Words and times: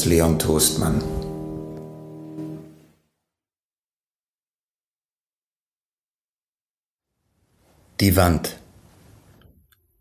Moritz 0.00 0.04
Leon 0.04 0.38
Toastmann. 0.38 1.02
Die 8.00 8.16
Wand 8.16 8.58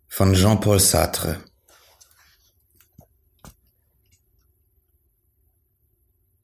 von 0.07 0.33
Jean-Paul 0.33 0.79
Sartre 0.79 1.43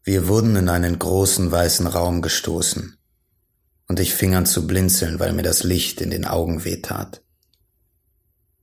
Wir 0.04 0.28
wurden 0.28 0.56
in 0.56 0.70
einen 0.70 1.00
großen 1.00 1.50
weißen 1.52 1.88
Raum 1.88 2.22
gestoßen, 2.22 2.98
und 3.88 4.00
ich 4.00 4.14
fing 4.14 4.36
an 4.36 4.46
zu 4.46 4.68
blinzeln, 4.68 5.20
weil 5.20 5.34
mir 5.34 5.44
das 5.44 5.64
Licht 5.64 6.02
in 6.02 6.12
den 6.12 6.26
Augen 6.26 6.66
wehtat. 6.66 7.24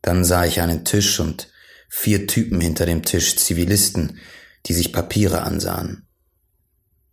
Dann 0.03 0.25
sah 0.25 0.45
ich 0.45 0.61
einen 0.61 0.85
Tisch 0.85 1.19
und 1.19 1.49
vier 1.89 2.27
Typen 2.27 2.61
hinter 2.61 2.87
dem 2.87 3.03
Tisch, 3.03 3.37
Zivilisten, 3.37 4.21
die 4.67 4.75
sich 4.75 4.93
Papiere 4.93 5.43
ansahen. 5.43 6.07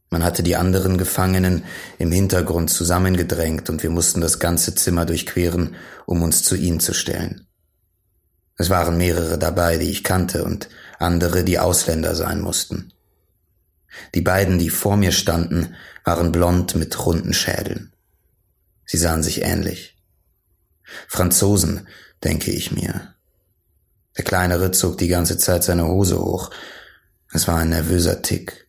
Man 0.10 0.24
hatte 0.24 0.42
die 0.42 0.56
anderen 0.56 0.98
Gefangenen 0.98 1.66
im 2.00 2.12
Hintergrund 2.12 2.72
zusammengedrängt 2.72 3.70
und 3.70 3.84
wir 3.84 3.92
mussten 3.92 4.22
das 4.22 4.40
ganze 4.40 4.74
Zimmer 4.74 5.06
durchqueren, 5.06 5.76
um 6.06 6.24
uns 6.24 6.44
zu 6.44 6.56
ihnen 6.56 6.80
zu 6.80 6.94
stellen. 6.94 7.48
Es 8.58 8.70
waren 8.70 8.98
mehrere 8.98 9.38
dabei, 9.38 9.78
die 9.78 9.90
ich 9.90 10.04
kannte 10.04 10.44
und 10.44 10.68
andere, 10.98 11.44
die 11.44 11.60
Ausländer 11.60 12.16
sein 12.16 12.42
mussten. 12.42 12.92
Die 14.16 14.22
beiden, 14.22 14.60
die 14.60 14.70
vor 14.70 14.98
mir 14.98 15.12
standen, 15.12 15.76
waren 16.04 16.32
blond 16.32 16.76
mit 16.76 17.06
runden 17.06 17.34
Schädeln. 17.34 17.94
Sie 18.86 18.98
sahen 18.98 19.24
sich 19.24 19.44
ähnlich. 19.44 19.98
Franzosen, 21.08 21.88
denke 22.24 22.52
ich 22.52 22.72
mir. 22.72 23.16
Der 24.18 24.26
Kleinere 24.26 24.72
zog 24.72 24.98
die 24.98 25.08
ganze 25.08 25.38
Zeit 25.38 25.64
seine 25.64 25.88
Hose 25.88 26.20
hoch. 26.20 26.50
Es 27.32 27.48
war 27.48 27.58
ein 27.58 27.70
nervöser 27.70 28.22
Tick. 28.22 28.68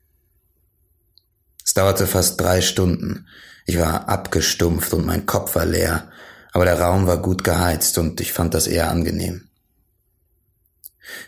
Es 1.65 1.75
dauerte 1.75 2.07
fast 2.07 2.41
drei 2.41 2.61
Stunden. 2.61 3.27
Ich 3.65 3.79
war 3.79 4.09
abgestumpft 4.09 4.93
und 4.93 5.07
mein 5.07 5.27
Kopf 5.27 5.55
war 5.55 5.65
leer, 5.65 6.11
aber 6.53 6.65
der 6.65 6.81
Raum 6.81 7.07
war 7.07 7.19
gut 7.19 7.45
geheizt 7.45 7.97
und 7.99 8.21
ich 8.21 8.33
fand 8.33 8.55
das 8.55 8.67
eher 8.67 8.91
angenehm. 8.91 9.49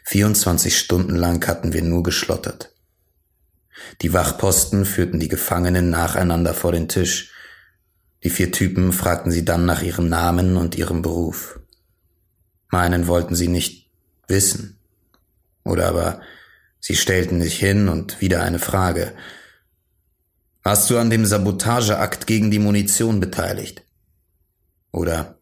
24 0.04 0.76
Stunden 0.76 1.16
lang 1.16 1.46
hatten 1.46 1.72
wir 1.72 1.82
nur 1.82 2.02
geschlottert. 2.02 2.74
Die 4.00 4.12
Wachposten 4.12 4.84
führten 4.84 5.18
die 5.18 5.28
Gefangenen 5.28 5.90
nacheinander 5.90 6.54
vor 6.54 6.72
den 6.72 6.88
Tisch. 6.88 7.32
Die 8.22 8.30
vier 8.30 8.52
Typen 8.52 8.92
fragten 8.92 9.32
sie 9.32 9.44
dann 9.44 9.64
nach 9.64 9.82
ihrem 9.82 10.08
Namen 10.08 10.56
und 10.56 10.76
ihrem 10.76 11.02
Beruf. 11.02 11.60
Meinen 12.70 13.06
wollten 13.06 13.34
sie 13.34 13.48
nicht 13.48 13.90
wissen. 14.28 14.78
Oder 15.64 15.88
aber 15.88 16.20
sie 16.82 16.96
stellten 16.96 17.40
sich 17.40 17.58
hin 17.58 17.88
und 17.88 18.20
wieder 18.20 18.42
eine 18.42 18.58
Frage. 18.58 19.14
Warst 20.62 20.90
du 20.90 20.98
an 20.98 21.08
dem 21.08 21.24
Sabotageakt 21.24 22.26
gegen 22.26 22.50
die 22.50 22.58
Munition 22.58 23.20
beteiligt? 23.20 23.82
Oder 24.90 25.38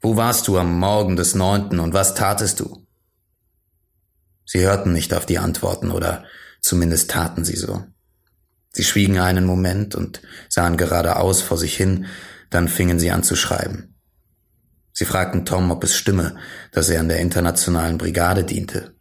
wo 0.00 0.16
warst 0.16 0.46
du 0.46 0.58
am 0.58 0.78
Morgen 0.78 1.16
des 1.16 1.34
neunten 1.34 1.80
und 1.80 1.94
was 1.94 2.14
tatest 2.14 2.60
du? 2.60 2.86
Sie 4.44 4.60
hörten 4.60 4.92
nicht 4.92 5.12
auf 5.12 5.26
die 5.26 5.38
Antworten 5.38 5.90
oder 5.90 6.24
zumindest 6.60 7.10
taten 7.10 7.44
sie 7.44 7.56
so. 7.56 7.84
Sie 8.70 8.84
schwiegen 8.84 9.18
einen 9.18 9.44
Moment 9.44 9.94
und 9.94 10.22
sahen 10.48 10.76
geradeaus 10.76 11.42
vor 11.42 11.58
sich 11.58 11.76
hin, 11.76 12.06
dann 12.50 12.68
fingen 12.68 12.98
sie 12.98 13.10
an 13.10 13.22
zu 13.22 13.36
schreiben. 13.36 13.96
Sie 14.92 15.04
fragten 15.04 15.44
Tom, 15.44 15.70
ob 15.70 15.82
es 15.84 15.96
stimme, 15.96 16.36
dass 16.72 16.88
er 16.88 17.00
an 17.00 17.08
der 17.08 17.20
internationalen 17.20 17.98
Brigade 17.98 18.44
diente. 18.44 18.97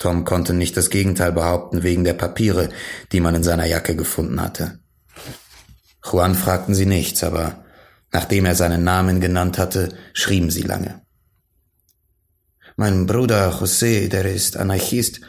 Tom 0.00 0.24
konnte 0.24 0.54
nicht 0.54 0.78
das 0.78 0.88
Gegenteil 0.88 1.30
behaupten 1.30 1.82
wegen 1.82 2.04
der 2.04 2.14
Papiere, 2.14 2.70
die 3.12 3.20
man 3.20 3.34
in 3.34 3.42
seiner 3.42 3.66
Jacke 3.66 3.94
gefunden 3.94 4.40
hatte. 4.40 4.80
Juan 6.02 6.34
fragten 6.34 6.74
sie 6.74 6.86
nichts, 6.86 7.22
aber 7.22 7.66
nachdem 8.10 8.46
er 8.46 8.54
seinen 8.54 8.82
Namen 8.82 9.20
genannt 9.20 9.58
hatte, 9.58 9.94
schrieben 10.14 10.50
sie 10.50 10.62
lange. 10.62 11.02
Mein 12.76 13.06
Bruder 13.06 13.52
José, 13.52 14.08
der 14.08 14.24
ist 14.24 14.56
Anarchist, 14.56 15.20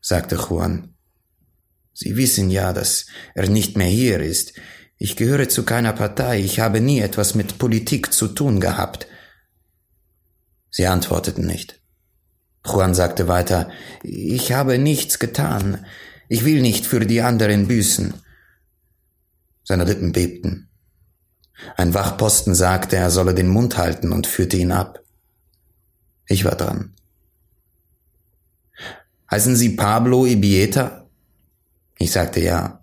sagte 0.00 0.36
Juan. 0.36 0.94
Sie 1.92 2.16
wissen 2.16 2.48
ja, 2.48 2.72
dass 2.72 3.04
er 3.34 3.50
nicht 3.50 3.76
mehr 3.76 3.86
hier 3.86 4.20
ist. 4.20 4.54
Ich 4.96 5.16
gehöre 5.16 5.50
zu 5.50 5.64
keiner 5.64 5.92
Partei, 5.92 6.40
ich 6.40 6.58
habe 6.58 6.80
nie 6.80 7.00
etwas 7.00 7.34
mit 7.34 7.58
Politik 7.58 8.14
zu 8.14 8.28
tun 8.28 8.60
gehabt. 8.60 9.06
Sie 10.70 10.86
antworteten 10.86 11.46
nicht. 11.46 11.79
Juan 12.64 12.94
sagte 12.94 13.28
weiter, 13.28 13.70
ich 14.02 14.52
habe 14.52 14.78
nichts 14.78 15.18
getan. 15.18 15.86
Ich 16.28 16.44
will 16.44 16.60
nicht 16.60 16.86
für 16.86 17.00
die 17.00 17.22
anderen 17.22 17.68
büßen. 17.68 18.14
Seine 19.64 19.84
Lippen 19.84 20.12
bebten. 20.12 20.68
Ein 21.76 21.94
Wachposten 21.94 22.54
sagte, 22.54 22.96
er 22.96 23.10
solle 23.10 23.34
den 23.34 23.48
Mund 23.48 23.76
halten 23.76 24.12
und 24.12 24.26
führte 24.26 24.56
ihn 24.56 24.72
ab. 24.72 25.00
Ich 26.26 26.44
war 26.44 26.54
dran. 26.54 26.94
Heißen 29.30 29.56
Sie 29.56 29.70
Pablo 29.70 30.26
Ibieta? 30.26 31.08
Ich 31.98 32.12
sagte 32.12 32.40
ja. 32.40 32.82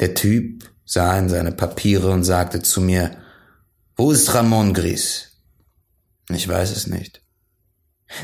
Der 0.00 0.14
Typ 0.14 0.70
sah 0.84 1.18
in 1.18 1.28
seine 1.28 1.52
Papiere 1.52 2.10
und 2.10 2.24
sagte 2.24 2.62
zu 2.62 2.80
mir, 2.80 3.16
wo 3.96 4.12
ist 4.12 4.32
Ramon 4.34 4.72
Gris? 4.74 5.40
Ich 6.28 6.48
weiß 6.48 6.70
es 6.70 6.86
nicht. 6.86 7.23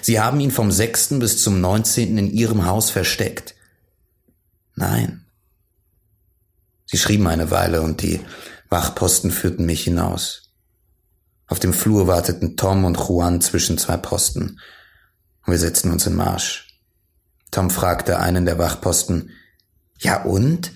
Sie 0.03 0.21
haben 0.21 0.41
ihn 0.41 0.51
vom 0.51 0.71
6. 0.71 1.19
bis 1.21 1.43
zum 1.43 1.61
19. 1.61 2.19
in 2.19 2.31
Ihrem 2.31 2.67
Haus 2.67 2.91
versteckt. 2.91 3.55
Nein. 4.75 5.27
Sie 6.87 6.99
schrieben 6.99 7.27
eine 7.27 7.51
Weile 7.51 7.83
und 7.83 8.03
die 8.03 8.21
Wachposten 8.69 9.31
führten 9.31 9.67
mich 9.67 9.85
hinaus. 9.85 10.51
Auf 11.47 11.59
dem 11.59 11.73
Flur 11.73 12.07
warteten 12.07 12.57
Tom 12.57 12.85
und 12.85 12.97
Juan 12.97 13.41
zwischen 13.41 13.79
zwei 13.79 13.97
Posten. 13.97 14.61
Wir 15.47 15.59
setzten 15.59 15.91
uns 15.91 16.07
in 16.07 16.15
Marsch. 16.15 16.69
Tom 17.51 17.71
fragte 17.71 18.21
einen 18.21 18.45
der 18.45 18.59
Wachposten, 18.59 19.31
ja 19.99 20.23
und? 20.23 20.73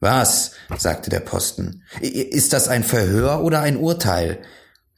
Was? 0.00 0.52
sagte 0.76 1.10
der 1.10 1.20
Posten. 1.20 1.84
Ist 2.00 2.52
das 2.52 2.68
ein 2.68 2.84
Verhör 2.84 3.42
oder 3.42 3.60
ein 3.60 3.76
Urteil? 3.76 4.42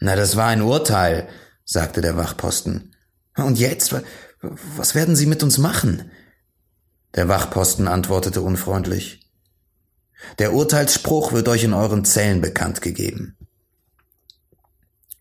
Na, 0.00 0.16
das 0.16 0.36
war 0.36 0.48
ein 0.48 0.62
Urteil, 0.62 1.28
sagte 1.64 2.00
der 2.00 2.16
Wachposten. 2.16 2.94
Und 3.37 3.59
jetzt? 3.59 3.95
Was 4.41 4.95
werden 4.95 5.17
Sie 5.17 5.27
mit 5.27 5.43
uns 5.43 5.59
machen? 5.59 6.11
Der 7.15 7.28
Wachposten 7.28 7.89
antwortete 7.89 8.41
unfreundlich. 8.43 9.21
Der 10.39 10.53
Urteilsspruch 10.53 11.33
wird 11.33 11.49
euch 11.49 11.65
in 11.65 11.75
euren 11.75 12.05
Zellen 12.05 12.41
bekannt 12.41 12.81
gegeben. 12.81 13.37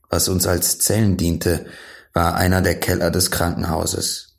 Was 0.10 0.30
uns 0.30 0.46
als 0.46 0.80
Zellen 0.80 1.18
diente, 1.18 1.66
war 2.14 2.36
einer 2.36 2.62
der 2.62 2.80
Keller 2.80 3.10
des 3.10 3.32
Krankenhauses. 3.32 4.38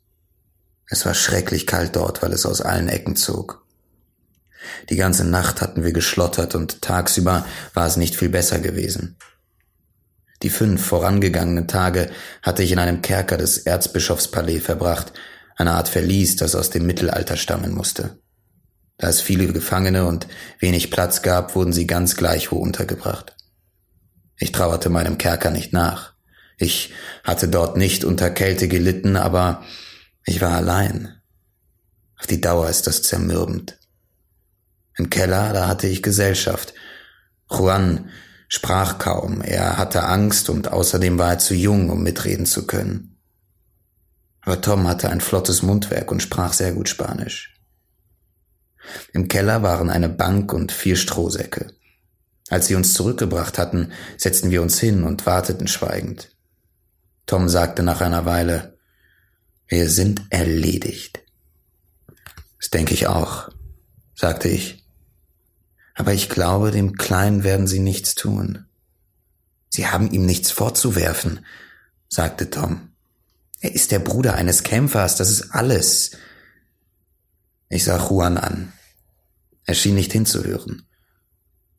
Es 0.87 1.05
war 1.05 1.13
schrecklich 1.13 1.67
kalt 1.67 1.95
dort, 1.95 2.21
weil 2.21 2.31
es 2.31 2.45
aus 2.45 2.61
allen 2.61 2.87
Ecken 2.87 3.15
zog. 3.15 3.65
Die 4.89 4.95
ganze 4.95 5.25
Nacht 5.25 5.61
hatten 5.61 5.83
wir 5.83 5.91
geschlottert 5.91 6.55
und 6.55 6.81
tagsüber 6.81 7.45
war 7.73 7.87
es 7.87 7.97
nicht 7.97 8.15
viel 8.15 8.29
besser 8.29 8.59
gewesen. 8.59 9.17
Die 10.45 10.51
fünf 10.51 10.85
vorangegangenen 10.85 11.67
Tage 11.67 12.11
hatte 12.43 12.61
ich 12.61 12.71
in 12.71 12.77
einem 12.77 13.01
Kerker 13.01 13.35
des 13.35 13.57
Erzbischofspalais 13.57 14.59
verbracht, 14.59 15.11
eine 15.55 15.71
Art 15.71 15.89
Verlies, 15.89 16.35
das 16.35 16.53
aus 16.53 16.69
dem 16.69 16.85
Mittelalter 16.85 17.35
stammen 17.35 17.73
musste. 17.73 18.19
Da 18.97 19.09
es 19.09 19.21
viele 19.21 19.51
Gefangene 19.51 20.05
und 20.05 20.27
wenig 20.59 20.91
Platz 20.91 21.23
gab, 21.23 21.55
wurden 21.55 21.73
sie 21.73 21.87
ganz 21.87 22.15
gleichwo 22.15 22.57
untergebracht. 22.57 23.35
Ich 24.37 24.51
trauerte 24.51 24.89
meinem 24.89 25.17
Kerker 25.17 25.49
nicht 25.49 25.73
nach. 25.73 26.13
Ich 26.59 26.93
hatte 27.23 27.47
dort 27.47 27.75
nicht 27.75 28.03
unter 28.03 28.29
Kälte 28.29 28.67
gelitten, 28.67 29.15
aber 29.15 29.63
ich 30.25 30.41
war 30.41 30.51
allein. 30.51 31.19
Auf 32.19 32.27
die 32.27 32.39
Dauer 32.39 32.69
ist 32.69 32.85
das 32.85 33.01
zermürbend. 33.01 33.79
Im 34.95 35.09
Keller, 35.09 35.53
da 35.53 35.67
hatte 35.67 35.87
ich 35.87 36.03
Gesellschaft. 36.03 36.75
Juan 37.49 38.11
sprach 38.55 38.97
kaum, 38.97 39.41
er 39.41 39.77
hatte 39.77 40.03
Angst 40.03 40.49
und 40.49 40.71
außerdem 40.71 41.17
war 41.17 41.31
er 41.31 41.39
zu 41.39 41.53
jung, 41.53 41.89
um 41.89 42.03
mitreden 42.03 42.45
zu 42.45 42.65
können. 42.65 43.17
Aber 44.41 44.61
Tom 44.61 44.87
hatte 44.87 45.09
ein 45.09 45.21
flottes 45.21 45.61
Mundwerk 45.61 46.11
und 46.11 46.21
sprach 46.21 46.53
sehr 46.53 46.71
gut 46.73 46.87
Spanisch. 46.87 47.59
Im 49.13 49.27
Keller 49.27 49.63
waren 49.63 49.89
eine 49.89 50.09
Bank 50.09 50.53
und 50.53 50.71
vier 50.71 50.95
Strohsäcke. 50.95 51.73
Als 52.49 52.67
sie 52.67 52.75
uns 52.75 52.93
zurückgebracht 52.93 53.57
hatten, 53.57 53.91
setzten 54.17 54.51
wir 54.51 54.61
uns 54.61 54.79
hin 54.79 55.03
und 55.03 55.25
warteten 55.25 55.67
schweigend. 55.67 56.35
Tom 57.25 57.49
sagte 57.49 57.81
nach 57.81 58.01
einer 58.01 58.25
Weile, 58.25 58.77
wir 59.67 59.89
sind 59.89 60.21
erledigt. 60.29 61.23
Das 62.59 62.69
denke 62.69 62.93
ich 62.93 63.07
auch, 63.07 63.49
sagte 64.15 64.47
ich. 64.47 64.84
Aber 65.95 66.13
ich 66.13 66.29
glaube, 66.29 66.71
dem 66.71 66.97
Kleinen 66.97 67.43
werden 67.43 67.67
sie 67.67 67.79
nichts 67.79 68.15
tun. 68.15 68.65
Sie 69.69 69.87
haben 69.87 70.11
ihm 70.11 70.25
nichts 70.25 70.51
vorzuwerfen, 70.51 71.45
sagte 72.07 72.49
Tom. 72.49 72.89
Er 73.61 73.73
ist 73.73 73.91
der 73.91 73.99
Bruder 73.99 74.35
eines 74.35 74.63
Kämpfers, 74.63 75.15
das 75.15 75.31
ist 75.31 75.51
alles. 75.51 76.11
Ich 77.69 77.83
sah 77.83 77.97
Juan 77.97 78.37
an. 78.37 78.73
Er 79.65 79.73
schien 79.73 79.95
nicht 79.95 80.11
hinzuhören. 80.11 80.85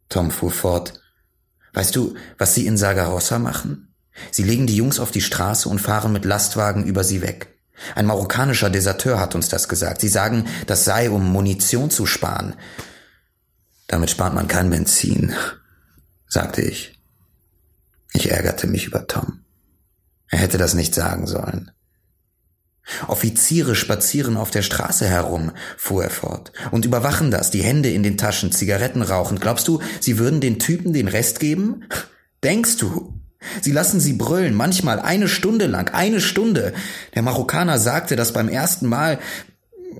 Tom 0.08 0.30
fuhr 0.30 0.50
fort. 0.50 1.00
Weißt 1.74 1.94
du, 1.94 2.14
was 2.38 2.54
sie 2.54 2.66
in 2.66 2.76
Sagarossa 2.76 3.38
machen? 3.38 3.94
Sie 4.30 4.42
legen 4.42 4.66
die 4.66 4.76
Jungs 4.76 4.98
auf 4.98 5.10
die 5.10 5.20
Straße 5.20 5.68
und 5.68 5.78
fahren 5.78 6.12
mit 6.12 6.24
Lastwagen 6.24 6.84
über 6.84 7.04
sie 7.04 7.20
weg. 7.20 7.48
Ein 7.94 8.06
marokkanischer 8.06 8.70
Deserteur 8.70 9.20
hat 9.20 9.34
uns 9.34 9.48
das 9.48 9.68
gesagt. 9.68 10.00
Sie 10.00 10.08
sagen, 10.08 10.46
das 10.66 10.84
sei, 10.84 11.10
um 11.10 11.30
Munition 11.30 11.90
zu 11.90 12.06
sparen. 12.06 12.54
Damit 13.86 14.10
spart 14.10 14.34
man 14.34 14.48
kein 14.48 14.70
Benzin, 14.70 15.34
sagte 16.28 16.62
ich. 16.62 17.00
Ich 18.12 18.30
ärgerte 18.30 18.66
mich 18.66 18.86
über 18.86 19.06
Tom. 19.06 19.44
Er 20.28 20.38
hätte 20.38 20.58
das 20.58 20.74
nicht 20.74 20.94
sagen 20.94 21.26
sollen. 21.26 21.70
Offiziere 23.08 23.74
spazieren 23.74 24.36
auf 24.36 24.50
der 24.50 24.62
Straße 24.62 25.06
herum, 25.06 25.52
fuhr 25.76 26.04
er 26.04 26.10
fort, 26.10 26.52
und 26.70 26.84
überwachen 26.84 27.30
das, 27.30 27.50
die 27.50 27.62
Hände 27.62 27.90
in 27.90 28.02
den 28.02 28.16
Taschen, 28.16 28.52
Zigaretten 28.52 29.02
rauchend. 29.02 29.40
Glaubst 29.40 29.66
du, 29.66 29.80
sie 30.00 30.18
würden 30.18 30.40
den 30.40 30.58
Typen 30.58 30.92
den 30.92 31.08
Rest 31.08 31.40
geben? 31.40 31.84
Denkst 32.44 32.76
du? 32.76 33.20
Sie 33.60 33.72
lassen 33.72 34.00
sie 34.00 34.12
brüllen, 34.12 34.54
manchmal 34.54 35.00
eine 35.00 35.28
Stunde 35.28 35.66
lang, 35.66 35.92
eine 35.92 36.20
Stunde. 36.20 36.74
Der 37.14 37.22
Marokkaner 37.22 37.78
sagte, 37.78 38.16
dass 38.16 38.32
beim 38.32 38.48
ersten 38.48 38.86
Mal, 38.86 39.18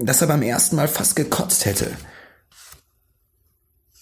dass 0.01 0.21
er 0.21 0.29
beim 0.29 0.43
ersten 0.43 0.77
Mal 0.77 0.89
fast 0.89 1.17
gekotzt 1.17 1.65
hätte. 1.65 1.91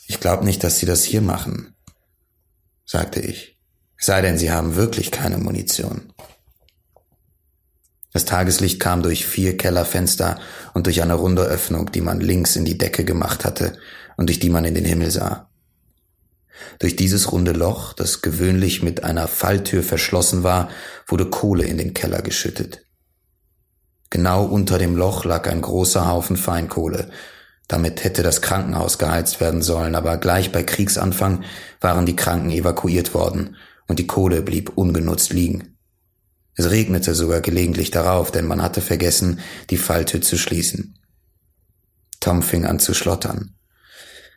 Ich 0.07 0.21
glaube 0.21 0.45
nicht, 0.45 0.63
dass 0.65 0.79
sie 0.79 0.87
das 0.87 1.05
hier 1.05 1.21
machen, 1.21 1.75
sagte 2.85 3.21
ich. 3.21 3.59
Sei 3.99 4.21
denn, 4.21 4.39
sie 4.39 4.53
haben 4.53 4.77
wirklich 4.77 5.11
keine 5.11 5.39
Munition. 5.39 6.13
Das 8.13 8.25
Tageslicht 8.25 8.79
kam 8.79 9.03
durch 9.03 9.27
vier 9.27 9.57
Kellerfenster 9.57 10.39
und 10.73 10.87
durch 10.87 11.03
eine 11.03 11.15
runde 11.15 11.43
Öffnung, 11.43 11.91
die 11.91 12.01
man 12.01 12.21
links 12.21 12.55
in 12.55 12.65
die 12.65 12.79
Decke 12.79 13.05
gemacht 13.05 13.45
hatte 13.45 13.77
und 14.17 14.29
durch 14.29 14.39
die 14.39 14.51
man 14.51 14.65
in 14.65 14.75
den 14.75 14.85
Himmel 14.85 15.11
sah. 15.11 15.49
Durch 16.79 16.95
dieses 16.97 17.33
runde 17.33 17.53
Loch, 17.53 17.93
das 17.93 18.23
gewöhnlich 18.23 18.83
mit 18.83 19.03
einer 19.03 19.27
Falltür 19.27 19.83
verschlossen 19.83 20.43
war, 20.43 20.69
wurde 21.07 21.29
Kohle 21.29 21.65
in 21.65 21.79
den 21.79 21.95
Keller 21.95 22.23
geschüttet. 22.23 22.87
Genau 24.11 24.45
unter 24.45 24.79
dem 24.79 24.97
Loch 24.97 25.25
lag 25.25 25.49
ein 25.49 25.61
großer 25.61 26.07
Haufen 26.07 26.37
Feinkohle. 26.37 27.11
Damit 27.69 28.05
hätte 28.05 28.23
das 28.23 28.43
Krankenhaus 28.43 28.99
geheizt 28.99 29.41
werden 29.41 29.63
sollen, 29.63 29.95
aber 29.95 30.19
gleich 30.19 30.53
bei 30.53 30.63
Kriegsanfang 30.63 31.45
waren 31.81 32.07
die 32.07 32.17
Kranken 32.17 32.51
evakuiert 32.51 33.15
worden 33.15 33.57
und 33.89 33.99
die 33.99 34.07
Kohle 34.07 34.43
blieb 34.43 34.73
ungenutzt 34.77 35.33
liegen. 35.33 35.77
Es 36.57 36.71
regnete 36.71 37.15
sogar 37.15 37.41
gelegentlich 37.41 37.91
darauf, 37.91 38.31
denn 38.31 38.47
man 38.47 38.63
hatte 38.63 38.81
vergessen, 38.81 39.41
die 39.71 39.77
Falltür 39.77 40.21
zu 40.21 40.39
schließen. 40.39 40.99
Tom 42.21 42.43
fing 42.43 42.65
an 42.65 42.79
zu 42.79 42.95
schlottern. 42.95 43.57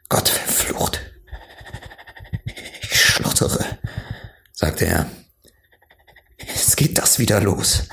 Gott 0.09 0.29
verflucht, 0.29 1.01
schlottere, 2.81 3.63
sagte 4.53 4.85
er. 4.85 5.09
Jetzt 6.39 6.77
geht 6.77 6.97
das 6.97 7.19
wieder 7.19 7.41
los. 7.41 7.83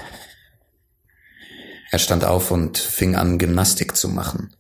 Er 1.91 1.99
stand 1.99 2.25
auf 2.25 2.51
und 2.51 2.79
fing 2.79 3.15
an, 3.15 3.39
Gymnastik 3.39 3.97
zu 3.97 4.09
machen. 4.09 4.55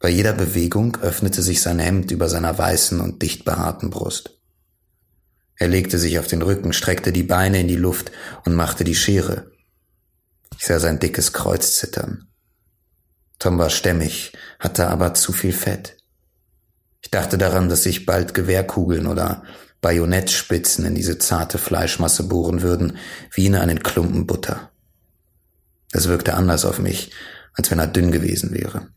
Bei 0.00 0.08
jeder 0.08 0.32
Bewegung 0.32 0.96
öffnete 0.98 1.42
sich 1.42 1.60
sein 1.60 1.78
Hemd 1.78 2.10
über 2.10 2.28
seiner 2.28 2.56
weißen 2.56 3.00
und 3.00 3.20
dicht 3.22 3.44
behaarten 3.44 3.90
Brust. 3.90 4.38
Er 5.56 5.68
legte 5.68 5.98
sich 5.98 6.18
auf 6.18 6.28
den 6.28 6.42
Rücken, 6.42 6.72
streckte 6.72 7.12
die 7.12 7.24
Beine 7.24 7.60
in 7.60 7.68
die 7.68 7.76
Luft 7.76 8.12
und 8.44 8.54
machte 8.54 8.84
die 8.84 8.94
Schere. 8.94 9.50
Ich 10.56 10.66
sah 10.66 10.78
sein 10.78 11.00
dickes 11.00 11.32
Kreuz 11.32 11.76
zittern. 11.76 12.28
Tom 13.40 13.58
war 13.58 13.70
stämmig, 13.70 14.32
hatte 14.60 14.88
aber 14.88 15.14
zu 15.14 15.32
viel 15.32 15.52
Fett. 15.52 15.96
Ich 17.00 17.10
dachte 17.10 17.38
daran, 17.38 17.68
dass 17.68 17.84
sich 17.84 18.06
bald 18.06 18.34
Gewehrkugeln 18.34 19.06
oder 19.06 19.42
Bajonettspitzen 19.80 20.84
in 20.84 20.94
diese 20.94 21.18
zarte 21.18 21.58
Fleischmasse 21.58 22.24
bohren 22.24 22.62
würden, 22.62 22.98
wie 23.32 23.46
in 23.46 23.54
einen 23.54 23.82
Klumpen 23.82 24.26
Butter. 24.26 24.70
Es 25.92 26.08
wirkte 26.08 26.34
anders 26.34 26.64
auf 26.64 26.78
mich, 26.78 27.12
als 27.54 27.70
wenn 27.70 27.78
er 27.78 27.86
dünn 27.86 28.10
gewesen 28.10 28.52
wäre. 28.52 28.88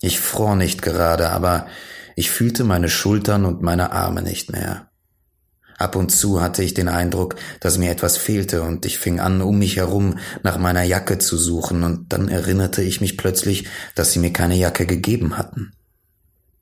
Ich 0.00 0.20
fror 0.20 0.56
nicht 0.56 0.82
gerade, 0.82 1.30
aber 1.30 1.66
ich 2.14 2.30
fühlte 2.30 2.64
meine 2.64 2.88
Schultern 2.88 3.44
und 3.44 3.62
meine 3.62 3.92
Arme 3.92 4.22
nicht 4.22 4.50
mehr. 4.50 4.88
Ab 5.78 5.94
und 5.94 6.10
zu 6.10 6.40
hatte 6.42 6.64
ich 6.64 6.74
den 6.74 6.88
Eindruck, 6.88 7.36
dass 7.60 7.78
mir 7.78 7.90
etwas 7.90 8.16
fehlte, 8.16 8.62
und 8.62 8.84
ich 8.84 8.98
fing 8.98 9.20
an, 9.20 9.40
um 9.40 9.58
mich 9.58 9.76
herum 9.76 10.18
nach 10.42 10.58
meiner 10.58 10.82
Jacke 10.82 11.18
zu 11.18 11.36
suchen, 11.36 11.84
und 11.84 12.12
dann 12.12 12.28
erinnerte 12.28 12.82
ich 12.82 13.00
mich 13.00 13.16
plötzlich, 13.16 13.68
dass 13.94 14.12
sie 14.12 14.18
mir 14.18 14.32
keine 14.32 14.56
Jacke 14.56 14.86
gegeben 14.86 15.38
hatten. 15.38 15.72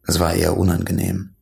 Es 0.07 0.21
war 0.21 0.35
eher 0.35 0.59
unangenehm. 0.59 1.35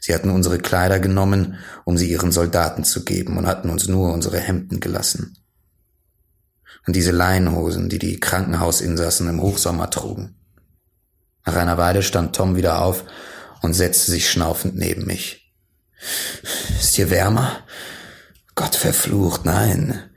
Sie 0.00 0.14
hatten 0.14 0.30
unsere 0.30 0.58
Kleider 0.58 1.00
genommen, 1.00 1.58
um 1.84 1.98
sie 1.98 2.08
ihren 2.08 2.30
Soldaten 2.30 2.84
zu 2.84 3.04
geben 3.04 3.36
und 3.36 3.46
hatten 3.46 3.68
uns 3.68 3.88
nur 3.88 4.12
unsere 4.12 4.38
Hemden 4.38 4.78
gelassen. 4.78 5.36
Und 6.86 6.94
diese 6.94 7.10
Leinhosen, 7.10 7.88
die 7.88 7.98
die 7.98 8.20
Krankenhausinsassen 8.20 9.28
im 9.28 9.42
Hochsommer 9.42 9.90
trugen. 9.90 10.36
Nach 11.44 11.56
einer 11.56 11.78
Weile 11.78 12.02
stand 12.02 12.36
Tom 12.36 12.56
wieder 12.56 12.82
auf 12.82 13.04
und 13.60 13.74
setzte 13.74 14.10
sich 14.10 14.30
schnaufend 14.30 14.76
neben 14.76 15.04
mich. 15.06 15.52
Ist 16.78 16.94
hier 16.94 17.10
wärmer? 17.10 17.64
Gott 18.54 18.74
verflucht, 18.74 19.44
nein. 19.44 20.10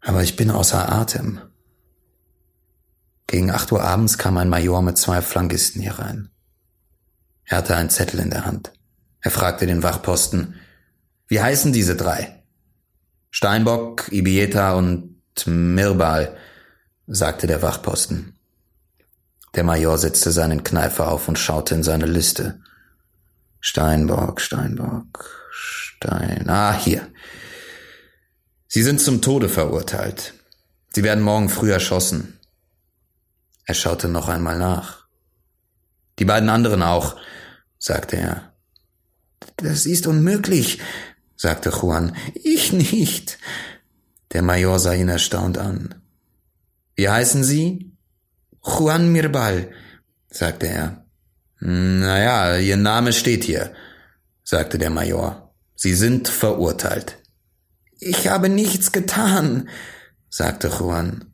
Aber 0.00 0.22
ich 0.22 0.36
bin 0.36 0.50
außer 0.50 0.90
Atem. 0.90 1.40
Gegen 3.26 3.50
acht 3.50 3.72
Uhr 3.72 3.82
abends 3.82 4.18
kam 4.18 4.36
ein 4.36 4.48
Major 4.48 4.82
mit 4.82 4.98
zwei 4.98 5.22
Flankisten 5.22 5.80
hier 5.80 5.98
rein. 5.98 6.30
Er 7.44 7.58
hatte 7.58 7.76
einen 7.76 7.90
Zettel 7.90 8.20
in 8.20 8.30
der 8.30 8.44
Hand. 8.44 8.72
Er 9.20 9.30
fragte 9.30 9.66
den 9.66 9.82
Wachposten, 9.82 10.56
wie 11.28 11.40
heißen 11.40 11.72
diese 11.72 11.96
drei? 11.96 12.42
Steinbock, 13.30 14.12
Ibieta 14.12 14.74
und 14.74 15.16
Mirbal, 15.46 16.36
sagte 17.06 17.46
der 17.46 17.62
Wachposten. 17.62 18.38
Der 19.54 19.64
Major 19.64 19.98
setzte 19.98 20.32
seinen 20.32 20.64
Kneifer 20.64 21.08
auf 21.08 21.28
und 21.28 21.38
schaute 21.38 21.74
in 21.74 21.82
seine 21.82 22.06
Liste. 22.06 22.60
Steinbock, 23.60 24.40
Steinbock, 24.40 25.48
Stein. 25.50 26.48
Ah, 26.48 26.72
hier. 26.72 27.06
Sie 28.66 28.82
sind 28.82 29.00
zum 29.00 29.20
Tode 29.20 29.48
verurteilt. 29.48 30.34
Sie 30.94 31.02
werden 31.02 31.22
morgen 31.22 31.48
früh 31.48 31.70
erschossen. 31.70 32.38
Er 33.66 33.74
schaute 33.74 34.08
noch 34.08 34.28
einmal 34.28 34.58
nach. 34.58 35.06
Die 36.18 36.24
beiden 36.24 36.48
anderen 36.48 36.82
auch, 36.82 37.16
sagte 37.78 38.16
er. 38.16 38.52
Das 39.56 39.86
ist 39.86 40.06
unmöglich, 40.06 40.80
sagte 41.36 41.70
Juan. 41.70 42.16
Ich 42.34 42.72
nicht. 42.72 43.38
Der 44.32 44.42
Major 44.42 44.78
sah 44.78 44.94
ihn 44.94 45.08
erstaunt 45.08 45.58
an. 45.58 45.94
Wie 46.94 47.08
heißen 47.08 47.44
Sie? 47.44 47.91
Juan 48.64 49.10
Mirbal, 49.12 49.70
sagte 50.30 50.68
er. 50.68 51.04
Naja, 51.60 52.56
Ihr 52.58 52.76
Name 52.76 53.12
steht 53.12 53.44
hier, 53.44 53.72
sagte 54.44 54.78
der 54.78 54.90
Major. 54.90 55.54
Sie 55.74 55.94
sind 55.94 56.28
verurteilt. 56.28 57.18
Ich 57.98 58.28
habe 58.28 58.48
nichts 58.48 58.92
getan, 58.92 59.68
sagte 60.28 60.68
Juan. 60.68 61.32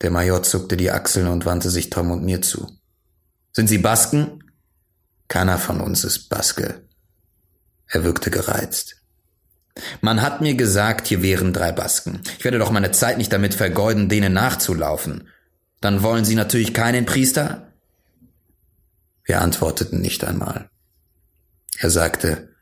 Der 0.00 0.10
Major 0.10 0.42
zuckte 0.42 0.76
die 0.76 0.90
Achseln 0.90 1.26
und 1.26 1.46
wandte 1.46 1.70
sich 1.70 1.90
Tom 1.90 2.10
und 2.10 2.24
mir 2.24 2.42
zu. 2.42 2.78
Sind 3.52 3.68
Sie 3.68 3.78
Basken? 3.78 4.44
Keiner 5.26 5.58
von 5.58 5.80
uns 5.80 6.04
ist 6.04 6.28
Baske. 6.28 6.82
Er 7.86 8.04
wirkte 8.04 8.30
gereizt. 8.30 8.96
Man 10.00 10.22
hat 10.22 10.40
mir 10.40 10.54
gesagt, 10.54 11.06
hier 11.06 11.22
wären 11.22 11.52
drei 11.52 11.72
Basken. 11.72 12.20
Ich 12.38 12.44
werde 12.44 12.58
doch 12.58 12.70
meine 12.70 12.92
Zeit 12.92 13.18
nicht 13.18 13.32
damit 13.32 13.54
vergeuden, 13.54 14.08
denen 14.08 14.32
nachzulaufen. 14.32 15.28
Dann 15.80 16.02
wollen 16.02 16.24
Sie 16.24 16.34
natürlich 16.34 16.74
keinen 16.74 17.06
Priester? 17.06 17.72
Wir 19.24 19.40
antworteten 19.40 20.00
nicht 20.00 20.24
einmal. 20.24 20.70
Er 21.78 21.90
sagte, 21.90 22.54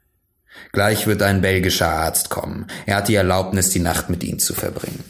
gleich 0.73 1.07
wird 1.07 1.23
ein 1.23 1.41
belgischer 1.41 1.89
Arzt 1.89 2.29
kommen. 2.29 2.67
Er 2.85 2.97
hat 2.97 3.09
die 3.09 3.15
Erlaubnis, 3.15 3.71
die 3.71 3.79
Nacht 3.79 4.11
mit 4.11 4.23
Ihnen 4.25 4.39
zu 4.39 4.53
verbringen. 4.53 5.05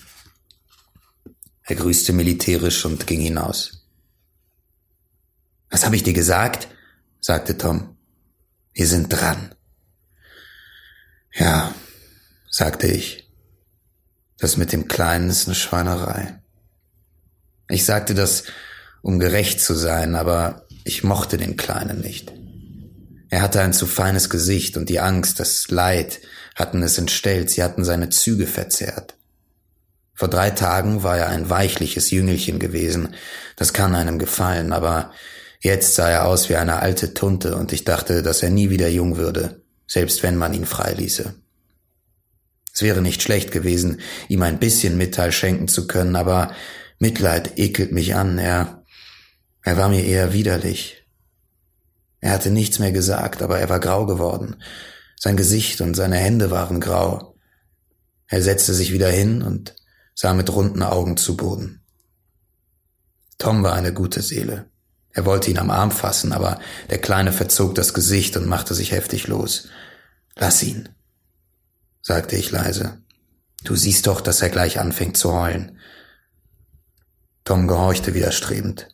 Er 1.63 1.77
grüßte 1.77 2.13
militärisch 2.13 2.85
und 2.85 3.07
ging 3.07 3.21
hinaus. 3.21 3.89
Was 5.71 5.85
habe 5.85 5.97
ich 5.97 6.05
dir 6.05 6.13
gesagt? 6.13 6.69
sagte 7.21 7.59
Tom. 7.59 7.97
Wir 8.73 8.87
sind 8.87 9.09
dran. 9.09 9.55
Ja, 11.33 11.75
sagte 12.49 12.87
ich. 12.87 13.29
Das 14.39 14.57
mit 14.57 14.73
dem 14.73 14.87
Kleinen 14.87 15.31
ist 15.31 15.49
eine 15.49 15.57
Schweinerei. 15.57 16.41
Ich 17.69 17.85
sagte 17.85 18.15
das, 18.15 18.45
um 19.03 19.19
gerecht 19.19 19.61
zu 19.61 19.75
sein, 19.75 20.15
aber 20.15 20.67
ich 20.85 21.05
mochte 21.05 21.37
den 21.37 21.57
Kleinen 21.57 22.01
nicht. 22.01 22.33
Er 23.29 23.43
hatte 23.43 23.61
ein 23.61 23.73
zu 23.73 23.87
feines 23.87 24.31
Gesicht 24.31 24.77
und 24.77 24.89
die 24.89 25.01
Angst, 25.01 25.41
das 25.41 25.69
Leid 25.69 26.21
hatten 26.55 26.83
es 26.83 26.97
entstellt, 26.97 27.51
sie 27.51 27.63
hatten 27.63 27.85
seine 27.85 28.09
Züge 28.09 28.47
verzerrt. 28.47 29.15
Vor 30.15 30.29
drei 30.29 30.51
Tagen 30.51 31.03
war 31.03 31.19
er 31.19 31.29
ein 31.29 31.51
weichliches 31.51 32.11
Jüngelchen 32.11 32.59
gewesen, 32.59 33.15
das 33.57 33.73
kann 33.73 33.95
einem 33.95 34.19
gefallen, 34.19 34.73
aber 34.73 35.13
jetzt 35.61 35.95
sah 35.95 36.09
er 36.09 36.27
aus 36.27 36.49
wie 36.49 36.57
eine 36.57 36.81
alte 36.81 37.13
Tunte 37.13 37.57
und 37.57 37.73
ich 37.73 37.85
dachte, 37.85 38.23
dass 38.23 38.43
er 38.43 38.51
nie 38.51 38.71
wieder 38.71 38.89
jung 38.89 39.19
würde, 39.19 39.61
selbst 39.87 40.23
wenn 40.23 40.37
man 40.37 40.55
ihn 40.55 40.65
freiließe. 40.65 41.35
Es 42.73 42.83
wäre 42.83 43.03
nicht 43.03 43.23
schlecht 43.23 43.53
gewesen, 43.53 44.01
ihm 44.29 44.43
ein 44.43 44.59
bisschen 44.59 44.97
Mitteil 44.97 45.33
schenken 45.33 45.69
zu 45.69 45.87
können, 45.87 46.17
aber 46.17 46.53
Mitleid 46.99 47.59
ekelt 47.59 47.93
mich 47.93 48.15
an, 48.15 48.39
er, 48.39 48.85
er 49.63 49.77
war 49.77 49.89
mir 49.89 50.05
eher 50.05 50.33
widerlich. 50.33 51.07
Er 52.21 52.33
hatte 52.33 52.51
nichts 52.51 52.79
mehr 52.79 52.93
gesagt, 52.93 53.43
aber 53.43 53.59
er 53.59 53.69
war 53.69 53.81
grau 53.81 54.07
geworden. 54.07 54.57
Sein 55.19 55.37
Gesicht 55.37 55.81
und 55.81 55.95
seine 55.95 56.17
Hände 56.17 56.51
waren 56.51 56.81
grau. 56.81 57.37
Er 58.27 58.43
setzte 58.43 58.75
sich 58.75 58.93
wieder 58.93 59.11
hin 59.11 59.43
und 59.43 59.77
sah 60.15 60.35
mit 60.35 60.53
runden 60.53 60.83
Augen 60.83 61.17
zu 61.17 61.37
Boden. 61.37 61.83
Tom 63.39 63.63
war 63.63 63.75
eine 63.75 63.93
gute 63.93 64.23
Seele. 64.23 64.71
Er 65.13 65.25
wollte 65.25 65.51
ihn 65.51 65.59
am 65.59 65.71
Arm 65.71 65.91
fassen, 65.91 66.33
aber 66.33 66.59
der 66.91 66.99
Kleine 66.99 67.33
verzog 67.33 67.75
das 67.75 67.95
Gesicht 67.95 68.37
und 68.37 68.47
machte 68.47 68.75
sich 68.75 68.93
heftig 68.93 69.29
los. 69.29 69.69
Lass 70.35 70.63
ihn, 70.63 70.89
sagte 72.03 72.37
ich 72.37 72.51
leise. 72.51 72.99
Du 73.65 73.75
siehst 73.75 74.07
doch, 74.07 74.21
dass 74.21 74.43
er 74.43 74.51
gleich 74.51 74.79
anfängt 74.79 75.17
zu 75.17 75.33
heulen. 75.33 75.76
Tom 77.47 77.69
gehorchte 77.69 78.13
widerstrebend. 78.13 78.89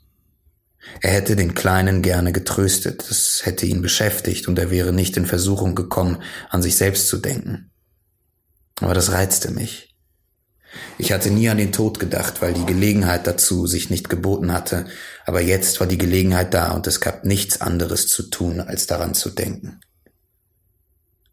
Er 1.01 1.13
hätte 1.13 1.37
den 1.37 1.55
Kleinen 1.55 2.03
gerne 2.03 2.33
getröstet, 2.33 3.03
das 3.09 3.47
hätte 3.47 3.65
ihn 3.65 3.81
beschäftigt 3.81 4.47
und 4.47 4.59
er 4.59 4.71
wäre 4.71 4.93
nicht 4.93 5.17
in 5.17 5.25
Versuchung 5.25 5.75
gekommen, 5.75 6.23
an 6.51 6.61
sich 6.61 6.77
selbst 6.77 7.09
zu 7.09 7.17
denken. 7.17 7.71
Aber 8.79 8.93
das 8.93 9.11
reizte 9.11 9.53
mich. 9.53 9.97
Ich 10.99 11.13
hatte 11.13 11.31
nie 11.31 11.49
an 11.49 11.57
den 11.57 11.73
Tod 11.73 11.99
gedacht, 11.99 12.43
weil 12.43 12.53
die 12.53 12.67
Gelegenheit 12.67 13.27
dazu 13.27 13.67
sich 13.67 13.89
nicht 13.89 14.11
geboten 14.11 14.53
hatte, 14.53 14.85
aber 15.25 15.41
jetzt 15.41 15.81
war 15.81 15.87
die 15.87 15.99
Gelegenheit 15.99 16.53
da 16.53 16.73
und 16.73 16.87
es 16.87 17.01
gab 17.01 17.25
nichts 17.25 17.63
anderes 17.63 18.07
zu 18.09 18.25
tun, 18.25 18.61
als 18.61 18.87
daran 18.87 19.15
zu 19.15 19.31
denken. 19.31 19.81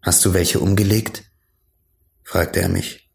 Hast 0.02 0.24
du 0.24 0.34
welche 0.34 0.62
umgelegt? 0.62 1.24
fragte 2.24 2.62
er 2.62 2.70
mich. 2.70 3.10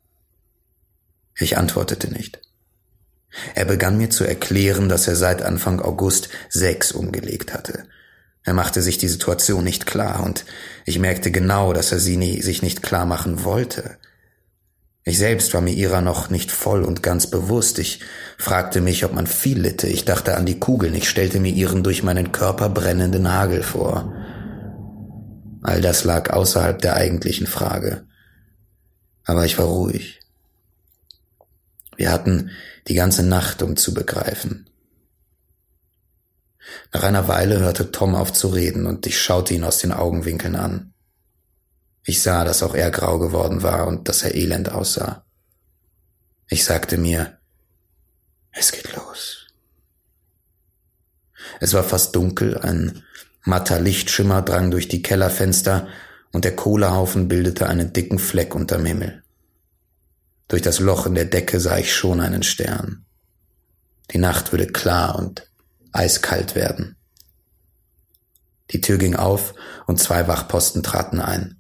Ich 1.39 1.57
antwortete 1.57 2.13
nicht. 2.13 2.44
Er 3.55 3.65
begann 3.65 3.97
mir 3.99 4.11
zu 4.11 4.25
erklären, 4.25 4.89
dass 4.89 5.09
er 5.09 5.17
seit 5.17 5.43
Anfang 5.43 5.81
August 5.81 6.29
sechs 6.49 6.93
umgelegt 6.93 7.53
hatte. 7.53 7.85
Er 8.45 8.53
machte 8.53 8.83
sich 8.83 8.99
die 8.99 9.09
Situation 9.09 9.65
nicht 9.65 9.87
klar 9.87 10.23
und 10.23 10.45
ich 10.85 10.99
merkte 10.99 11.31
genau, 11.31 11.73
dass 11.73 11.93
er 11.93 11.99
sie 11.99 12.17
nie, 12.17 12.43
sich 12.43 12.63
nicht 12.63 12.83
klar 12.83 13.07
machen 13.07 13.45
wollte. 13.45 13.97
Ich 15.07 15.19
selbst 15.19 15.53
war 15.53 15.61
mir 15.61 15.73
ihrer 15.73 16.01
noch 16.01 16.31
nicht 16.31 16.51
voll 16.51 16.83
und 16.83 17.03
ganz 17.03 17.27
bewusst. 17.27 17.79
Ich 17.79 18.01
fragte 18.39 18.81
mich, 18.81 19.05
ob 19.05 19.13
man 19.13 19.27
viel 19.27 19.61
litte. 19.61 19.87
Ich 19.87 20.07
dachte 20.07 20.37
an 20.37 20.47
die 20.47 20.59
Kugeln. 20.59 20.95
Ich 20.95 21.11
stellte 21.11 21.41
mir 21.41 21.53
ihren 21.53 21.83
durch 21.83 22.03
meinen 22.03 22.33
Körper 22.33 22.71
brennenden 22.71 23.31
Hagel 23.31 23.63
vor. 23.63 24.15
All 25.63 25.83
das 25.83 26.05
lag 26.05 26.31
außerhalb 26.31 26.81
der 26.81 26.97
eigentlichen 26.97 27.47
Frage. 27.47 28.07
Aber 29.25 29.45
ich 29.45 29.59
war 29.59 29.67
ruhig. 29.67 30.21
Wir 31.97 32.11
hatten 32.11 32.51
die 32.89 32.95
ganze 32.95 33.23
Nacht, 33.23 33.63
um 33.63 33.77
zu 33.77 33.95
begreifen. 33.95 34.69
Nach 36.93 37.03
einer 37.03 37.29
Weile 37.29 37.59
hörte 37.59 37.91
Tom 37.91 38.15
auf 38.15 38.33
zu 38.33 38.49
reden 38.49 38.87
und 38.87 39.07
ich 39.07 39.21
schaute 39.21 39.55
ihn 39.55 39.65
aus 39.65 39.79
den 39.79 39.93
Augenwinkeln 39.93 40.57
an. 40.57 40.93
Ich 42.05 42.23
sah, 42.23 42.45
dass 42.45 42.63
auch 42.63 42.75
er 42.75 42.91
grau 42.91 43.19
geworden 43.19 43.63
war 43.63 43.87
und 43.87 44.09
dass 44.09 44.23
er 44.23 44.35
elend 44.35 44.71
aussah. 44.71 45.25
Ich 46.49 46.65
sagte 46.65 46.99
mir, 46.99 47.39
es 48.53 48.73
geht 48.73 48.95
los. 48.95 49.47
Es 51.61 51.73
war 51.73 51.83
fast 51.83 52.15
dunkel, 52.15 52.59
ein 52.59 53.03
matter 53.43 53.81
Lichtschimmer 53.81 54.43
drang 54.43 54.71
durch 54.71 54.89
die 54.89 55.03
Kellerfenster 55.03 55.89
und 56.33 56.45
der 56.45 56.57
Kohlehaufen 56.57 57.29
bildete 57.29 57.69
einen 57.69 57.93
dicken 57.93 58.19
Fleck 58.19 58.55
unterm 58.55 58.85
Himmel. 58.85 59.24
Durch 60.49 60.63
das 60.63 60.79
Loch 60.79 61.07
in 61.07 61.15
der 61.15 61.25
Decke 61.25 61.61
sah 61.61 61.79
ich 61.79 61.95
schon 61.95 62.21
einen 62.21 62.43
Stern. 62.43 63.05
Die 64.11 64.19
Nacht 64.19 64.53
würde 64.53 64.67
klar 64.67 65.17
und 65.17 65.49
eiskalt 65.93 66.55
werden. 66.55 66.97
Die 68.71 68.81
Tür 68.81 68.99
ging 68.99 69.17
auf 69.17 69.55
und 69.87 69.99
zwei 69.99 70.27
Wachposten 70.29 70.83
traten 70.83 71.21
ein. 71.21 71.57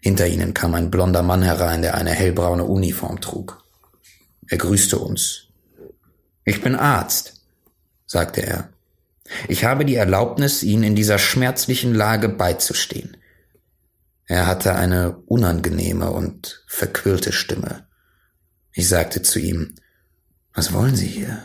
Hinter 0.00 0.28
ihnen 0.28 0.54
kam 0.54 0.74
ein 0.74 0.90
blonder 0.90 1.22
Mann 1.22 1.42
herein, 1.42 1.82
der 1.82 1.94
eine 1.94 2.10
hellbraune 2.10 2.64
Uniform 2.64 3.20
trug. 3.20 3.64
Er 4.48 4.58
grüßte 4.58 4.98
uns. 4.98 5.48
Ich 6.44 6.62
bin 6.62 6.74
Arzt, 6.74 7.40
sagte 8.06 8.42
er. 8.42 8.68
Ich 9.48 9.64
habe 9.64 9.84
die 9.84 9.94
Erlaubnis, 9.94 10.62
Ihnen 10.62 10.82
in 10.82 10.94
dieser 10.94 11.18
schmerzlichen 11.18 11.94
Lage 11.94 12.28
beizustehen. 12.28 13.16
Er 14.26 14.46
hatte 14.46 14.74
eine 14.74 15.18
unangenehme 15.26 16.10
und 16.10 16.64
verquirlte 16.66 17.32
Stimme. 17.32 17.86
Ich 18.72 18.88
sagte 18.88 19.22
zu 19.22 19.38
ihm, 19.38 19.74
was 20.54 20.72
wollen 20.72 20.96
Sie 20.96 21.06
hier? 21.06 21.44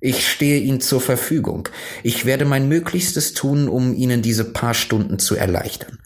Ich 0.00 0.28
stehe 0.30 0.60
Ihnen 0.60 0.80
zur 0.80 1.00
Verfügung. 1.00 1.68
Ich 2.02 2.24
werde 2.24 2.44
mein 2.44 2.68
Möglichstes 2.68 3.34
tun, 3.34 3.68
um 3.68 3.94
Ihnen 3.94 4.22
diese 4.22 4.44
paar 4.44 4.74
Stunden 4.74 5.18
zu 5.18 5.34
erleichtern. 5.34 5.98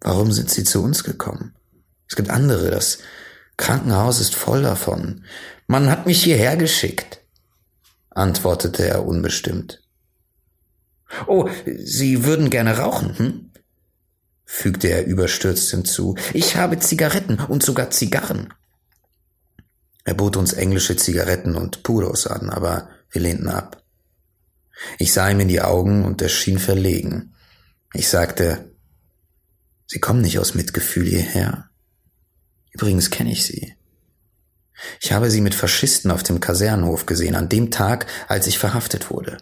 Warum 0.00 0.32
sind 0.32 0.50
Sie 0.50 0.64
zu 0.64 0.82
uns 0.82 1.04
gekommen? 1.04 1.54
Es 2.08 2.16
gibt 2.16 2.30
andere, 2.30 2.70
das 2.70 2.98
Krankenhaus 3.56 4.20
ist 4.20 4.34
voll 4.34 4.62
davon. 4.62 5.24
Man 5.66 5.90
hat 5.90 6.06
mich 6.06 6.22
hierher 6.22 6.56
geschickt, 6.56 7.20
antwortete 8.10 8.86
er 8.86 9.04
unbestimmt. 9.04 9.82
Oh, 11.26 11.48
Sie 11.66 12.24
würden 12.24 12.50
gerne 12.50 12.78
rauchen, 12.78 13.18
hm? 13.18 13.49
Fügte 14.52 14.88
er 14.88 15.06
überstürzt 15.06 15.70
hinzu. 15.70 16.16
Ich 16.34 16.56
habe 16.56 16.80
Zigaretten 16.80 17.38
und 17.38 17.62
sogar 17.62 17.90
Zigarren. 17.90 18.52
Er 20.04 20.14
bot 20.14 20.36
uns 20.36 20.52
englische 20.52 20.96
Zigaretten 20.96 21.54
und 21.54 21.84
Puros 21.84 22.26
an, 22.26 22.50
aber 22.50 22.88
wir 23.12 23.22
lehnten 23.22 23.48
ab. 23.48 23.84
Ich 24.98 25.12
sah 25.12 25.30
ihm 25.30 25.38
in 25.38 25.46
die 25.46 25.60
Augen 25.60 26.04
und 26.04 26.20
er 26.20 26.28
schien 26.28 26.58
verlegen. 26.58 27.32
Ich 27.94 28.08
sagte, 28.08 28.72
Sie 29.86 30.00
kommen 30.00 30.20
nicht 30.20 30.40
aus 30.40 30.54
Mitgefühl 30.54 31.06
hierher. 31.06 31.70
Übrigens 32.72 33.10
kenne 33.10 33.30
ich 33.30 33.44
Sie. 33.44 33.76
Ich 35.00 35.12
habe 35.12 35.30
Sie 35.30 35.42
mit 35.42 35.54
Faschisten 35.54 36.10
auf 36.10 36.24
dem 36.24 36.40
Kasernenhof 36.40 37.06
gesehen, 37.06 37.36
an 37.36 37.48
dem 37.48 37.70
Tag, 37.70 38.06
als 38.26 38.48
ich 38.48 38.58
verhaftet 38.58 39.10
wurde. 39.10 39.38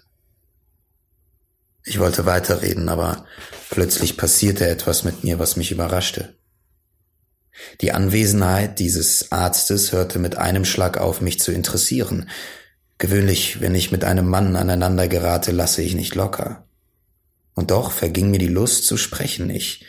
Ich 1.85 1.99
wollte 1.99 2.27
weiterreden, 2.27 2.89
aber 2.89 3.25
plötzlich 3.71 4.17
passierte 4.17 4.69
etwas 4.69 5.05
mit 5.05 5.25
mir, 5.25 5.39
was 5.39 5.57
mich 5.57 5.71
überraschte. 5.71 6.37
Die 7.81 7.93
Anwesenheit 7.93 8.79
dieses 8.79 9.33
Arztes 9.33 9.93
hörte 9.93 10.19
mit 10.19 10.37
einem 10.37 10.65
Schlag 10.65 10.99
auf, 10.99 11.21
mich 11.21 11.41
zu 11.41 11.53
interessieren. 11.53 12.29
Gewöhnlich, 12.99 13.61
wenn 13.61 13.75
ich 13.75 13.93
mit 13.93 14.05
einem 14.05 14.29
Mann 14.29 14.57
aneinander 14.57 15.09
gerate, 15.09 15.53
lasse 15.53 15.83
ich 15.83 15.95
nicht 15.95 16.15
locker. 16.15 16.67
Und 17.55 17.71
doch 17.71 17.91
verging 17.91 18.31
mir 18.31 18.39
die 18.39 18.49
Lust 18.49 18.85
zu 18.85 18.97
sprechen. 18.97 19.51
Ich 19.51 19.85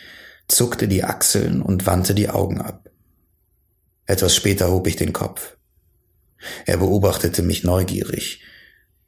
zuckte 0.48 0.88
die 0.88 1.03
Achseln 1.03 1.62
und 1.62 1.86
wandte 1.86 2.15
die 2.15 2.29
Augen 2.29 2.62
ab. 2.62 2.89
Etwas 4.05 4.36
später 4.36 4.72
hob 4.72 4.88
ich 4.88 4.96
den 4.96 5.13
Kopf. 5.13 5.58
Er 6.65 6.77
beobachtete 6.77 7.43
mich 7.43 7.63
neugierig. 7.63 8.41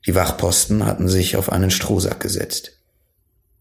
Die 0.05 0.15
Wachposten 0.15 0.85
hatten 0.85 1.07
sich 1.07 1.35
auf 1.35 1.51
einen 1.51 1.71
Strohsack 1.71 2.19
gesetzt. 2.19 2.79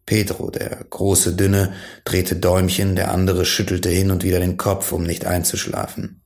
Pedro, 0.06 0.50
der 0.50 0.84
große 0.88 1.36
Dünne, 1.36 1.74
drehte 2.04 2.36
Däumchen, 2.36 2.96
der 2.96 3.12
andere 3.12 3.44
schüttelte 3.44 3.90
hin 3.90 4.10
und 4.10 4.24
wieder 4.24 4.40
den 4.40 4.56
Kopf, 4.56 4.92
um 4.92 5.04
nicht 5.04 5.24
einzuschlafen. 5.24 6.22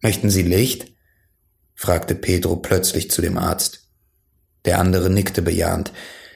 Möchten 0.00 0.30
Sie 0.30 0.42
Licht? 0.42 0.92
fragte 1.74 2.14
Pedro 2.14 2.56
plötzlich 2.56 3.10
zu 3.10 3.22
dem 3.22 3.36
Arzt. 3.38 3.88
Der 4.64 4.78
andere 4.78 5.10
nickte 5.10 5.42
bejahend. 5.42 5.92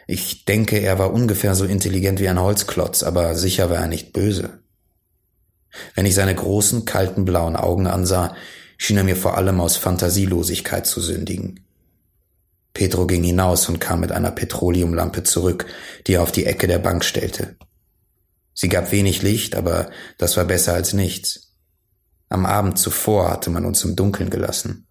Ich 0.06 0.44
denke, 0.44 0.78
er 0.78 0.98
war 0.98 1.12
ungefähr 1.12 1.54
so 1.54 1.64
intelligent 1.64 2.20
wie 2.20 2.28
ein 2.28 2.40
Holzklotz, 2.40 3.02
aber 3.02 3.34
sicher 3.34 3.70
war 3.70 3.78
er 3.78 3.88
nicht 3.88 4.12
böse. 4.12 4.60
Wenn 5.94 6.06
ich 6.06 6.14
seine 6.14 6.34
großen, 6.34 6.84
kalten 6.84 7.24
blauen 7.24 7.56
Augen 7.56 7.86
ansah, 7.86 8.36
schien 8.76 8.96
er 8.96 9.04
mir 9.04 9.16
vor 9.16 9.36
allem 9.36 9.60
aus 9.60 9.76
Fantasielosigkeit 9.76 10.86
zu 10.86 11.00
sündigen. 11.00 11.65
Pedro 12.76 13.06
ging 13.06 13.22
hinaus 13.22 13.70
und 13.70 13.80
kam 13.80 14.00
mit 14.00 14.12
einer 14.12 14.30
Petroleumlampe 14.30 15.22
zurück, 15.22 15.64
die 16.06 16.12
er 16.12 16.22
auf 16.22 16.30
die 16.30 16.44
Ecke 16.44 16.66
der 16.66 16.78
Bank 16.78 17.06
stellte. 17.06 17.56
Sie 18.52 18.68
gab 18.68 18.92
wenig 18.92 19.22
Licht, 19.22 19.54
aber 19.56 19.90
das 20.18 20.36
war 20.36 20.44
besser 20.44 20.74
als 20.74 20.92
nichts. 20.92 21.54
Am 22.28 22.44
Abend 22.44 22.78
zuvor 22.78 23.30
hatte 23.30 23.48
man 23.48 23.64
uns 23.64 23.82
im 23.82 23.96
Dunkeln 23.96 24.28
gelassen. 24.28 24.86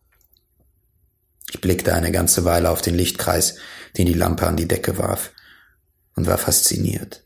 Ich 1.51 1.61
blickte 1.61 1.93
eine 1.93 2.11
ganze 2.11 2.43
Weile 2.43 2.71
auf 2.71 2.81
den 2.81 2.95
Lichtkreis, 2.95 3.57
den 3.99 4.07
die 4.07 4.13
Lampe 4.13 4.47
an 4.47 4.57
die 4.57 4.67
Decke 4.67 4.97
warf, 4.97 5.29
und 6.15 6.25
war 6.25 6.39
fasziniert. 6.39 7.23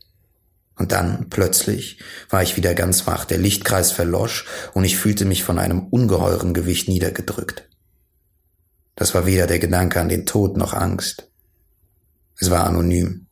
Und 0.76 0.92
dann, 0.92 1.30
plötzlich, 1.30 2.00
war 2.28 2.42
ich 2.42 2.58
wieder 2.58 2.74
ganz 2.74 3.06
wach, 3.06 3.24
der 3.24 3.38
Lichtkreis 3.38 3.92
verlosch 3.92 4.44
und 4.74 4.84
ich 4.84 4.98
fühlte 4.98 5.24
mich 5.24 5.42
von 5.42 5.58
einem 5.58 5.86
ungeheuren 5.86 6.52
Gewicht 6.52 6.86
niedergedrückt. 6.86 7.69
Das 8.96 9.14
war 9.14 9.26
weder 9.26 9.46
der 9.46 9.58
Gedanke 9.58 10.00
an 10.00 10.08
den 10.08 10.26
Tod 10.26 10.56
noch 10.56 10.74
Angst. 10.74 11.28
Es 12.38 12.50
war 12.50 12.66
anonym. 12.66 13.26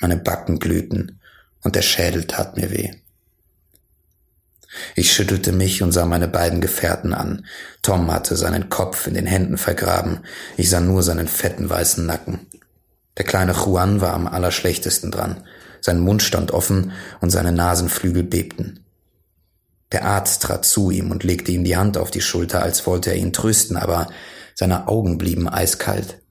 Meine 0.00 0.16
Backen 0.16 0.58
glühten 0.58 1.20
und 1.62 1.74
der 1.74 1.82
Schädel 1.82 2.26
tat 2.26 2.56
mir 2.56 2.70
weh. 2.70 2.90
Ich 4.94 5.12
schüttelte 5.12 5.52
mich 5.52 5.82
und 5.82 5.92
sah 5.92 6.04
meine 6.04 6.28
beiden 6.28 6.60
Gefährten 6.60 7.14
an. 7.14 7.46
Tom 7.82 8.12
hatte 8.12 8.36
seinen 8.36 8.68
Kopf 8.68 9.06
in 9.06 9.14
den 9.14 9.26
Händen 9.26 9.58
vergraben. 9.58 10.20
Ich 10.56 10.70
sah 10.70 10.80
nur 10.80 11.02
seinen 11.02 11.28
fetten 11.28 11.70
weißen 11.70 12.04
Nacken. 12.04 12.46
Der 13.16 13.24
kleine 13.24 13.52
Juan 13.52 14.00
war 14.00 14.12
am 14.12 14.26
allerschlechtesten 14.26 15.10
dran. 15.10 15.44
Sein 15.80 16.00
Mund 16.00 16.22
stand 16.22 16.50
offen 16.50 16.92
und 17.20 17.30
seine 17.30 17.52
Nasenflügel 17.52 18.22
bebten. 18.22 18.84
Der 19.92 20.04
Arzt 20.04 20.42
trat 20.42 20.64
zu 20.64 20.90
ihm 20.90 21.10
und 21.10 21.24
legte 21.24 21.52
ihm 21.52 21.64
die 21.64 21.76
Hand 21.76 21.96
auf 21.96 22.10
die 22.10 22.20
Schulter, 22.20 22.62
als 22.62 22.86
wollte 22.86 23.10
er 23.10 23.16
ihn 23.16 23.32
trösten, 23.32 23.76
aber 23.76 24.08
seine 24.56 24.88
Augen 24.88 25.18
blieben 25.18 25.48
eiskalt. 25.48 26.22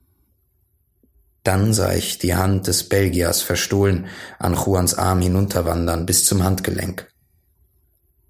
Dann 1.44 1.72
sah 1.72 1.94
ich 1.94 2.18
die 2.18 2.34
Hand 2.34 2.66
des 2.66 2.88
Belgiers 2.88 3.40
verstohlen 3.40 4.06
an 4.40 4.54
Juans 4.54 4.94
Arm 4.94 5.20
hinunterwandern 5.20 6.04
bis 6.04 6.24
zum 6.24 6.42
Handgelenk. 6.42 7.08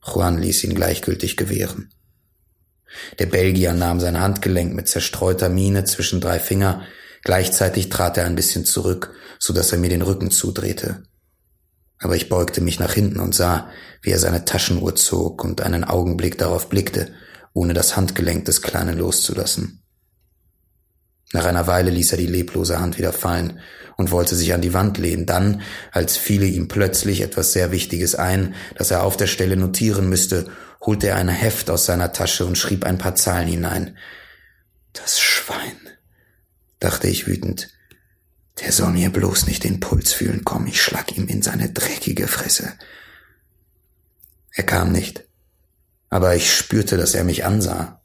Juan 0.04 0.36
ließ 0.36 0.64
ihn 0.64 0.74
gleichgültig 0.74 1.38
gewähren. 1.38 1.88
Der 3.18 3.24
Belgier 3.24 3.72
nahm 3.72 4.00
sein 4.00 4.20
Handgelenk 4.20 4.74
mit 4.74 4.86
zerstreuter 4.86 5.48
Miene 5.48 5.84
zwischen 5.84 6.20
drei 6.20 6.38
Finger, 6.38 6.82
gleichzeitig 7.24 7.88
trat 7.88 8.18
er 8.18 8.26
ein 8.26 8.36
bisschen 8.36 8.66
zurück, 8.66 9.14
so 9.38 9.54
dass 9.54 9.72
er 9.72 9.78
mir 9.78 9.88
den 9.88 10.02
Rücken 10.02 10.30
zudrehte. 10.30 11.02
Aber 12.00 12.16
ich 12.16 12.28
beugte 12.28 12.60
mich 12.60 12.78
nach 12.78 12.92
hinten 12.92 13.20
und 13.20 13.34
sah, 13.34 13.70
wie 14.02 14.10
er 14.10 14.18
seine 14.18 14.44
Taschenuhr 14.44 14.94
zog 14.94 15.42
und 15.42 15.62
einen 15.62 15.84
Augenblick 15.84 16.36
darauf 16.36 16.68
blickte, 16.68 17.14
ohne 17.54 17.72
das 17.72 17.96
Handgelenk 17.96 18.44
des 18.44 18.60
Kleinen 18.60 18.98
loszulassen. 18.98 19.82
Nach 21.32 21.44
einer 21.44 21.66
Weile 21.66 21.90
ließ 21.90 22.12
er 22.12 22.18
die 22.18 22.26
leblose 22.26 22.78
Hand 22.78 22.98
wieder 22.98 23.12
fallen 23.12 23.60
und 23.96 24.10
wollte 24.10 24.36
sich 24.36 24.54
an 24.54 24.60
die 24.60 24.74
Wand 24.74 24.98
lehnen. 24.98 25.26
Dann, 25.26 25.62
als 25.90 26.16
fiele 26.16 26.46
ihm 26.46 26.68
plötzlich 26.68 27.20
etwas 27.20 27.52
sehr 27.52 27.72
Wichtiges 27.72 28.14
ein, 28.14 28.54
das 28.76 28.90
er 28.90 29.02
auf 29.02 29.16
der 29.16 29.26
Stelle 29.26 29.56
notieren 29.56 30.08
müsste, 30.08 30.50
holte 30.80 31.08
er 31.08 31.16
ein 31.16 31.28
Heft 31.28 31.68
aus 31.70 31.86
seiner 31.86 32.12
Tasche 32.12 32.44
und 32.44 32.56
schrieb 32.56 32.84
ein 32.84 32.98
paar 32.98 33.16
Zahlen 33.16 33.48
hinein. 33.48 33.96
Das 34.92 35.20
Schwein, 35.20 35.76
dachte 36.78 37.08
ich 37.08 37.26
wütend. 37.26 37.70
Der 38.60 38.72
soll 38.72 38.92
mir 38.92 39.10
bloß 39.10 39.46
nicht 39.46 39.64
den 39.64 39.80
Puls 39.80 40.12
fühlen, 40.12 40.42
komm, 40.44 40.66
ich 40.66 40.80
schlag 40.80 41.16
ihm 41.16 41.26
in 41.26 41.42
seine 41.42 41.70
dreckige 41.70 42.28
Fresse. 42.28 42.72
Er 44.52 44.64
kam 44.64 44.92
nicht, 44.92 45.24
aber 46.08 46.34
ich 46.34 46.54
spürte, 46.54 46.96
dass 46.96 47.14
er 47.14 47.24
mich 47.24 47.44
ansah. 47.44 47.95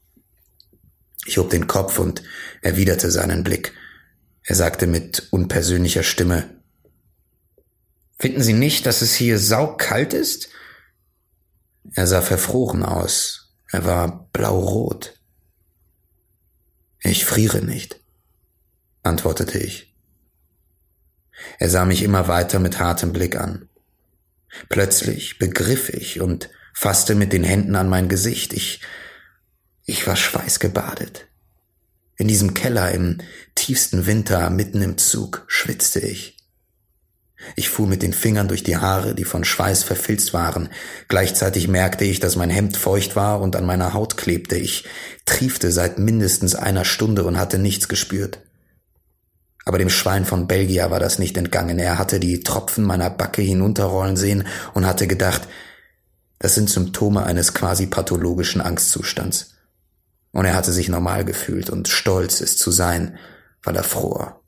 Ich 1.32 1.38
hob 1.38 1.50
den 1.50 1.66
Kopf 1.66 1.98
und 1.98 2.24
erwiderte 2.62 3.10
seinen 3.10 3.46
Blick. 3.46 3.72
Er 4.44 4.54
sagte 4.54 4.86
mit 4.86 5.30
unpersönlicher 5.32 6.04
Stimme 6.04 6.58
Finden 8.20 8.44
Sie 8.44 8.52
nicht, 8.52 8.86
dass 8.86 9.02
es 9.02 9.14
hier 9.14 9.40
saukalt 9.40 10.14
ist? 10.14 10.50
Er 11.94 12.06
sah 12.06 12.22
verfroren 12.22 12.84
aus. 12.84 13.54
Er 13.72 13.86
war 13.86 14.28
blaurot. 14.34 15.22
Ich 17.00 17.24
friere 17.24 17.62
nicht, 17.62 18.02
antwortete 19.02 19.58
ich. 19.58 19.96
Er 21.60 21.70
sah 21.70 21.86
mich 21.86 22.04
immer 22.04 22.28
weiter 22.28 22.60
mit 22.60 22.78
hartem 22.78 23.14
Blick 23.14 23.38
an. 23.38 23.70
Plötzlich 24.68 25.40
begriff 25.40 25.88
ich 25.88 26.20
und 26.20 26.50
fasste 26.74 27.16
mit 27.16 27.32
den 27.32 27.46
Händen 27.46 27.78
an 27.78 27.88
mein 27.88 28.10
Gesicht. 28.10 28.52
Ich 28.52 28.82
ich 29.86 30.06
war 30.08 30.16
schweißgebadet. 30.16 31.28
In 32.18 32.28
diesem 32.28 32.54
Keller 32.54 32.92
im 32.92 33.18
tiefsten 33.56 34.06
Winter 34.06 34.50
mitten 34.50 34.82
im 34.82 34.98
Zug 34.98 35.44
schwitzte 35.48 36.00
ich. 36.00 36.38
Ich 37.56 37.70
fuhr 37.70 37.88
mit 37.88 38.04
den 38.04 38.14
Fingern 38.14 38.48
durch 38.48 38.64
die 38.64 38.78
Haare, 38.78 39.16
die 39.16 39.24
von 39.24 39.44
Schweiß 39.44 39.84
verfilzt 39.84 40.34
waren. 40.34 40.70
Gleichzeitig 41.08 41.68
merkte 41.68 42.06
ich, 42.06 42.20
dass 42.20 42.36
mein 42.36 42.52
Hemd 42.52 42.78
feucht 42.78 43.16
war 43.16 43.42
und 43.42 43.56
an 43.56 43.66
meiner 43.66 43.94
Haut 43.94 44.18
klebte. 44.18 44.58
Ich 44.58 44.86
triefte 45.26 45.72
seit 45.72 45.98
mindestens 45.98 46.54
einer 46.54 46.86
Stunde 46.86 47.24
und 47.24 47.40
hatte 47.40 47.58
nichts 47.58 47.88
gespürt. 47.88 48.40
Aber 49.66 49.78
dem 49.78 49.90
Schwein 49.90 50.26
von 50.26 50.48
Belgier 50.48 50.92
war 50.92 51.00
das 51.00 51.20
nicht 51.20 51.38
entgangen. 51.38 51.80
Er 51.80 51.98
hatte 51.98 52.20
die 52.20 52.42
Tropfen 52.42 52.84
meiner 52.84 53.10
Backe 53.10 53.42
hinunterrollen 53.42 54.18
sehen 54.18 54.48
und 54.74 54.86
hatte 54.86 55.08
gedacht, 55.08 55.48
das 56.40 56.56
sind 56.56 56.70
Symptome 56.70 57.24
eines 57.24 57.54
quasi 57.54 57.86
pathologischen 57.86 58.62
Angstzustands. 58.62 59.54
Und 60.32 60.46
er 60.46 60.54
hatte 60.54 60.72
sich 60.72 60.90
normal 60.90 61.26
gefühlt 61.26 61.70
und 61.70 61.88
stolz, 61.88 62.42
es 62.42 62.58
zu 62.58 62.72
sein, 62.72 63.18
weil 63.64 63.76
er 63.76 63.84
fror. 63.84 64.42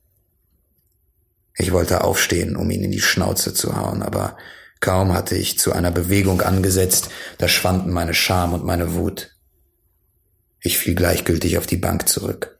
Ich 1.55 1.71
wollte 1.71 2.03
aufstehen, 2.03 2.55
um 2.55 2.69
ihn 2.71 2.83
in 2.83 2.91
die 2.91 3.01
Schnauze 3.01 3.53
zu 3.53 3.75
hauen, 3.75 4.01
aber 4.01 4.37
kaum 4.79 5.13
hatte 5.13 5.35
ich 5.35 5.59
zu 5.59 5.71
einer 5.71 5.91
Bewegung 5.91 6.41
angesetzt, 6.41 7.09
da 7.37 7.47
schwanden 7.47 7.91
meine 7.91 8.13
Scham 8.13 8.53
und 8.53 8.65
meine 8.65 8.95
Wut. 8.95 9.35
Ich 10.61 10.77
fiel 10.77 10.95
gleichgültig 10.95 11.57
auf 11.57 11.67
die 11.67 11.77
Bank 11.77 12.07
zurück. 12.07 12.57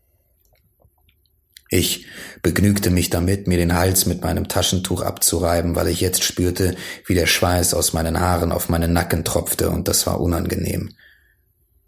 Ich 1.70 2.06
begnügte 2.44 2.92
mich 2.92 3.10
damit, 3.10 3.48
mir 3.48 3.58
den 3.58 3.74
Hals 3.74 4.06
mit 4.06 4.22
meinem 4.22 4.48
Taschentuch 4.48 5.02
abzureiben, 5.02 5.76
weil 5.76 5.88
ich 5.88 6.02
jetzt 6.02 6.24
spürte, 6.24 6.76
wie 7.08 7.16
der 7.16 7.26
Schweiß 7.26 7.74
aus 7.74 7.94
meinen 7.94 8.20
Haaren 8.20 8.52
auf 8.52 8.70
meinen 8.70 8.94
Nacken 8.94 9.24
tropfte, 9.24 9.72
und 9.72 9.88
das 9.88 10.06
war 10.06 10.22
unangenehm. 10.22 10.94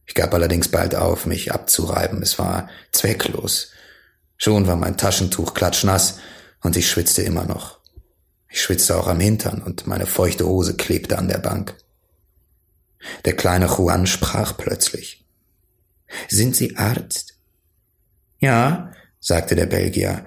Ich 0.05 0.13
gab 0.13 0.33
allerdings 0.33 0.67
bald 0.67 0.95
auf, 0.95 1.25
mich 1.25 1.51
abzureiben. 1.51 2.21
Es 2.21 2.37
war 2.37 2.69
zwecklos. 2.91 3.71
Schon 4.37 4.67
war 4.67 4.75
mein 4.75 4.97
Taschentuch 4.97 5.53
klatschnass 5.53 6.19
und 6.61 6.75
ich 6.75 6.89
schwitzte 6.89 7.21
immer 7.21 7.45
noch. 7.45 7.79
Ich 8.49 8.61
schwitzte 8.61 8.97
auch 8.97 9.07
am 9.07 9.19
Hintern 9.19 9.61
und 9.61 9.87
meine 9.87 10.05
feuchte 10.05 10.45
Hose 10.45 10.75
klebte 10.75 11.17
an 11.17 11.27
der 11.27 11.39
Bank. 11.39 11.75
Der 13.25 13.35
kleine 13.35 13.67
Juan 13.67 14.07
sprach 14.07 14.57
plötzlich. 14.57 15.25
Sind 16.27 16.55
Sie 16.55 16.77
Arzt? 16.77 17.39
Ja, 18.39 18.91
sagte 19.19 19.55
der 19.55 19.65
Belgier. 19.65 20.25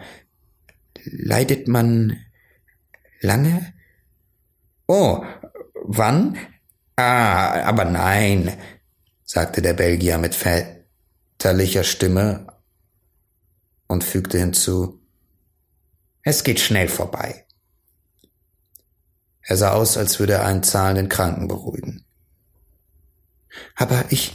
Leidet 1.04 1.68
man 1.68 2.18
lange? 3.20 3.72
Oh, 4.86 5.24
wann? 5.74 6.36
Ah, 6.96 7.62
aber 7.62 7.84
nein, 7.84 8.56
sagte 9.28 9.60
der 9.60 9.74
Belgier 9.74 10.16
mit 10.16 10.34
väterlicher 10.34 11.84
Stimme 11.84 12.46
und 13.86 14.02
fügte 14.02 14.38
hinzu, 14.38 15.02
es 16.22 16.44
geht 16.44 16.60
schnell 16.60 16.88
vorbei. 16.88 17.44
Er 19.42 19.58
sah 19.58 19.72
aus, 19.72 19.98
als 19.98 20.18
würde 20.18 20.32
er 20.34 20.46
einen 20.46 20.62
zahlenden 20.62 21.10
Kranken 21.10 21.46
beruhigen. 21.46 22.06
Aber 23.76 24.06
ich, 24.08 24.34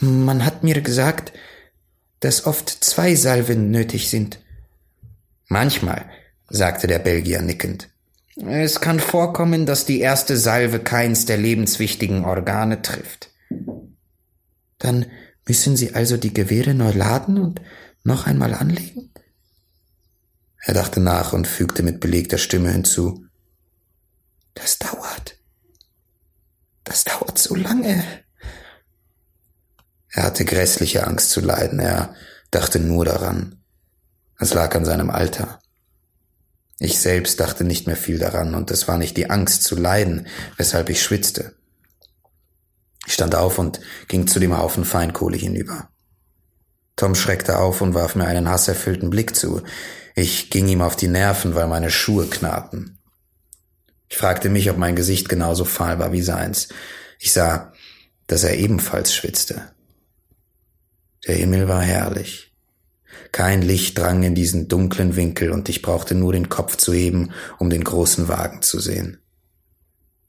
man 0.00 0.44
hat 0.44 0.64
mir 0.64 0.80
gesagt, 0.80 1.32
dass 2.18 2.46
oft 2.46 2.68
zwei 2.68 3.14
Salven 3.14 3.70
nötig 3.70 4.10
sind. 4.10 4.40
Manchmal, 5.46 6.10
sagte 6.48 6.88
der 6.88 6.98
Belgier 6.98 7.42
nickend. 7.42 7.90
Es 8.34 8.80
kann 8.80 8.98
vorkommen, 8.98 9.66
dass 9.66 9.86
die 9.86 10.00
erste 10.00 10.36
Salve 10.36 10.80
keins 10.80 11.26
der 11.26 11.36
lebenswichtigen 11.36 12.24
Organe 12.24 12.82
trifft. 12.82 13.30
Dann 14.84 15.06
müssen 15.46 15.78
Sie 15.78 15.94
also 15.94 16.18
die 16.18 16.34
Gewehre 16.34 16.74
neu 16.74 16.90
laden 16.90 17.38
und 17.38 17.62
noch 18.02 18.26
einmal 18.26 18.52
anlegen? 18.52 19.14
Er 20.58 20.74
dachte 20.74 21.00
nach 21.00 21.32
und 21.32 21.46
fügte 21.46 21.82
mit 21.82 22.00
belegter 22.00 22.36
Stimme 22.36 22.70
hinzu. 22.70 23.24
Das 24.52 24.78
dauert. 24.78 25.38
Das 26.84 27.04
dauert 27.04 27.38
so 27.38 27.54
lange. 27.54 28.04
Er 30.10 30.24
hatte 30.24 30.44
grässliche 30.44 31.06
Angst 31.06 31.30
zu 31.30 31.40
leiden. 31.40 31.78
Er 31.78 32.14
dachte 32.50 32.78
nur 32.78 33.06
daran. 33.06 33.64
Es 34.38 34.52
lag 34.52 34.74
an 34.74 34.84
seinem 34.84 35.08
Alter. 35.08 35.60
Ich 36.78 36.98
selbst 37.00 37.40
dachte 37.40 37.64
nicht 37.64 37.86
mehr 37.86 37.96
viel 37.96 38.18
daran, 38.18 38.54
und 38.54 38.70
es 38.70 38.86
war 38.86 38.98
nicht 38.98 39.16
die 39.16 39.30
Angst 39.30 39.62
zu 39.62 39.76
leiden, 39.76 40.26
weshalb 40.58 40.90
ich 40.90 41.02
schwitzte. 41.02 41.54
Ich 43.06 43.14
stand 43.14 43.34
auf 43.34 43.58
und 43.58 43.80
ging 44.08 44.26
zu 44.26 44.40
dem 44.40 44.56
Haufen 44.56 44.84
Feinkohle 44.84 45.36
hinüber. 45.36 45.88
Tom 46.96 47.14
schreckte 47.14 47.58
auf 47.58 47.80
und 47.80 47.94
warf 47.94 48.14
mir 48.14 48.26
einen 48.26 48.48
hasserfüllten 48.48 49.10
Blick 49.10 49.34
zu. 49.34 49.62
Ich 50.14 50.50
ging 50.50 50.68
ihm 50.68 50.80
auf 50.80 50.96
die 50.96 51.08
Nerven, 51.08 51.54
weil 51.54 51.66
meine 51.66 51.90
Schuhe 51.90 52.26
knarrten. 52.26 52.98
Ich 54.08 54.16
fragte 54.16 54.48
mich, 54.48 54.70
ob 54.70 54.76
mein 54.76 54.94
Gesicht 54.94 55.28
genauso 55.28 55.64
fahl 55.64 55.98
war 55.98 56.12
wie 56.12 56.22
seins. 56.22 56.68
Ich 57.18 57.32
sah, 57.32 57.72
dass 58.26 58.44
er 58.44 58.56
ebenfalls 58.56 59.12
schwitzte. 59.12 59.72
Der 61.26 61.34
Himmel 61.34 61.68
war 61.68 61.82
herrlich. 61.82 62.52
Kein 63.32 63.62
Licht 63.62 63.98
drang 63.98 64.22
in 64.22 64.34
diesen 64.34 64.68
dunklen 64.68 65.16
Winkel 65.16 65.50
und 65.50 65.68
ich 65.68 65.82
brauchte 65.82 66.14
nur 66.14 66.32
den 66.32 66.48
Kopf 66.48 66.76
zu 66.76 66.92
heben, 66.92 67.32
um 67.58 67.70
den 67.70 67.82
großen 67.82 68.28
Wagen 68.28 68.62
zu 68.62 68.78
sehen. 68.78 69.18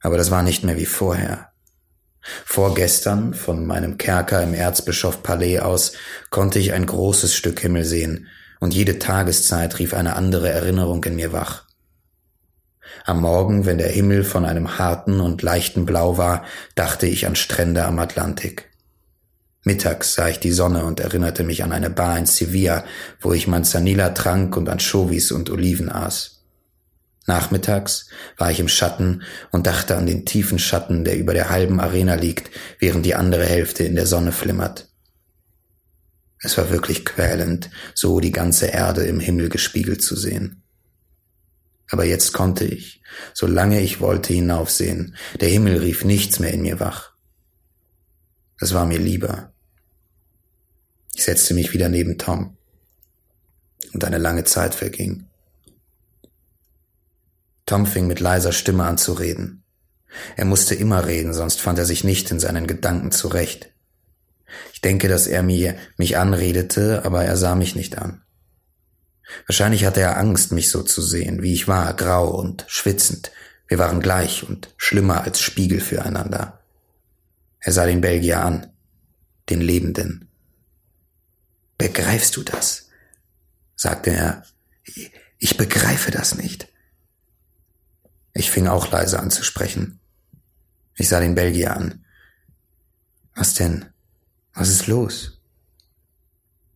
Aber 0.00 0.16
das 0.16 0.30
war 0.30 0.42
nicht 0.42 0.64
mehr 0.64 0.76
wie 0.76 0.86
vorher. 0.86 1.52
Vorgestern, 2.44 3.34
von 3.34 3.66
meinem 3.66 3.98
Kerker 3.98 4.42
im 4.42 4.54
Erzbischof-Palais 4.54 5.60
aus, 5.60 5.92
konnte 6.30 6.58
ich 6.58 6.72
ein 6.72 6.86
großes 6.86 7.34
Stück 7.34 7.60
Himmel 7.60 7.84
sehen, 7.84 8.28
und 8.60 8.74
jede 8.74 8.98
Tageszeit 8.98 9.78
rief 9.78 9.94
eine 9.94 10.16
andere 10.16 10.48
Erinnerung 10.48 11.04
in 11.04 11.16
mir 11.16 11.32
wach. 11.32 11.64
Am 13.04 13.20
Morgen, 13.20 13.66
wenn 13.66 13.78
der 13.78 13.90
Himmel 13.90 14.24
von 14.24 14.44
einem 14.44 14.78
harten 14.78 15.20
und 15.20 15.42
leichten 15.42 15.86
Blau 15.86 16.18
war, 16.18 16.44
dachte 16.74 17.06
ich 17.06 17.26
an 17.26 17.36
Strände 17.36 17.84
am 17.84 17.98
Atlantik. 17.98 18.70
Mittags 19.64 20.14
sah 20.14 20.28
ich 20.28 20.38
die 20.38 20.52
Sonne 20.52 20.84
und 20.84 21.00
erinnerte 21.00 21.42
mich 21.42 21.64
an 21.64 21.72
eine 21.72 21.90
Bar 21.90 22.18
in 22.18 22.26
Sevilla, 22.26 22.84
wo 23.20 23.32
ich 23.32 23.48
Manzanilla 23.48 24.10
trank 24.10 24.56
und 24.56 24.68
Anchovies 24.68 25.32
und 25.32 25.50
Oliven 25.50 25.90
aß. 25.90 26.35
Nachmittags 27.26 28.08
war 28.36 28.50
ich 28.50 28.60
im 28.60 28.68
Schatten 28.68 29.22
und 29.50 29.66
dachte 29.66 29.96
an 29.96 30.06
den 30.06 30.24
tiefen 30.24 30.58
Schatten, 30.58 31.04
der 31.04 31.18
über 31.18 31.34
der 31.34 31.50
halben 31.50 31.80
Arena 31.80 32.14
liegt, 32.14 32.50
während 32.78 33.04
die 33.04 33.16
andere 33.16 33.44
Hälfte 33.44 33.82
in 33.84 33.96
der 33.96 34.06
Sonne 34.06 34.32
flimmert. 34.32 34.88
Es 36.40 36.56
war 36.56 36.70
wirklich 36.70 37.04
quälend, 37.04 37.70
so 37.94 38.20
die 38.20 38.30
ganze 38.30 38.66
Erde 38.66 39.02
im 39.02 39.18
Himmel 39.18 39.48
gespiegelt 39.48 40.02
zu 40.02 40.14
sehen. 40.14 40.62
Aber 41.90 42.04
jetzt 42.04 42.32
konnte 42.32 42.64
ich, 42.64 43.02
solange 43.32 43.80
ich 43.80 44.00
wollte, 44.00 44.32
hinaufsehen. 44.32 45.16
Der 45.40 45.48
Himmel 45.48 45.78
rief 45.78 46.04
nichts 46.04 46.38
mehr 46.38 46.52
in 46.52 46.62
mir 46.62 46.78
wach. 46.78 47.12
Es 48.60 48.74
war 48.74 48.86
mir 48.86 48.98
lieber. 48.98 49.52
Ich 51.14 51.24
setzte 51.24 51.54
mich 51.54 51.72
wieder 51.72 51.88
neben 51.88 52.18
Tom. 52.18 52.56
Und 53.92 54.04
eine 54.04 54.18
lange 54.18 54.44
Zeit 54.44 54.74
verging. 54.74 55.26
Tom 57.66 57.84
fing 57.84 58.06
mit 58.06 58.20
leiser 58.20 58.52
Stimme 58.52 58.84
an 58.84 58.96
zu 58.96 59.12
reden. 59.12 59.64
Er 60.36 60.44
musste 60.44 60.74
immer 60.74 61.04
reden, 61.06 61.34
sonst 61.34 61.60
fand 61.60 61.78
er 61.78 61.84
sich 61.84 62.04
nicht 62.04 62.30
in 62.30 62.40
seinen 62.40 62.66
Gedanken 62.66 63.12
zurecht. 63.12 63.72
Ich 64.72 64.80
denke, 64.80 65.08
dass 65.08 65.26
er 65.26 65.42
mir 65.42 65.76
mich 65.96 66.16
anredete, 66.16 67.04
aber 67.04 67.24
er 67.24 67.36
sah 67.36 67.54
mich 67.56 67.74
nicht 67.74 67.98
an. 67.98 68.22
Wahrscheinlich 69.46 69.84
hatte 69.84 70.00
er 70.00 70.16
Angst, 70.16 70.52
mich 70.52 70.70
so 70.70 70.82
zu 70.82 71.02
sehen, 71.02 71.42
wie 71.42 71.52
ich 71.52 71.66
war, 71.66 71.92
grau 71.94 72.30
und 72.30 72.64
schwitzend. 72.68 73.32
Wir 73.66 73.78
waren 73.78 74.00
gleich 74.00 74.48
und 74.48 74.72
schlimmer 74.76 75.24
als 75.24 75.40
Spiegel 75.40 75.80
füreinander. 75.80 76.60
Er 77.58 77.72
sah 77.72 77.84
den 77.84 78.00
Belgier 78.00 78.40
an, 78.40 78.72
den 79.50 79.60
Lebenden. 79.60 80.28
Begreifst 81.76 82.36
du 82.36 82.42
das? 82.42 82.88
sagte 83.74 84.10
er. 84.10 84.44
Ich 85.38 85.56
begreife 85.56 86.12
das 86.12 86.36
nicht. 86.36 86.68
Ich 88.36 88.50
fing 88.50 88.66
auch 88.66 88.90
leise 88.90 89.18
an 89.18 89.30
zu 89.30 89.42
sprechen. 89.42 89.98
Ich 90.94 91.08
sah 91.08 91.20
den 91.20 91.34
Belgier 91.34 91.74
an. 91.74 92.04
Was 93.34 93.54
denn? 93.54 93.86
Was 94.52 94.68
ist 94.68 94.86
los? 94.86 95.40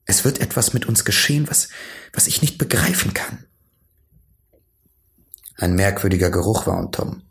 Es 0.07 0.25
wird 0.25 0.41
etwas 0.41 0.73
mit 0.73 0.87
uns 0.87 1.05
geschehen, 1.05 1.51
was, 1.51 1.69
was 2.15 2.27
ich 2.29 2.41
nicht 2.41 2.57
begreifen 2.57 3.13
kann. 3.13 3.45
Ein 5.57 5.75
merkwürdiger 5.75 6.31
Geruch 6.31 6.67
war 6.67 6.79
um 6.79 6.93
Tom. 6.93 7.23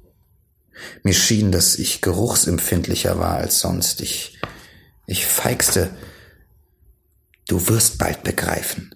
Mir 1.01 1.15
schien, 1.15 1.51
dass 1.51 1.75
ich 1.75 2.01
geruchsempfindlicher 2.01 3.17
war 3.17 3.35
als 3.35 3.59
sonst. 3.59 3.99
Ich, 4.01 4.39
ich 5.07 5.25
feigste. 5.25 5.89
Du 7.47 7.67
wirst 7.67 7.97
bald 7.97 8.21
begreifen. 8.21 8.93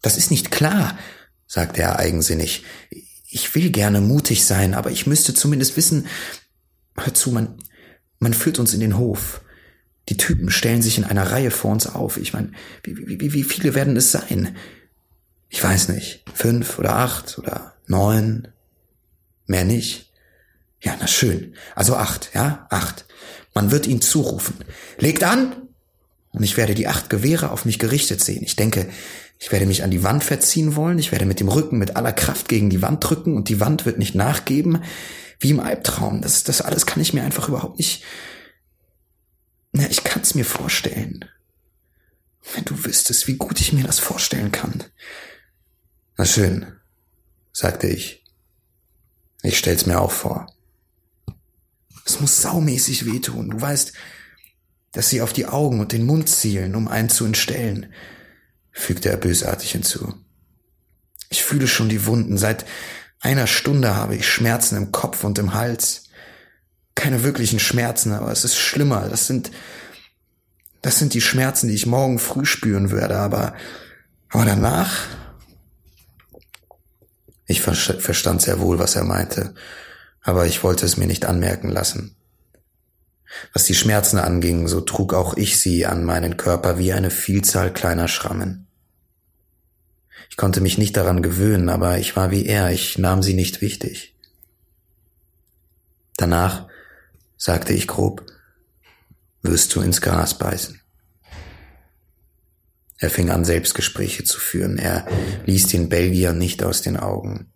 Das 0.00 0.16
ist 0.16 0.30
nicht 0.30 0.50
klar, 0.50 0.98
sagte 1.46 1.82
er 1.82 1.98
eigensinnig. 1.98 2.64
Ich 3.30 3.54
will 3.54 3.70
gerne 3.70 4.00
mutig 4.00 4.46
sein, 4.46 4.74
aber 4.74 4.90
ich 4.90 5.06
müsste 5.06 5.34
zumindest 5.34 5.76
wissen, 5.76 6.06
hör 6.96 7.12
zu, 7.12 7.30
man, 7.30 7.58
man 8.18 8.32
führt 8.32 8.58
uns 8.58 8.72
in 8.72 8.80
den 8.80 8.96
Hof. 8.96 9.42
Die 10.08 10.16
Typen 10.16 10.50
stellen 10.50 10.80
sich 10.80 10.96
in 10.96 11.04
einer 11.04 11.30
Reihe 11.30 11.50
vor 11.50 11.70
uns 11.70 11.86
auf. 11.86 12.16
Ich 12.16 12.32
meine, 12.32 12.52
wie, 12.82 13.20
wie, 13.20 13.32
wie 13.34 13.44
viele 13.44 13.74
werden 13.74 13.96
es 13.96 14.10
sein? 14.10 14.56
Ich 15.50 15.62
weiß 15.62 15.88
nicht. 15.88 16.24
Fünf 16.32 16.78
oder 16.78 16.96
acht 16.96 17.38
oder 17.38 17.74
neun? 17.86 18.48
Mehr 19.46 19.64
nicht? 19.64 20.10
Ja, 20.80 20.96
na 20.98 21.06
schön. 21.06 21.54
Also 21.74 21.96
acht, 21.96 22.30
ja? 22.34 22.66
Acht. 22.70 23.04
Man 23.54 23.70
wird 23.70 23.86
ihnen 23.86 24.00
zurufen. 24.00 24.56
Legt 24.98 25.24
an! 25.24 25.68
Und 26.30 26.42
ich 26.44 26.56
werde 26.56 26.74
die 26.74 26.86
acht 26.86 27.10
Gewehre 27.10 27.50
auf 27.50 27.64
mich 27.64 27.78
gerichtet 27.78 28.22
sehen. 28.22 28.42
Ich 28.44 28.56
denke, 28.56 28.88
ich 29.38 29.52
werde 29.52 29.66
mich 29.66 29.84
an 29.84 29.90
die 29.90 30.02
Wand 30.02 30.24
verziehen 30.24 30.74
wollen. 30.74 30.98
Ich 30.98 31.12
werde 31.12 31.24
mit 31.24 31.38
dem 31.38 31.48
Rücken 31.48 31.78
mit 31.78 31.96
aller 31.96 32.12
Kraft 32.12 32.48
gegen 32.48 32.70
die 32.70 32.82
Wand 32.82 33.08
drücken 33.08 33.36
und 33.36 33.48
die 33.48 33.60
Wand 33.60 33.86
wird 33.86 33.98
nicht 33.98 34.14
nachgeben. 34.14 34.82
Wie 35.38 35.50
im 35.50 35.60
Albtraum. 35.60 36.20
Das, 36.20 36.42
das 36.42 36.60
alles 36.60 36.86
kann 36.86 37.00
ich 37.00 37.14
mir 37.14 37.22
einfach 37.22 37.48
überhaupt 37.48 37.78
nicht, 37.78 38.02
na, 39.72 39.88
ich 39.88 40.02
kann's 40.02 40.34
mir 40.34 40.44
vorstellen. 40.44 41.24
Wenn 42.54 42.64
du 42.64 42.84
wüsstest, 42.84 43.28
wie 43.28 43.36
gut 43.36 43.60
ich 43.60 43.72
mir 43.72 43.84
das 43.84 43.98
vorstellen 43.98 44.50
kann. 44.50 44.82
Na 46.16 46.24
schön, 46.24 46.66
sagte 47.52 47.86
ich. 47.86 48.24
Ich 49.42 49.58
stell's 49.58 49.86
mir 49.86 50.00
auch 50.00 50.10
vor. 50.10 50.52
Es 52.04 52.20
muss 52.20 52.42
saumäßig 52.42 53.06
wehtun. 53.06 53.50
Du 53.50 53.60
weißt, 53.60 53.92
dass 54.92 55.10
sie 55.10 55.20
auf 55.20 55.32
die 55.32 55.46
Augen 55.46 55.78
und 55.78 55.92
den 55.92 56.06
Mund 56.06 56.28
zielen, 56.28 56.74
um 56.74 56.88
einen 56.88 57.10
zu 57.10 57.24
entstellen, 57.24 57.92
fügte 58.78 59.10
er 59.10 59.16
bösartig 59.16 59.72
hinzu. 59.72 60.14
Ich 61.28 61.42
fühle 61.42 61.68
schon 61.68 61.88
die 61.88 62.06
Wunden. 62.06 62.38
Seit 62.38 62.64
einer 63.20 63.46
Stunde 63.46 63.96
habe 63.96 64.14
ich 64.16 64.28
Schmerzen 64.28 64.76
im 64.76 64.92
Kopf 64.92 65.24
und 65.24 65.38
im 65.38 65.54
Hals 65.54 66.04
keine 66.94 67.22
wirklichen 67.22 67.60
Schmerzen, 67.60 68.12
aber 68.12 68.32
es 68.32 68.44
ist 68.44 68.56
schlimmer. 68.56 69.08
Das 69.08 69.26
sind, 69.26 69.50
das 70.82 70.98
sind 70.98 71.14
die 71.14 71.20
Schmerzen, 71.20 71.68
die 71.68 71.74
ich 71.74 71.86
morgen 71.86 72.18
früh 72.18 72.44
spüren 72.44 72.90
werde, 72.90 73.18
aber, 73.18 73.54
aber 74.30 74.44
danach? 74.44 75.06
Ich 77.46 77.62
verstand 77.62 78.42
sehr 78.42 78.60
wohl, 78.60 78.78
was 78.78 78.94
er 78.94 79.04
meinte, 79.04 79.54
aber 80.22 80.46
ich 80.46 80.62
wollte 80.62 80.84
es 80.84 80.96
mir 80.96 81.06
nicht 81.06 81.24
anmerken 81.24 81.68
lassen. 81.68 82.16
Was 83.52 83.64
die 83.64 83.74
Schmerzen 83.74 84.18
anging, 84.18 84.68
so 84.68 84.80
trug 84.80 85.14
auch 85.14 85.36
ich 85.36 85.58
sie 85.58 85.86
an 85.86 86.04
meinen 86.04 86.36
Körper 86.36 86.78
wie 86.78 86.92
eine 86.92 87.10
Vielzahl 87.10 87.72
kleiner 87.72 88.08
Schrammen. 88.08 88.67
Ich 90.30 90.36
konnte 90.36 90.60
mich 90.60 90.78
nicht 90.78 90.96
daran 90.96 91.22
gewöhnen, 91.22 91.68
aber 91.68 91.98
ich 91.98 92.16
war 92.16 92.30
wie 92.30 92.46
er, 92.46 92.70
ich 92.70 92.98
nahm 92.98 93.22
sie 93.22 93.34
nicht 93.34 93.60
wichtig. 93.60 94.14
Danach 96.16 96.66
sagte 97.36 97.72
ich 97.72 97.86
grob, 97.86 98.26
wirst 99.42 99.74
du 99.74 99.80
ins 99.80 100.00
Gras 100.00 100.36
beißen. 100.36 100.80
Er 102.98 103.10
fing 103.10 103.30
an, 103.30 103.44
Selbstgespräche 103.44 104.24
zu 104.24 104.40
führen. 104.40 104.76
Er 104.76 105.06
ließ 105.46 105.68
den 105.68 105.88
Belgier 105.88 106.32
nicht 106.32 106.64
aus 106.64 106.82
den 106.82 106.96
Augen. 106.96 107.52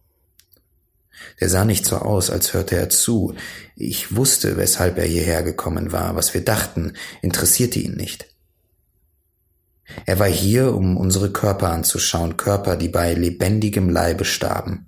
Der 1.41 1.49
sah 1.49 1.65
nicht 1.65 1.85
so 1.85 1.97
aus, 1.97 2.31
als 2.31 2.55
hörte 2.55 2.77
er 2.77 2.89
zu. 2.89 3.35
Ich 3.75 4.15
wusste, 4.15 4.57
weshalb 4.57 4.99
er 4.99 5.05
hierher 5.05 5.43
gekommen 5.43 5.91
war. 5.91 6.15
Was 6.15 6.33
wir 6.35 6.45
dachten, 6.45 6.95
interessierte 7.21 7.81
ihn 7.81 7.95
nicht. 7.95 8.32
Er 10.07 10.19
war 10.19 10.29
hier, 10.29 10.75
um 10.75 10.97
unsere 10.97 11.31
Körper 11.31 11.71
anzuschauen, 11.71 12.37
Körper, 12.37 12.77
die 12.77 12.89
bei 12.89 13.15
lebendigem 13.15 13.89
Leibe 13.89 14.25
starben. 14.25 14.87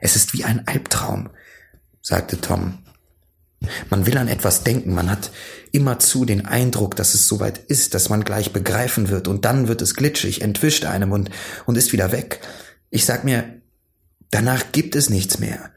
Es 0.00 0.16
ist 0.16 0.32
wie 0.32 0.44
ein 0.44 0.66
Albtraum, 0.66 1.30
sagte 2.02 2.40
Tom. 2.40 2.78
Man 3.90 4.06
will 4.06 4.16
an 4.16 4.28
etwas 4.28 4.64
denken, 4.64 4.94
man 4.94 5.10
hat 5.10 5.30
immerzu 5.72 6.24
den 6.24 6.46
Eindruck, 6.46 6.96
dass 6.96 7.14
es 7.14 7.28
soweit 7.28 7.58
ist, 7.58 7.92
dass 7.92 8.08
man 8.08 8.24
gleich 8.24 8.52
begreifen 8.52 9.10
wird 9.10 9.28
und 9.28 9.44
dann 9.44 9.68
wird 9.68 9.82
es 9.82 9.94
glitschig, 9.94 10.40
entwischt 10.40 10.86
einem 10.86 11.12
und, 11.12 11.30
und 11.66 11.76
ist 11.76 11.92
wieder 11.92 12.10
weg. 12.10 12.40
Ich 12.88 13.04
sag 13.04 13.24
mir, 13.24 13.60
danach 14.30 14.72
gibt 14.72 14.96
es 14.96 15.10
nichts 15.10 15.38
mehr. 15.38 15.70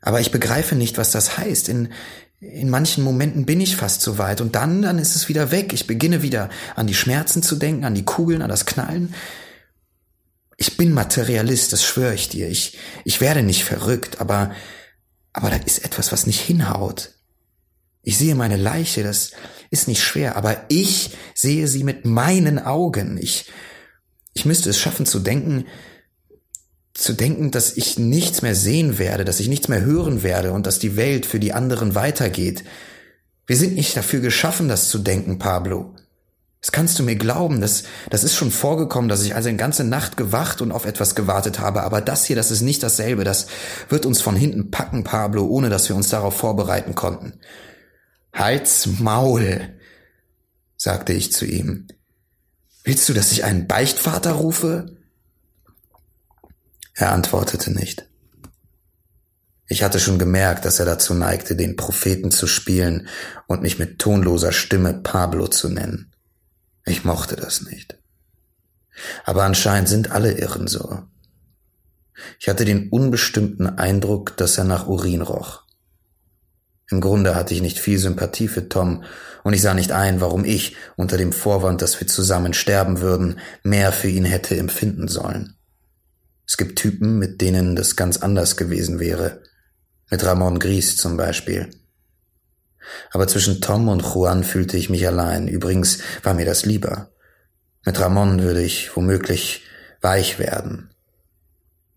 Aber 0.00 0.20
ich 0.20 0.30
begreife 0.30 0.74
nicht, 0.74 0.96
was 0.96 1.10
das 1.10 1.36
heißt. 1.36 1.68
In, 1.68 1.92
in 2.40 2.70
manchen 2.70 3.02
Momenten 3.02 3.46
bin 3.46 3.60
ich 3.60 3.76
fast 3.76 4.00
so 4.00 4.18
weit 4.18 4.40
und 4.40 4.54
dann, 4.54 4.82
dann 4.82 4.98
ist 4.98 5.16
es 5.16 5.28
wieder 5.28 5.50
weg. 5.50 5.72
Ich 5.72 5.86
beginne 5.86 6.22
wieder 6.22 6.50
an 6.76 6.86
die 6.86 6.94
Schmerzen 6.94 7.42
zu 7.42 7.56
denken, 7.56 7.84
an 7.84 7.94
die 7.94 8.04
Kugeln, 8.04 8.42
an 8.42 8.48
das 8.48 8.64
Knallen. 8.64 9.14
Ich 10.56 10.76
bin 10.76 10.92
Materialist, 10.92 11.72
das 11.72 11.84
schwöre 11.84 12.14
ich 12.14 12.28
dir. 12.28 12.48
Ich, 12.48 12.78
ich 13.04 13.20
werde 13.20 13.42
nicht 13.42 13.64
verrückt, 13.64 14.20
aber, 14.20 14.52
aber 15.32 15.50
da 15.50 15.56
ist 15.56 15.84
etwas, 15.84 16.12
was 16.12 16.26
nicht 16.26 16.40
hinhaut. 16.40 17.10
Ich 18.02 18.16
sehe 18.18 18.36
meine 18.36 18.56
Leiche, 18.56 19.02
das 19.02 19.32
ist 19.70 19.88
nicht 19.88 20.02
schwer, 20.02 20.36
aber 20.36 20.64
ich 20.68 21.10
sehe 21.34 21.66
sie 21.66 21.82
mit 21.82 22.04
meinen 22.04 22.58
Augen. 22.58 23.18
Ich, 23.18 23.50
ich 24.32 24.44
müsste 24.44 24.70
es 24.70 24.78
schaffen 24.78 25.06
zu 25.06 25.18
denken, 25.18 25.66
zu 26.98 27.12
denken, 27.12 27.52
dass 27.52 27.76
ich 27.76 27.98
nichts 27.98 28.42
mehr 28.42 28.56
sehen 28.56 28.98
werde, 28.98 29.24
dass 29.24 29.38
ich 29.38 29.48
nichts 29.48 29.68
mehr 29.68 29.82
hören 29.82 30.24
werde 30.24 30.52
und 30.52 30.66
dass 30.66 30.80
die 30.80 30.96
Welt 30.96 31.26
für 31.26 31.38
die 31.38 31.52
anderen 31.52 31.94
weitergeht. 31.94 32.64
Wir 33.46 33.56
sind 33.56 33.76
nicht 33.76 33.96
dafür 33.96 34.18
geschaffen, 34.18 34.68
das 34.68 34.88
zu 34.88 34.98
denken, 34.98 35.38
Pablo. 35.38 35.94
Das 36.60 36.72
kannst 36.72 36.98
du 36.98 37.04
mir 37.04 37.14
glauben, 37.14 37.60
das, 37.60 37.84
das 38.10 38.24
ist 38.24 38.34
schon 38.34 38.50
vorgekommen, 38.50 39.08
dass 39.08 39.22
ich 39.22 39.36
also 39.36 39.48
eine 39.48 39.58
ganze 39.58 39.84
Nacht 39.84 40.16
gewacht 40.16 40.60
und 40.60 40.72
auf 40.72 40.86
etwas 40.86 41.14
gewartet 41.14 41.60
habe, 41.60 41.84
aber 41.84 42.00
das 42.00 42.24
hier, 42.24 42.34
das 42.34 42.50
ist 42.50 42.62
nicht 42.62 42.82
dasselbe, 42.82 43.22
das 43.22 43.46
wird 43.88 44.04
uns 44.04 44.20
von 44.20 44.34
hinten 44.34 44.72
packen, 44.72 45.04
Pablo, 45.04 45.46
ohne 45.46 45.68
dass 45.68 45.88
wir 45.88 45.94
uns 45.94 46.08
darauf 46.08 46.36
vorbereiten 46.36 46.96
konnten. 46.96 47.34
Halt's 48.32 48.86
Maul, 48.98 49.78
sagte 50.76 51.12
ich 51.12 51.32
zu 51.32 51.46
ihm. 51.46 51.86
Willst 52.82 53.08
du, 53.08 53.12
dass 53.12 53.30
ich 53.30 53.44
einen 53.44 53.68
Beichtvater 53.68 54.32
rufe? 54.32 54.97
Er 56.98 57.12
antwortete 57.12 57.70
nicht. 57.70 58.08
Ich 59.68 59.84
hatte 59.84 60.00
schon 60.00 60.18
gemerkt, 60.18 60.64
dass 60.64 60.80
er 60.80 60.84
dazu 60.84 61.14
neigte, 61.14 61.54
den 61.54 61.76
Propheten 61.76 62.32
zu 62.32 62.48
spielen 62.48 63.06
und 63.46 63.62
mich 63.62 63.78
mit 63.78 64.00
tonloser 64.00 64.50
Stimme 64.50 64.94
Pablo 64.94 65.46
zu 65.46 65.68
nennen. 65.68 66.12
Ich 66.84 67.04
mochte 67.04 67.36
das 67.36 67.62
nicht. 67.62 67.98
Aber 69.24 69.44
anscheinend 69.44 69.88
sind 69.88 70.10
alle 70.10 70.32
Irren 70.32 70.66
so. 70.66 71.04
Ich 72.40 72.48
hatte 72.48 72.64
den 72.64 72.88
unbestimmten 72.88 73.68
Eindruck, 73.78 74.36
dass 74.36 74.58
er 74.58 74.64
nach 74.64 74.88
Urin 74.88 75.22
roch. 75.22 75.62
Im 76.90 77.00
Grunde 77.00 77.36
hatte 77.36 77.54
ich 77.54 77.62
nicht 77.62 77.78
viel 77.78 77.98
Sympathie 77.98 78.48
für 78.48 78.68
Tom, 78.68 79.04
und 79.44 79.52
ich 79.52 79.62
sah 79.62 79.72
nicht 79.72 79.92
ein, 79.92 80.20
warum 80.20 80.44
ich, 80.44 80.74
unter 80.96 81.16
dem 81.16 81.32
Vorwand, 81.32 81.80
dass 81.80 82.00
wir 82.00 82.08
zusammen 82.08 82.54
sterben 82.54 83.00
würden, 83.00 83.38
mehr 83.62 83.92
für 83.92 84.08
ihn 84.08 84.24
hätte 84.24 84.56
empfinden 84.56 85.06
sollen. 85.06 85.57
Es 86.48 86.56
gibt 86.56 86.78
Typen, 86.78 87.18
mit 87.18 87.42
denen 87.42 87.76
das 87.76 87.94
ganz 87.94 88.16
anders 88.16 88.56
gewesen 88.56 88.98
wäre. 88.98 89.42
Mit 90.10 90.24
Ramon 90.24 90.58
Gries 90.58 90.96
zum 90.96 91.18
Beispiel. 91.18 91.68
Aber 93.12 93.28
zwischen 93.28 93.60
Tom 93.60 93.88
und 93.88 94.02
Juan 94.02 94.44
fühlte 94.44 94.78
ich 94.78 94.88
mich 94.88 95.06
allein. 95.06 95.46
Übrigens 95.46 95.98
war 96.22 96.32
mir 96.32 96.46
das 96.46 96.64
lieber. 96.64 97.10
Mit 97.84 98.00
Ramon 98.00 98.42
würde 98.42 98.62
ich 98.62 98.96
womöglich 98.96 99.62
weich 100.00 100.38
werden. 100.38 100.90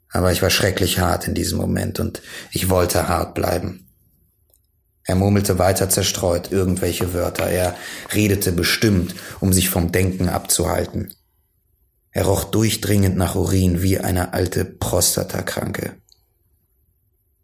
Aber 0.09 0.33
ich 0.33 0.41
war 0.41 0.49
schrecklich 0.49 0.99
hart 0.99 1.29
in 1.29 1.33
diesem 1.33 1.57
Moment 1.57 2.01
und 2.01 2.21
ich 2.51 2.69
wollte 2.69 3.07
hart 3.07 3.33
bleiben. 3.33 3.87
Er 5.05 5.15
murmelte 5.15 5.57
weiter 5.59 5.89
zerstreut 5.89 6.51
irgendwelche 6.51 7.13
Wörter. 7.13 7.47
Er 7.47 7.75
redete 8.13 8.51
bestimmt, 8.51 9.15
um 9.39 9.53
sich 9.53 9.69
vom 9.69 9.93
Denken 9.93 10.27
abzuhalten. 10.27 11.13
Er 12.11 12.25
roch 12.25 12.43
durchdringend 12.43 13.17
nach 13.17 13.35
Urin 13.35 13.81
wie 13.81 13.99
eine 13.99 14.33
alte 14.33 14.65
Prostatakranke. 14.65 15.95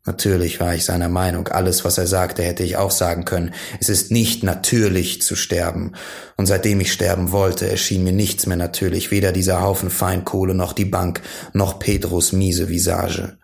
Natürlich 0.05 0.61
war 0.61 0.73
ich 0.73 0.85
seiner 0.85 1.09
Meinung, 1.09 1.49
alles, 1.49 1.83
was 1.83 1.97
er 1.97 2.07
sagte, 2.07 2.41
hätte 2.41 2.63
ich 2.63 2.77
auch 2.77 2.91
sagen 2.91 3.25
können. 3.25 3.53
Es 3.81 3.89
ist 3.89 4.09
nicht 4.09 4.41
natürlich 4.41 5.21
zu 5.21 5.35
sterben. 5.35 5.91
Und 6.37 6.45
seitdem 6.45 6.79
ich 6.79 6.93
sterben 6.93 7.33
wollte, 7.33 7.69
erschien 7.69 8.05
mir 8.05 8.13
nichts 8.13 8.45
mehr 8.45 8.55
natürlich, 8.55 9.11
weder 9.11 9.33
dieser 9.33 9.61
Haufen 9.61 9.89
Feinkohle 9.89 10.53
noch 10.53 10.71
die 10.71 10.85
Bank, 10.85 11.21
noch 11.51 11.77
Pedros 11.77 12.31
miese 12.31 12.69
Visage. 12.69 13.37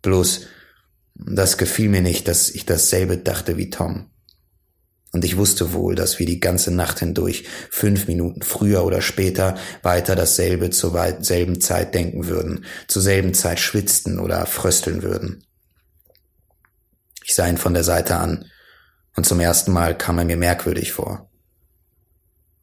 Bloß, 0.00 0.46
das 1.14 1.58
gefiel 1.58 1.90
mir 1.90 2.00
nicht, 2.00 2.26
dass 2.26 2.48
ich 2.48 2.64
dasselbe 2.64 3.18
dachte 3.18 3.58
wie 3.58 3.68
Tom. 3.68 4.06
Und 5.12 5.24
ich 5.24 5.36
wusste 5.36 5.72
wohl, 5.72 5.96
dass 5.96 6.18
wir 6.18 6.26
die 6.26 6.38
ganze 6.38 6.72
Nacht 6.72 7.00
hindurch, 7.00 7.44
fünf 7.70 8.06
Minuten 8.06 8.42
früher 8.42 8.84
oder 8.84 9.00
später, 9.00 9.56
weiter 9.82 10.14
dasselbe 10.14 10.70
zur 10.70 10.92
selben 11.20 11.60
Zeit 11.60 11.94
denken 11.94 12.28
würden, 12.28 12.64
zur 12.86 13.02
selben 13.02 13.34
Zeit 13.34 13.58
schwitzten 13.58 14.20
oder 14.20 14.46
frösteln 14.46 15.02
würden. 15.02 15.42
Ich 17.24 17.34
sah 17.34 17.48
ihn 17.48 17.58
von 17.58 17.74
der 17.74 17.84
Seite 17.84 18.16
an, 18.16 18.44
und 19.16 19.26
zum 19.26 19.40
ersten 19.40 19.72
Mal 19.72 19.98
kam 19.98 20.18
er 20.18 20.24
mir 20.24 20.36
merkwürdig 20.36 20.92
vor. 20.92 21.28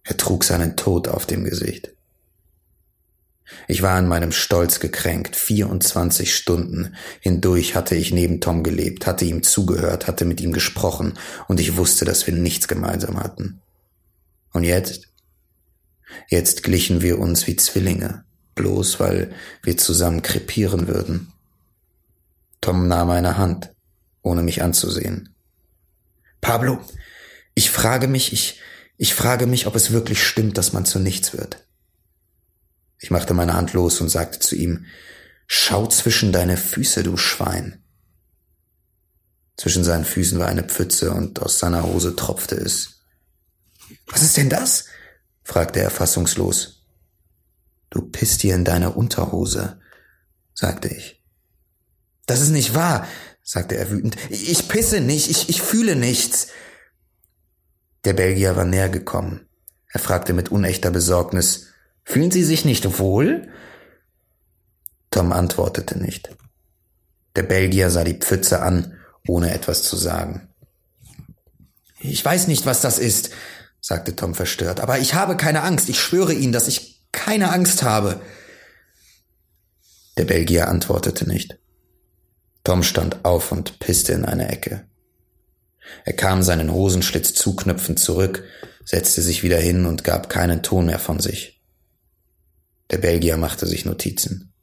Er 0.03 0.15
trug 0.15 0.45
seinen 0.45 0.77
Tod 0.77 1.09
auf 1.09 1.25
dem 1.25 1.43
Gesicht. 1.43 1.96
Ich 3.67 3.81
war 3.81 3.97
in 3.97 4.07
meinem 4.07 4.31
Stolz 4.31 4.79
gekränkt. 4.79 5.35
24 5.35 6.35
Stunden 6.35 6.95
hindurch 7.19 7.75
hatte 7.75 7.95
ich 7.95 8.11
neben 8.11 8.41
Tom 8.41 8.63
gelebt, 8.63 9.07
hatte 9.07 9.25
ihm 9.25 9.43
zugehört, 9.43 10.07
hatte 10.07 10.25
mit 10.25 10.41
ihm 10.41 10.53
gesprochen 10.53 11.13
und 11.47 11.59
ich 11.59 11.77
wusste, 11.77 12.05
dass 12.05 12.27
wir 12.27 12.33
nichts 12.33 12.67
gemeinsam 12.67 13.19
hatten. 13.19 13.61
Und 14.53 14.63
jetzt? 14.63 15.07
Jetzt 16.29 16.63
glichen 16.63 17.01
wir 17.01 17.19
uns 17.19 17.47
wie 17.47 17.55
Zwillinge, 17.55 18.23
bloß 18.55 18.99
weil 18.99 19.33
wir 19.63 19.77
zusammen 19.77 20.21
krepieren 20.21 20.87
würden. 20.87 21.31
Tom 22.61 22.87
nahm 22.87 23.07
meine 23.07 23.37
Hand 23.37 23.71
ohne 24.21 24.43
mich 24.43 24.61
anzusehen. 24.61 25.29
Pablo, 26.41 26.79
ich 27.55 27.69
frage 27.69 28.07
mich, 28.07 28.33
ich, 28.33 28.59
ich 28.97 29.13
frage 29.13 29.47
mich, 29.47 29.67
ob 29.67 29.75
es 29.75 29.91
wirklich 29.91 30.23
stimmt, 30.23 30.57
dass 30.57 30.73
man 30.73 30.85
zu 30.85 30.99
nichts 30.99 31.33
wird. 31.33 31.66
Ich 32.99 33.11
machte 33.11 33.33
meine 33.33 33.53
Hand 33.53 33.73
los 33.73 34.01
und 34.01 34.09
sagte 34.09 34.39
zu 34.39 34.55
ihm, 34.55 34.85
Schau 35.47 35.87
zwischen 35.87 36.33
deine 36.33 36.57
Füße, 36.57 37.03
du 37.03 37.15
Schwein. 37.15 37.81
Zwischen 39.55 39.83
seinen 39.83 40.05
Füßen 40.05 40.37
war 40.37 40.47
eine 40.47 40.63
Pfütze 40.63 41.11
und 41.11 41.41
aus 41.41 41.57
seiner 41.57 41.83
Hose 41.83 42.15
tropfte 42.15 42.55
es. 42.55 43.01
Was 44.07 44.21
ist 44.21 44.37
denn 44.37 44.49
das? 44.49 44.85
fragte 45.43 45.79
er 45.79 45.89
fassungslos. 45.89 46.85
Du 47.89 48.01
pisst 48.01 48.43
dir 48.43 48.53
in 48.53 48.65
deine 48.65 48.91
Unterhose, 48.91 49.79
sagte 50.53 50.89
ich. 50.89 51.23
Das 52.25 52.41
ist 52.41 52.49
nicht 52.49 52.75
wahr, 52.75 53.07
sagte 53.41 53.77
er 53.77 53.89
wütend. 53.89 54.17
Ich 54.29 54.67
pisse 54.67 54.99
nicht, 54.99 55.29
ich, 55.29 55.47
ich 55.47 55.61
fühle 55.61 55.95
nichts. 55.95 56.47
Der 58.03 58.13
Belgier 58.13 58.57
war 58.57 58.65
näher 58.65 58.89
gekommen. 58.89 59.47
Er 59.87 60.01
fragte 60.01 60.33
mit 60.33 60.49
unechter 60.49 60.91
Besorgnis, 60.91 61.66
Fühlen 62.07 62.31
Sie 62.31 62.45
sich 62.45 62.63
nicht 62.63 62.99
wohl? 62.99 63.49
Tom 65.11 65.33
antwortete 65.33 65.99
nicht. 65.99 66.29
Der 67.35 67.43
Belgier 67.43 67.89
sah 67.89 68.05
die 68.05 68.13
Pfütze 68.13 68.61
an, 68.61 68.97
ohne 69.27 69.53
etwas 69.53 69.83
zu 69.83 69.97
sagen. 69.97 70.47
Ich 71.99 72.23
weiß 72.23 72.47
nicht, 72.47 72.65
was 72.65 72.79
das 72.79 72.97
ist, 72.97 73.31
sagte 73.81 74.15
Tom 74.15 74.35
verstört, 74.35 74.79
aber 74.79 74.99
ich 74.99 75.15
habe 75.15 75.35
keine 75.35 75.63
Angst. 75.63 75.89
Ich 75.89 75.99
schwöre 75.99 76.31
Ihnen, 76.33 76.53
dass 76.53 76.69
ich 76.69 77.03
keine 77.11 77.51
Angst 77.51 77.83
habe. 77.83 78.21
Der 80.15 80.23
Belgier 80.23 80.69
antwortete 80.69 81.27
nicht. 81.27 81.59
Tom 82.63 82.83
stand 82.83 83.25
auf 83.25 83.51
und 83.51 83.79
pisste 83.79 84.13
in 84.13 84.23
eine 84.23 84.47
Ecke. 84.47 84.87
Er 86.05 86.13
kam 86.13 86.41
seinen 86.41 86.71
Hosenschlitz 86.71 87.33
zuknüpfend 87.33 87.99
zurück, 87.99 88.45
setzte 88.85 89.21
sich 89.21 89.43
wieder 89.43 89.59
hin 89.59 89.85
und 89.85 90.05
gab 90.05 90.29
keinen 90.29 90.63
Ton 90.63 90.85
mehr 90.85 90.99
von 90.99 91.19
sich. 91.19 91.56
Der 92.91 92.97
Belgier 92.97 93.37
machte 93.37 93.65
sich 93.65 93.85
Notizen. 93.85 94.53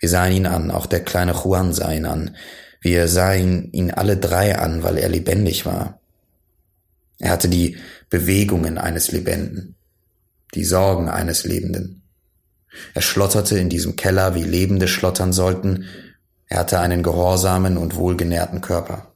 Wir 0.00 0.08
sahen 0.08 0.32
ihn 0.32 0.46
an, 0.46 0.70
auch 0.70 0.86
der 0.86 1.04
kleine 1.04 1.32
Juan 1.32 1.72
sah 1.72 1.92
ihn 1.92 2.06
an. 2.06 2.36
Wir 2.80 3.08
sahen 3.08 3.72
ihn 3.72 3.90
alle 3.90 4.16
drei 4.16 4.58
an, 4.58 4.82
weil 4.82 4.98
er 4.98 5.08
lebendig 5.08 5.66
war. 5.66 6.00
Er 7.18 7.30
hatte 7.30 7.48
die 7.48 7.78
Bewegungen 8.10 8.78
eines 8.78 9.10
Lebenden, 9.12 9.74
die 10.54 10.64
Sorgen 10.64 11.08
eines 11.08 11.44
Lebenden. 11.44 12.02
Er 12.94 13.02
schlotterte 13.02 13.58
in 13.58 13.68
diesem 13.68 13.96
Keller, 13.96 14.34
wie 14.34 14.42
Lebende 14.42 14.88
schlottern 14.88 15.32
sollten, 15.32 15.86
er 16.48 16.60
hatte 16.60 16.78
einen 16.78 17.02
gehorsamen 17.02 17.76
und 17.76 17.96
wohlgenährten 17.96 18.60
Körper. 18.60 19.12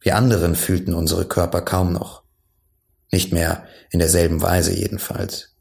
Wir 0.00 0.16
anderen 0.16 0.54
fühlten 0.54 0.92
unsere 0.92 1.26
Körper 1.26 1.62
kaum 1.62 1.92
noch. 1.92 2.24
Nicht 3.10 3.32
mehr 3.32 3.66
in 3.90 4.00
derselben 4.00 4.42
Weise 4.42 4.74
jedenfalls. 4.74 5.53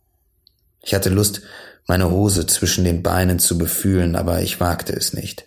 Ich 0.83 0.93
hatte 0.93 1.09
Lust, 1.09 1.41
meine 1.87 2.11
Hose 2.11 2.45
zwischen 2.45 2.83
den 2.83 3.01
Beinen 3.03 3.39
zu 3.39 3.57
befühlen, 3.57 4.15
aber 4.15 4.41
ich 4.41 4.59
wagte 4.59 4.93
es 4.93 5.13
nicht. 5.13 5.45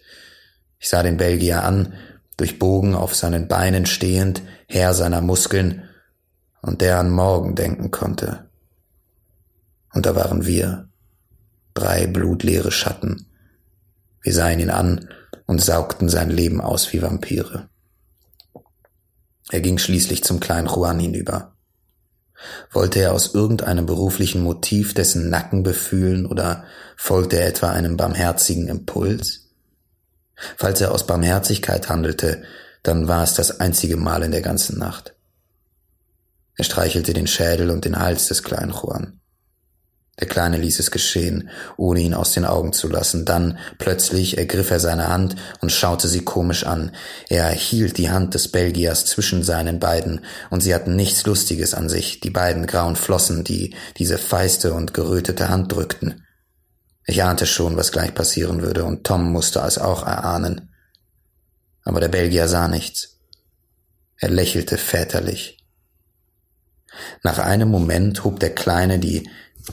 Ich 0.79 0.89
sah 0.89 1.03
den 1.03 1.19
Belgier 1.19 1.63
an, 1.63 1.95
durchbogen 2.37 2.95
auf 2.95 3.15
seinen 3.15 3.47
Beinen 3.47 3.87
stehend, 3.87 4.43
Herr 4.67 4.95
seiner 4.95 5.21
Muskeln, 5.21 5.85
und 6.63 6.81
der 6.81 6.99
an 6.99 7.11
morgen 7.11 7.55
denken 7.55 7.91
konnte. 7.91 8.49
Und 9.93 10.05
da 10.05 10.17
waren 10.17 10.47
wir, 10.47 10.89
drei 11.75 12.07
blutleere 12.07 12.73
Schatten, 12.73 13.27
wir 14.23 14.33
sahen 14.33 14.59
ihn 14.59 14.71
an 14.71 15.09
und 15.47 15.63
saugten 15.63 16.09
sein 16.09 16.31
Leben 16.31 16.61
aus 16.61 16.93
wie 16.93 17.01
Vampire. 17.01 17.69
Er 19.51 19.61
ging 19.61 19.79
schließlich 19.79 20.25
zum 20.25 20.41
kleinen 20.41 20.67
Juan 20.67 20.99
hinüber. 20.99 21.56
Wollte 22.71 23.01
er 23.01 23.13
aus 23.13 23.35
irgendeinem 23.35 23.87
beruflichen 23.87 24.43
Motiv 24.43 24.95
dessen 24.95 25.31
Nacken 25.31 25.63
befühlen 25.63 26.27
oder 26.27 26.65
folgte 26.97 27.39
er 27.39 27.49
etwa 27.49 27.71
einem 27.71 27.97
barmherzigen 27.97 28.69
Impuls? 28.69 29.51
Falls 30.57 30.81
er 30.81 30.93
aus 30.93 31.07
Barmherzigkeit 31.07 31.89
handelte, 31.89 32.43
dann 32.83 33.09
war 33.09 33.25
es 33.25 33.35
das 33.35 33.61
einzige 33.61 33.97
Mal 33.97 34.23
in 34.23 34.33
der 34.33 34.43
ganzen 34.43 34.79
Nacht. 34.79 35.15
Er 36.57 36.65
streichelte 36.65 37.13
den 37.13 37.27
Schädel 37.27 37.71
und 37.71 37.85
den 37.85 37.99
Hals 37.99 38.29
des 38.29 38.43
kleinen 38.43 38.73
Juan. 38.73 39.21
Der 40.19 40.27
Kleine 40.27 40.57
ließ 40.57 40.79
es 40.79 40.91
geschehen, 40.91 41.51
ohne 41.77 42.01
ihn 42.01 42.15
aus 42.15 42.33
den 42.33 42.47
Augen 42.47 42.73
zu 42.73 42.89
lassen. 42.89 43.27
Dann 43.27 43.59
plötzlich 43.77 44.39
ergriff 44.39 44.71
er 44.71 44.81
seine 44.81 45.09
Hand 45.09 45.37
und 45.61 45.71
schaute 45.71 46.09
sie 46.09 46.25
komisch 46.25 46.65
an. 46.65 46.93
Er 47.29 47.51
hielt 47.51 47.99
die 47.99 48.09
Hand 48.11 48.33
des 48.33 48.49
Belgiers 48.49 49.05
zwischen 49.05 49.43
seinen 49.43 49.79
beiden, 49.79 50.25
und 50.49 50.63
sie 50.63 50.75
hatten 50.75 50.97
nichts 50.97 51.27
Lustiges 51.27 51.75
an 51.75 51.91
sich, 51.91 52.21
die 52.21 52.31
beiden 52.31 52.67
grauen 52.67 52.97
Flossen, 52.97 53.45
die 53.45 53.75
diese 53.99 54.17
feiste 54.17 54.73
und 54.73 54.95
gerötete 54.95 55.51
Hand 55.51 55.73
drückten. 55.73 56.25
Ich 57.05 57.23
ahnte 57.23 57.47
schon, 57.47 57.77
was 57.77 57.93
gleich 57.93 58.15
passieren 58.15 58.63
würde, 58.63 58.85
und 58.85 59.05
Tom 59.05 59.31
musste 59.31 59.61
es 59.61 59.77
auch 59.77 60.07
erahnen. 60.07 60.71
Aber 61.85 62.01
der 62.01 62.09
Belgier 62.09 62.49
sah 62.49 62.69
nichts. 62.69 63.19
Er 64.19 64.31
lächelte 64.31 64.79
väterlich. 64.79 65.59
Nach 67.23 67.39
einem 67.39 67.69
Moment 67.69 68.25
hob 68.25 68.41
der 68.41 68.55
Kleine 68.55 68.99
die 68.99 69.29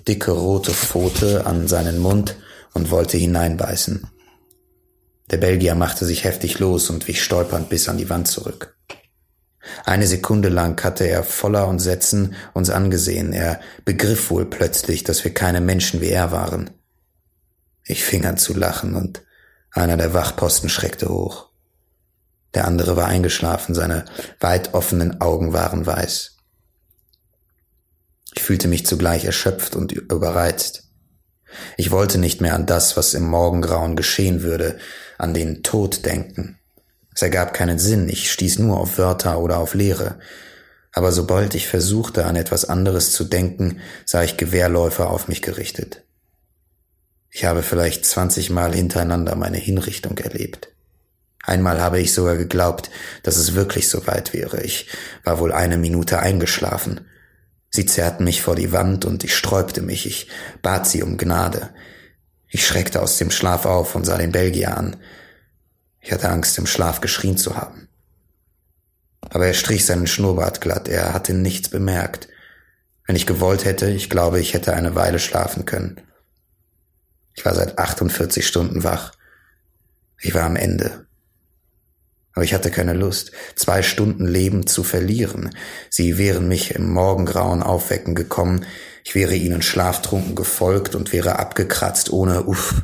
dicke 0.08 0.32
rote 0.32 0.72
Pfote 0.72 1.46
an 1.46 1.68
seinen 1.68 2.00
Mund 2.00 2.36
und 2.74 2.92
wollte 2.92 3.18
hineinbeißen. 3.18 4.08
Der 5.32 5.38
Belgier 5.38 5.76
machte 5.76 6.06
sich 6.06 6.24
heftig 6.24 6.60
los 6.60 6.90
und 6.90 7.08
wich 7.08 7.24
stolpernd 7.24 7.70
bis 7.70 7.88
an 7.90 7.98
die 7.98 8.10
Wand 8.10 8.28
zurück. 8.28 8.76
Eine 9.86 10.08
Sekunde 10.08 10.50
lang 10.50 10.82
hatte 10.84 11.06
er 11.06 11.24
voller 11.24 11.68
Entsetzen 11.70 12.36
uns 12.54 12.70
angesehen. 12.70 13.32
Er 13.32 13.62
begriff 13.86 14.30
wohl 14.30 14.46
plötzlich, 14.46 15.04
dass 15.04 15.24
wir 15.24 15.34
keine 15.34 15.62
Menschen 15.62 16.02
wie 16.02 16.10
er 16.10 16.32
waren. 16.32 16.70
Ich 17.86 18.04
fing 18.04 18.26
an 18.26 18.38
zu 18.38 18.54
lachen 18.54 18.96
und 18.96 19.24
einer 19.72 19.98
der 19.98 20.14
Wachposten 20.14 20.70
schreckte 20.70 21.10
hoch. 21.10 21.50
Der 22.54 22.66
andere 22.68 22.96
war 22.96 23.08
eingeschlafen, 23.08 23.74
seine 23.74 24.06
weit 24.40 24.74
offenen 24.74 25.22
Augen 25.22 25.54
waren 25.54 25.86
weiß. 25.86 26.33
Ich 28.36 28.42
fühlte 28.42 28.68
mich 28.68 28.86
zugleich 28.86 29.26
erschöpft 29.26 29.76
und 29.76 29.92
überreizt. 29.92 30.84
Ich 31.78 31.92
wollte 31.92 32.18
nicht 32.18 32.42
mehr 32.42 32.56
an 32.56 32.66
das, 32.66 32.98
was 32.98 33.14
im 33.14 33.26
Morgengrauen 33.26 33.96
geschehen 33.96 34.42
würde, 34.42 34.78
an 35.18 35.34
den 35.34 35.64
Tod 35.64 36.06
denken. 36.06 36.58
Es 37.14 37.22
ergab 37.22 37.54
keinen 37.54 37.78
Sinn, 37.78 38.10
ich 38.10 38.32
stieß 38.32 38.60
nur 38.60 38.80
auf 38.80 38.98
Wörter 38.98 39.40
oder 39.40 39.60
auf 39.60 39.76
Leere. 39.76 40.20
Aber 40.92 41.12
sobald 41.12 41.54
ich 41.54 41.68
versuchte, 41.68 42.26
an 42.26 42.36
etwas 42.36 42.66
anderes 42.66 43.12
zu 43.14 43.24
denken, 43.24 43.82
sah 44.06 44.24
ich 44.24 44.38
Gewehrläufer 44.38 45.10
auf 45.10 45.28
mich 45.28 45.42
gerichtet. 45.42 46.04
Ich 47.30 47.46
habe 47.46 47.64
vielleicht 47.64 48.06
zwanzigmal 48.06 48.74
hintereinander 48.74 49.36
meine 49.36 49.58
Hinrichtung 49.58 50.18
erlebt. 50.18 50.70
Einmal 51.44 51.82
habe 51.82 52.00
ich 52.00 52.14
sogar 52.14 52.38
geglaubt, 52.38 52.90
dass 53.24 53.38
es 53.38 53.54
wirklich 53.54 53.90
so 53.90 54.08
weit 54.08 54.34
wäre. 54.34 54.62
Ich 54.62 54.88
war 55.24 55.40
wohl 55.40 55.52
eine 55.52 55.78
Minute 55.78 56.20
eingeschlafen 56.20 57.02
Sie 57.76 57.88
zerrten 57.88 58.24
mich 58.24 58.44
vor 58.44 58.56
die 58.56 58.72
Wand 58.72 59.04
und 59.04 59.24
ich 59.24 59.36
sträubte 59.36 59.82
mich, 59.82 60.06
ich 60.06 60.28
bat 60.62 60.86
sie 60.86 61.02
um 61.02 61.18
Gnade. 61.18 61.72
Ich 62.48 62.68
schreckte 62.68 63.02
aus 63.02 63.18
dem 63.18 63.32
Schlaf 63.32 63.66
auf 63.66 63.96
und 63.96 64.06
sah 64.06 64.20
den 64.20 64.32
Belgier 64.32 64.78
an. 64.78 64.98
Ich 66.00 66.12
hatte 66.12 66.30
Angst, 66.30 66.56
im 66.60 66.68
Schlaf 66.68 67.02
geschrien 67.02 67.36
zu 67.36 67.58
haben. 67.58 67.88
Aber 69.22 69.48
er 69.48 69.56
strich 69.56 69.88
seinen 69.88 70.06
Schnurrbart 70.06 70.62
glatt, 70.62 70.88
er 70.88 71.14
hatte 71.14 71.34
nichts 71.34 71.68
bemerkt. 71.68 72.28
Wenn 73.08 73.16
ich 73.16 73.26
gewollt 73.26 73.66
hätte, 73.66 73.90
ich 73.90 74.08
glaube, 74.08 74.40
ich 74.40 74.54
hätte 74.54 74.74
eine 74.74 74.94
Weile 74.94 75.18
schlafen 75.18 75.66
können. 75.66 76.00
Ich 77.34 77.44
war 77.44 77.56
seit 77.56 77.80
48 77.80 78.46
Stunden 78.46 78.84
wach. 78.84 79.14
Ich 80.20 80.36
war 80.36 80.44
am 80.44 80.58
Ende. 80.58 81.08
Aber 82.34 82.44
ich 82.44 82.54
hatte 82.54 82.72
keine 82.72 82.94
Lust, 82.94 83.32
zwei 83.56 83.84
Stunden 83.84 84.28
Leben 84.28 84.66
zu 84.66 84.84
verlieren. 84.84 85.56
Sie 85.90 86.18
wären 86.18 86.48
mich 86.48 86.74
im 86.74 86.90
Morgengrauen 86.90 87.62
aufwecken 87.62 88.16
gekommen, 88.16 88.66
ich 89.04 89.16
wäre 89.16 89.36
ihnen 89.36 89.62
schlaftrunken 89.62 90.36
gefolgt 90.36 90.96
und 90.96 91.12
wäre 91.12 91.38
abgekratzt, 91.38 92.12
ohne 92.12 92.46
Uff 92.46 92.82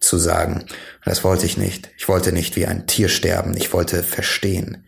zu 0.00 0.18
sagen. 0.18 0.66
Das 1.04 1.24
wollte 1.24 1.46
ich 1.46 1.56
nicht. 1.56 1.90
Ich 1.96 2.08
wollte 2.08 2.32
nicht 2.32 2.56
wie 2.56 2.66
ein 2.66 2.86
Tier 2.86 3.08
sterben, 3.08 3.56
ich 3.56 3.72
wollte 3.72 4.02
verstehen. 4.02 4.84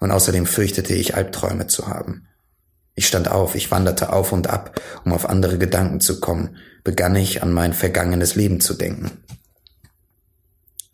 Und 0.00 0.10
außerdem 0.10 0.46
fürchtete 0.46 0.94
ich, 0.94 1.16
Albträume 1.16 1.66
zu 1.66 1.88
haben. 1.88 2.26
Ich 2.94 3.06
stand 3.06 3.30
auf, 3.30 3.54
ich 3.54 3.70
wanderte 3.70 4.12
auf 4.12 4.32
und 4.32 4.48
ab, 4.48 4.80
um 5.04 5.12
auf 5.12 5.28
andere 5.28 5.58
Gedanken 5.58 6.00
zu 6.00 6.18
kommen, 6.18 6.56
begann 6.82 7.14
ich 7.14 7.42
an 7.42 7.52
mein 7.52 7.72
vergangenes 7.72 8.34
Leben 8.34 8.60
zu 8.60 8.74
denken. 8.74 9.10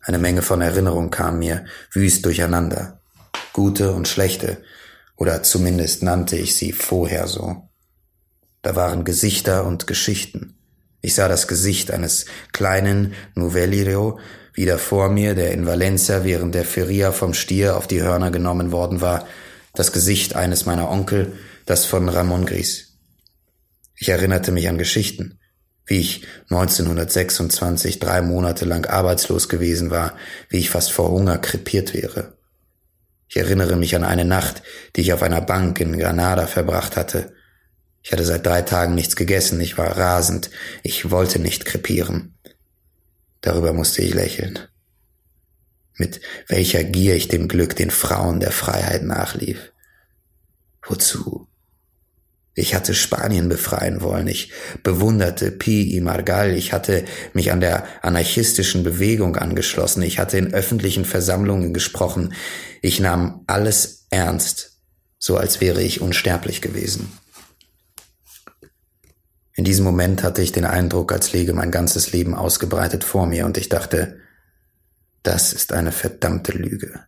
Eine 0.07 0.19
Menge 0.19 0.43
von 0.43 0.61
Erinnerungen 0.61 1.09
kam 1.09 1.39
mir 1.39 1.65
wüst 1.91 2.25
durcheinander. 2.25 3.01
Gute 3.53 3.91
und 3.91 4.07
schlechte, 4.07 4.61
oder 5.15 5.41
zumindest 5.41 6.03
nannte 6.03 6.37
ich 6.37 6.55
sie 6.55 6.73
vorher 6.73 7.25
so. 7.25 7.69
Da 8.61 8.75
waren 8.75 9.03
Gesichter 9.03 9.65
und 9.65 9.87
Geschichten. 9.87 10.59
Ich 11.01 11.15
sah 11.15 11.27
das 11.27 11.47
Gesicht 11.47 11.89
eines 11.89 12.25
kleinen 12.51 13.13
Novellirio 13.33 14.19
wieder 14.53 14.77
vor 14.77 15.09
mir, 15.09 15.33
der 15.33 15.51
in 15.51 15.65
Valencia 15.65 16.23
während 16.23 16.53
der 16.53 16.65
Feria 16.65 17.11
vom 17.11 17.33
Stier 17.33 17.75
auf 17.75 17.87
die 17.87 18.03
Hörner 18.03 18.29
genommen 18.29 18.71
worden 18.71 19.01
war, 19.01 19.27
das 19.73 19.91
Gesicht 19.91 20.35
eines 20.35 20.67
meiner 20.67 20.89
Onkel, 20.89 21.33
das 21.65 21.85
von 21.85 22.09
Ramon 22.09 22.45
Gris. 22.45 22.97
Ich 23.95 24.09
erinnerte 24.09 24.51
mich 24.51 24.69
an 24.69 24.77
Geschichten, 24.77 25.39
wie 25.85 25.99
ich 25.99 26.25
1926 26.49 27.99
drei 27.99 28.21
Monate 28.21 28.65
lang 28.65 28.85
arbeitslos 28.85 29.49
gewesen 29.49 29.91
war, 29.91 30.15
wie 30.49 30.57
ich 30.57 30.69
fast 30.69 30.91
vor 30.91 31.09
Hunger 31.09 31.37
krepiert 31.37 31.93
wäre. 31.93 32.33
Ich 33.27 33.37
erinnere 33.37 33.75
mich 33.75 33.95
an 33.95 34.03
eine 34.03 34.25
Nacht, 34.25 34.63
die 34.95 35.01
ich 35.01 35.13
auf 35.13 35.21
einer 35.21 35.41
Bank 35.41 35.79
in 35.79 35.97
Granada 35.97 36.47
verbracht 36.47 36.95
hatte. 36.95 37.33
Ich 38.01 38.11
hatte 38.11 38.23
seit 38.23 38.45
drei 38.45 38.61
Tagen 38.61 38.95
nichts 38.95 39.15
gegessen, 39.15 39.59
ich 39.59 39.77
war 39.77 39.97
rasend, 39.97 40.51
ich 40.83 41.09
wollte 41.11 41.39
nicht 41.39 41.65
krepieren. 41.65 42.35
Darüber 43.41 43.73
musste 43.73 44.01
ich 44.01 44.13
lächeln. 44.13 44.59
Mit 45.97 46.19
welcher 46.47 46.83
Gier 46.83 47.15
ich 47.15 47.27
dem 47.27 47.47
Glück 47.47 47.75
den 47.75 47.91
Frauen 47.91 48.39
der 48.39 48.51
Freiheit 48.51 49.03
nachlief. 49.03 49.71
Wozu? 50.83 51.47
Ich 52.57 52.73
hatte 52.73 52.93
Spanien 52.93 53.49
befreien 53.49 54.01
wollen. 54.01 54.27
Ich 54.27 54.51
bewunderte 54.81 55.51
Pi 55.51 55.97
y 55.97 56.01
Margal. 56.01 56.53
Ich 56.53 56.71
hatte 56.71 57.03
mich 57.33 57.51
an 57.51 57.59
der 57.59 57.85
anarchistischen 58.01 58.83
Bewegung 58.83 59.35
angeschlossen. 59.35 60.01
Ich 60.03 60.19
hatte 60.19 60.37
in 60.37 60.53
öffentlichen 60.53 61.03
Versammlungen 61.03 61.73
gesprochen. 61.73 62.33
Ich 62.81 63.01
nahm 63.01 63.43
alles 63.45 64.05
ernst, 64.09 64.79
so 65.19 65.35
als 65.35 65.59
wäre 65.59 65.83
ich 65.83 65.99
unsterblich 65.99 66.61
gewesen. 66.61 67.11
In 69.53 69.65
diesem 69.65 69.83
Moment 69.83 70.23
hatte 70.23 70.41
ich 70.41 70.53
den 70.53 70.65
Eindruck, 70.65 71.11
als 71.11 71.33
läge 71.33 71.53
mein 71.53 71.71
ganzes 71.71 72.13
Leben 72.13 72.35
ausgebreitet 72.35 73.03
vor 73.03 73.25
mir 73.25 73.45
und 73.45 73.57
ich 73.57 73.67
dachte, 73.67 74.19
das 75.23 75.51
ist 75.51 75.73
eine 75.73 75.91
verdammte 75.91 76.53
Lüge. 76.53 77.03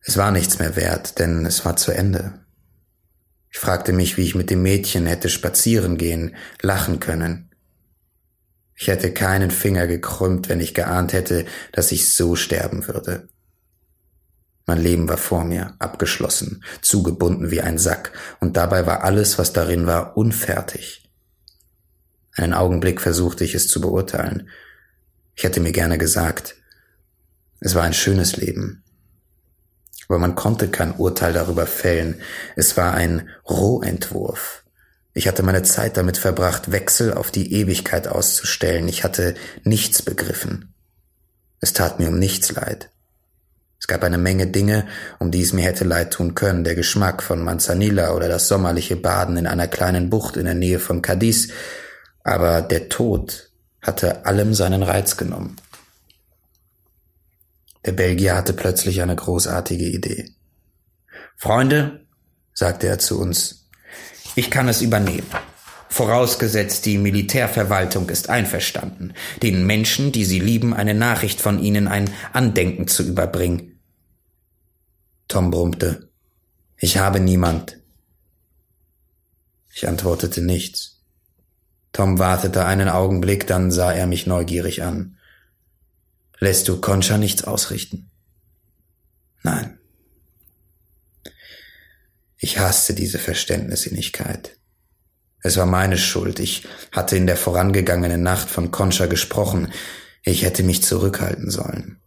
Es 0.00 0.16
war 0.16 0.30
nichts 0.30 0.58
mehr 0.58 0.76
wert, 0.76 1.18
denn 1.18 1.44
es 1.44 1.64
war 1.64 1.76
zu 1.76 1.92
Ende. 1.92 2.43
Ich 3.54 3.60
fragte 3.60 3.92
mich, 3.92 4.16
wie 4.16 4.24
ich 4.24 4.34
mit 4.34 4.50
dem 4.50 4.62
Mädchen 4.62 5.06
hätte 5.06 5.28
spazieren 5.28 5.96
gehen, 5.96 6.34
lachen 6.60 6.98
können. 6.98 7.50
Ich 8.74 8.88
hätte 8.88 9.14
keinen 9.14 9.52
Finger 9.52 9.86
gekrümmt, 9.86 10.48
wenn 10.48 10.58
ich 10.58 10.74
geahnt 10.74 11.12
hätte, 11.12 11.46
dass 11.70 11.92
ich 11.92 12.12
so 12.12 12.34
sterben 12.34 12.88
würde. 12.88 13.28
Mein 14.66 14.78
Leben 14.78 15.08
war 15.08 15.18
vor 15.18 15.44
mir, 15.44 15.76
abgeschlossen, 15.78 16.64
zugebunden 16.82 17.52
wie 17.52 17.60
ein 17.60 17.78
Sack, 17.78 18.10
und 18.40 18.56
dabei 18.56 18.86
war 18.86 19.04
alles, 19.04 19.38
was 19.38 19.52
darin 19.52 19.86
war, 19.86 20.16
unfertig. 20.16 21.08
Einen 22.32 22.54
Augenblick 22.54 23.00
versuchte 23.00 23.44
ich 23.44 23.54
es 23.54 23.68
zu 23.68 23.80
beurteilen. 23.80 24.48
Ich 25.36 25.44
hätte 25.44 25.60
mir 25.60 25.70
gerne 25.70 25.96
gesagt, 25.96 26.56
es 27.60 27.76
war 27.76 27.84
ein 27.84 27.94
schönes 27.94 28.36
Leben, 28.36 28.82
aber 30.08 30.18
man 30.18 30.34
konnte 30.34 30.68
kein 30.68 30.94
Urteil 30.94 31.32
darüber 31.32 31.66
fällen. 31.66 32.20
Es 32.56 32.76
war 32.76 32.94
ein 32.94 33.28
Rohentwurf. 33.48 34.64
Ich 35.14 35.28
hatte 35.28 35.42
meine 35.42 35.62
Zeit 35.62 35.96
damit 35.96 36.18
verbracht, 36.18 36.72
Wechsel 36.72 37.14
auf 37.14 37.30
die 37.30 37.52
Ewigkeit 37.54 38.08
auszustellen. 38.08 38.88
Ich 38.88 39.04
hatte 39.04 39.34
nichts 39.62 40.02
begriffen. 40.02 40.74
Es 41.60 41.72
tat 41.72 42.00
mir 42.00 42.08
um 42.08 42.18
nichts 42.18 42.52
leid. 42.52 42.90
Es 43.78 43.86
gab 43.86 44.02
eine 44.02 44.18
Menge 44.18 44.46
Dinge, 44.46 44.86
um 45.18 45.30
die 45.30 45.42
es 45.42 45.52
mir 45.52 45.62
hätte 45.62 45.84
leid 45.84 46.12
tun 46.12 46.34
können. 46.34 46.64
Der 46.64 46.74
Geschmack 46.74 47.22
von 47.22 47.42
Manzanilla 47.42 48.12
oder 48.14 48.28
das 48.28 48.48
sommerliche 48.48 48.96
Baden 48.96 49.36
in 49.36 49.46
einer 49.46 49.68
kleinen 49.68 50.10
Bucht 50.10 50.36
in 50.36 50.46
der 50.46 50.54
Nähe 50.54 50.80
von 50.80 51.02
Cadiz. 51.02 51.48
Aber 52.22 52.62
der 52.62 52.88
Tod 52.88 53.50
hatte 53.82 54.24
allem 54.24 54.54
seinen 54.54 54.82
Reiz 54.82 55.16
genommen. 55.16 55.56
Der 57.84 57.92
Belgier 57.92 58.34
hatte 58.34 58.52
plötzlich 58.52 59.02
eine 59.02 59.16
großartige 59.16 59.84
Idee. 59.84 60.30
Freunde, 61.36 62.06
sagte 62.52 62.86
er 62.86 62.98
zu 62.98 63.20
uns, 63.20 63.68
ich 64.34 64.50
kann 64.50 64.68
es 64.68 64.82
übernehmen. 64.82 65.26
Vorausgesetzt, 65.88 66.86
die 66.86 66.98
Militärverwaltung 66.98 68.08
ist 68.08 68.28
einverstanden, 68.28 69.14
den 69.42 69.64
Menschen, 69.64 70.10
die 70.10 70.24
sie 70.24 70.40
lieben, 70.40 70.74
eine 70.74 70.94
Nachricht 70.94 71.40
von 71.40 71.62
ihnen, 71.62 71.86
ein 71.86 72.10
Andenken 72.32 72.88
zu 72.88 73.04
überbringen. 73.04 73.78
Tom 75.28 75.50
brummte. 75.50 76.08
Ich 76.78 76.98
habe 76.98 77.20
niemand. 77.20 77.78
Ich 79.72 79.86
antwortete 79.86 80.42
nichts. 80.42 81.02
Tom 81.92 82.18
wartete 82.18 82.64
einen 82.64 82.88
Augenblick, 82.88 83.46
dann 83.46 83.70
sah 83.70 83.92
er 83.92 84.06
mich 84.06 84.26
neugierig 84.26 84.82
an. 84.82 85.16
Lässt 86.44 86.68
du 86.68 86.78
Concha 86.78 87.16
nichts 87.16 87.44
ausrichten? 87.44 88.10
Nein. 89.42 89.78
Ich 92.36 92.58
hasste 92.58 92.92
diese 92.92 93.18
Verständnisinnigkeit. 93.18 94.54
Es 95.40 95.56
war 95.56 95.64
meine 95.64 95.96
Schuld. 95.96 96.40
Ich 96.40 96.66
hatte 96.92 97.16
in 97.16 97.26
der 97.26 97.38
vorangegangenen 97.38 98.22
Nacht 98.22 98.50
von 98.50 98.70
Concha 98.70 99.06
gesprochen. 99.06 99.72
Ich 100.22 100.42
hätte 100.42 100.62
mich 100.64 100.82
zurückhalten 100.82 101.50
sollen. 101.50 101.98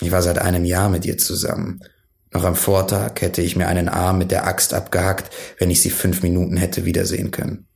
Ich 0.00 0.10
war 0.10 0.22
seit 0.22 0.40
einem 0.40 0.64
Jahr 0.64 0.88
mit 0.88 1.06
ihr 1.06 1.16
zusammen. 1.16 1.84
Noch 2.32 2.42
am 2.42 2.56
Vortag 2.56 3.20
hätte 3.20 3.40
ich 3.40 3.54
mir 3.54 3.68
einen 3.68 3.88
Arm 3.88 4.18
mit 4.18 4.32
der 4.32 4.48
Axt 4.48 4.74
abgehackt, 4.74 5.32
wenn 5.60 5.70
ich 5.70 5.80
sie 5.80 5.90
fünf 5.90 6.24
Minuten 6.24 6.56
hätte 6.56 6.86
wiedersehen 6.86 7.30
können. 7.30 7.68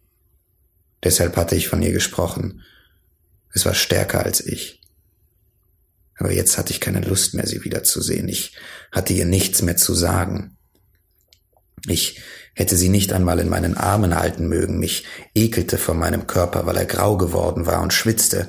Deshalb 1.05 1.37
hatte 1.37 1.55
ich 1.55 1.69
von 1.69 1.83
ihr 1.83 1.93
gesprochen. 1.93 2.63
Es 3.55 3.65
war 3.65 3.75
stärker 3.75 4.25
als 4.25 4.45
ich. 4.45 4.82
Aber 6.19 6.33
jetzt 6.33 6.59
hatte 6.59 6.73
ich 6.73 6.81
keine 6.81 7.01
Lust 7.01 7.35
mehr, 7.35 7.47
sie 7.47 7.65
wiederzusehen. 7.65 8.29
Ich 8.29 8.57
hatte 8.91 9.13
ihr 9.13 9.25
nichts 9.25 9.63
mehr 9.63 9.77
zu 9.77 9.95
sagen. 9.95 10.57
Ich 11.87 12.21
hätte 12.55 12.77
sie 12.77 12.89
nicht 12.89 13.13
einmal 13.13 13.39
in 13.39 13.49
meinen 13.49 13.77
Armen 13.77 14.15
halten 14.15 14.47
mögen. 14.49 14.79
Mich 14.79 15.05
ekelte 15.35 15.79
vor 15.79 15.95
meinem 15.95 16.27
Körper, 16.27 16.67
weil 16.67 16.77
er 16.77 16.85
grau 16.85 17.17
geworden 17.17 17.67
war 17.67 17.83
und 17.83 17.93
schwitzte, 17.93 18.49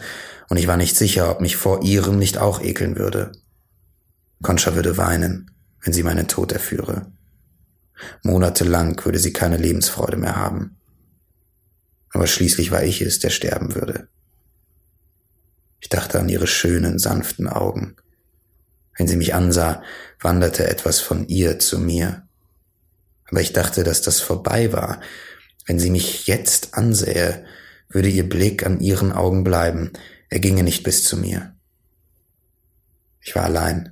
und 0.49 0.57
ich 0.57 0.67
war 0.67 0.77
nicht 0.77 0.95
sicher, 0.95 1.31
ob 1.31 1.41
mich 1.41 1.55
vor 1.55 1.83
ihrem 1.83 2.19
nicht 2.19 2.37
auch 2.37 2.61
ekeln 2.61 2.97
würde. 2.97 3.31
Concha 4.43 4.75
würde 4.75 4.97
weinen, 4.97 5.49
wenn 5.81 5.93
sie 5.93 6.03
meinen 6.03 6.27
Tod 6.27 6.51
erführe. 6.51 7.11
Monatelang 8.23 9.03
würde 9.03 9.19
sie 9.19 9.33
keine 9.33 9.57
Lebensfreude 9.57 10.17
mehr 10.17 10.35
haben. 10.35 10.77
Aber 12.11 12.27
schließlich 12.27 12.71
war 12.71 12.83
ich 12.83 13.01
es, 13.01 13.19
der 13.19 13.29
sterben 13.29 13.73
würde. 13.73 14.09
Ich 15.83 15.89
dachte 15.89 16.17
an 16.17 16.29
ihre 16.29 16.47
schönen, 16.47 16.97
sanften 16.97 17.49
Augen. 17.49 17.97
Wenn 18.97 19.09
sie 19.09 19.17
mich 19.17 19.35
ansah, 19.35 19.83
wanderte 20.17 20.65
etwas 20.65 21.01
von 21.01 21.27
ihr 21.27 21.59
zu 21.59 21.77
mir. 21.77 22.25
Aber 23.29 23.41
ich 23.41 23.51
dachte, 23.51 23.83
dass 23.83 24.01
das 24.01 24.21
vorbei 24.21 24.71
war. 24.71 25.01
Wenn 25.65 25.79
sie 25.79 25.89
mich 25.89 26.25
jetzt 26.25 26.73
ansähe, 26.75 27.43
würde 27.89 28.07
ihr 28.07 28.27
Blick 28.29 28.65
an 28.65 28.79
ihren 28.79 29.11
Augen 29.11 29.43
bleiben, 29.43 29.91
er 30.29 30.39
ginge 30.39 30.63
nicht 30.63 30.83
bis 30.83 31.03
zu 31.03 31.17
mir. 31.17 31.53
Ich 33.19 33.35
war 33.35 33.43
allein. 33.43 33.91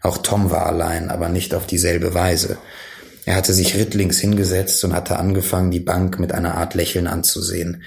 Auch 0.00 0.18
Tom 0.18 0.52
war 0.52 0.66
allein, 0.66 1.10
aber 1.10 1.28
nicht 1.28 1.54
auf 1.54 1.66
dieselbe 1.66 2.14
Weise. 2.14 2.58
Er 3.24 3.34
hatte 3.34 3.52
sich 3.52 3.74
rittlings 3.74 4.20
hingesetzt 4.20 4.84
und 4.84 4.94
hatte 4.94 5.18
angefangen, 5.18 5.72
die 5.72 5.80
Bank 5.80 6.20
mit 6.20 6.30
einer 6.30 6.54
Art 6.54 6.74
Lächeln 6.74 7.08
anzusehen. 7.08 7.82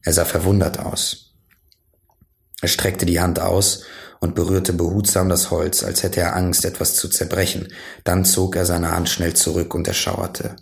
Er 0.00 0.14
sah 0.14 0.24
verwundert 0.24 0.78
aus. 0.78 1.25
Er 2.62 2.68
streckte 2.68 3.06
die 3.06 3.20
Hand 3.20 3.38
aus 3.38 3.84
und 4.20 4.34
berührte 4.34 4.72
behutsam 4.72 5.28
das 5.28 5.50
Holz, 5.50 5.82
als 5.84 6.02
hätte 6.02 6.20
er 6.20 6.36
Angst, 6.36 6.64
etwas 6.64 6.94
zu 6.96 7.08
zerbrechen. 7.08 7.68
Dann 8.04 8.24
zog 8.24 8.56
er 8.56 8.64
seine 8.64 8.92
Hand 8.92 9.08
schnell 9.08 9.34
zurück 9.34 9.74
und 9.74 9.86
erschauerte. 9.86 10.56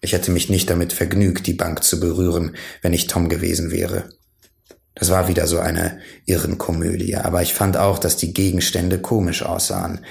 Ich 0.00 0.12
hätte 0.12 0.30
mich 0.30 0.48
nicht 0.48 0.70
damit 0.70 0.92
vergnügt, 0.92 1.46
die 1.46 1.54
Bank 1.54 1.82
zu 1.82 1.98
berühren, 1.98 2.56
wenn 2.82 2.92
ich 2.92 3.06
Tom 3.06 3.28
gewesen 3.28 3.70
wäre. 3.70 4.10
Das 4.94 5.10
war 5.10 5.28
wieder 5.28 5.46
so 5.46 5.58
eine 5.58 6.00
Irrenkomödie, 6.26 7.16
aber 7.16 7.42
ich 7.42 7.54
fand 7.54 7.76
auch, 7.76 7.98
dass 7.98 8.16
die 8.16 8.34
Gegenstände 8.34 9.00
komisch 9.00 9.42
aussahen. 9.42 10.04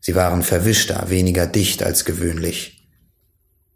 Sie 0.00 0.14
waren 0.14 0.42
verwischter, 0.42 1.08
weniger 1.08 1.46
dicht 1.46 1.82
als 1.82 2.04
gewöhnlich. 2.04 2.86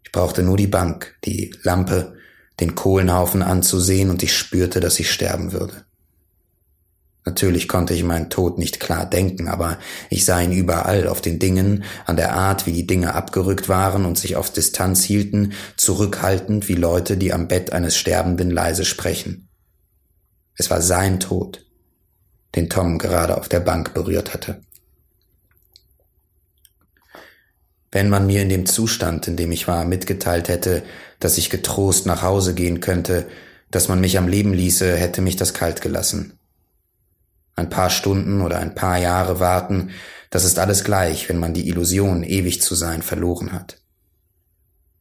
Ich 0.03 0.11
brauchte 0.11 0.43
nur 0.43 0.57
die 0.57 0.67
Bank, 0.67 1.15
die 1.23 1.55
Lampe, 1.61 2.15
den 2.59 2.73
Kohlenhaufen 2.73 3.41
anzusehen 3.41 4.09
und 4.09 4.23
ich 4.23 4.35
spürte, 4.35 4.79
dass 4.79 4.99
ich 4.99 5.11
sterben 5.11 5.51
würde. 5.51 5.85
Natürlich 7.25 7.67
konnte 7.67 7.95
ich 7.95 8.03
meinen 8.03 8.29
Tod 8.29 8.59
nicht 8.59 8.79
klar 8.79 9.09
denken, 9.09 9.47
aber 9.47 9.79
ich 10.11 10.25
sah 10.25 10.39
ihn 10.39 10.51
überall, 10.51 11.07
auf 11.07 11.21
den 11.21 11.39
Dingen, 11.39 11.83
an 12.05 12.17
der 12.17 12.33
Art, 12.33 12.67
wie 12.67 12.71
die 12.71 12.85
Dinge 12.85 13.15
abgerückt 13.15 13.67
waren 13.67 14.05
und 14.05 14.19
sich 14.19 14.35
auf 14.35 14.51
Distanz 14.51 15.03
hielten, 15.03 15.53
zurückhaltend 15.75 16.69
wie 16.69 16.75
Leute, 16.75 17.17
die 17.17 17.33
am 17.33 17.47
Bett 17.47 17.73
eines 17.73 17.97
Sterbenden 17.97 18.51
leise 18.51 18.85
sprechen. 18.85 19.49
Es 20.53 20.69
war 20.69 20.83
sein 20.83 21.19
Tod, 21.19 21.65
den 22.53 22.69
Tom 22.69 22.99
gerade 22.99 23.37
auf 23.37 23.49
der 23.49 23.59
Bank 23.59 23.95
berührt 23.95 24.35
hatte. 24.35 24.61
Wenn 27.91 28.09
man 28.09 28.27
mir 28.27 28.43
in 28.43 28.49
dem 28.49 28.67
Zustand, 28.67 29.27
in 29.27 29.35
dem 29.35 29.51
ich 29.51 29.67
war, 29.67 29.83
mitgeteilt 29.83 30.47
hätte, 30.47 30.83
dass 31.19 31.39
ich 31.39 31.49
getrost 31.49 32.05
nach 32.05 32.21
Hause 32.21 32.53
gehen 32.53 32.81
könnte, 32.81 33.25
dass 33.71 33.87
man 33.87 33.99
mich 33.99 34.19
am 34.19 34.27
Leben 34.27 34.53
ließe, 34.53 34.95
hätte 34.95 35.21
mich 35.21 35.37
das 35.37 35.55
kalt 35.55 35.81
gelassen. 35.81 36.37
Ein 37.55 37.69
paar 37.69 37.89
Stunden 37.89 38.41
oder 38.41 38.59
ein 38.59 38.75
paar 38.75 38.97
Jahre 38.97 39.39
warten, 39.39 39.91
das 40.29 40.43
ist 40.43 40.59
alles 40.59 40.83
gleich, 40.83 41.29
wenn 41.29 41.37
man 41.37 41.53
die 41.53 41.69
Illusion, 41.69 42.23
ewig 42.23 42.61
zu 42.61 42.75
sein, 42.75 43.01
verloren 43.01 43.53
hat. 43.53 43.81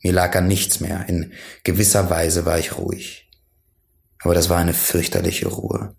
Mir 0.02 0.12
lag 0.12 0.36
an 0.36 0.46
nichts 0.46 0.80
mehr, 0.80 1.08
in 1.08 1.32
gewisser 1.64 2.10
Weise 2.10 2.44
war 2.44 2.58
ich 2.58 2.76
ruhig. 2.76 3.30
Aber 4.22 4.34
das 4.34 4.48
war 4.48 4.58
eine 4.58 4.74
fürchterliche 4.74 5.48
Ruhe. 5.48 5.96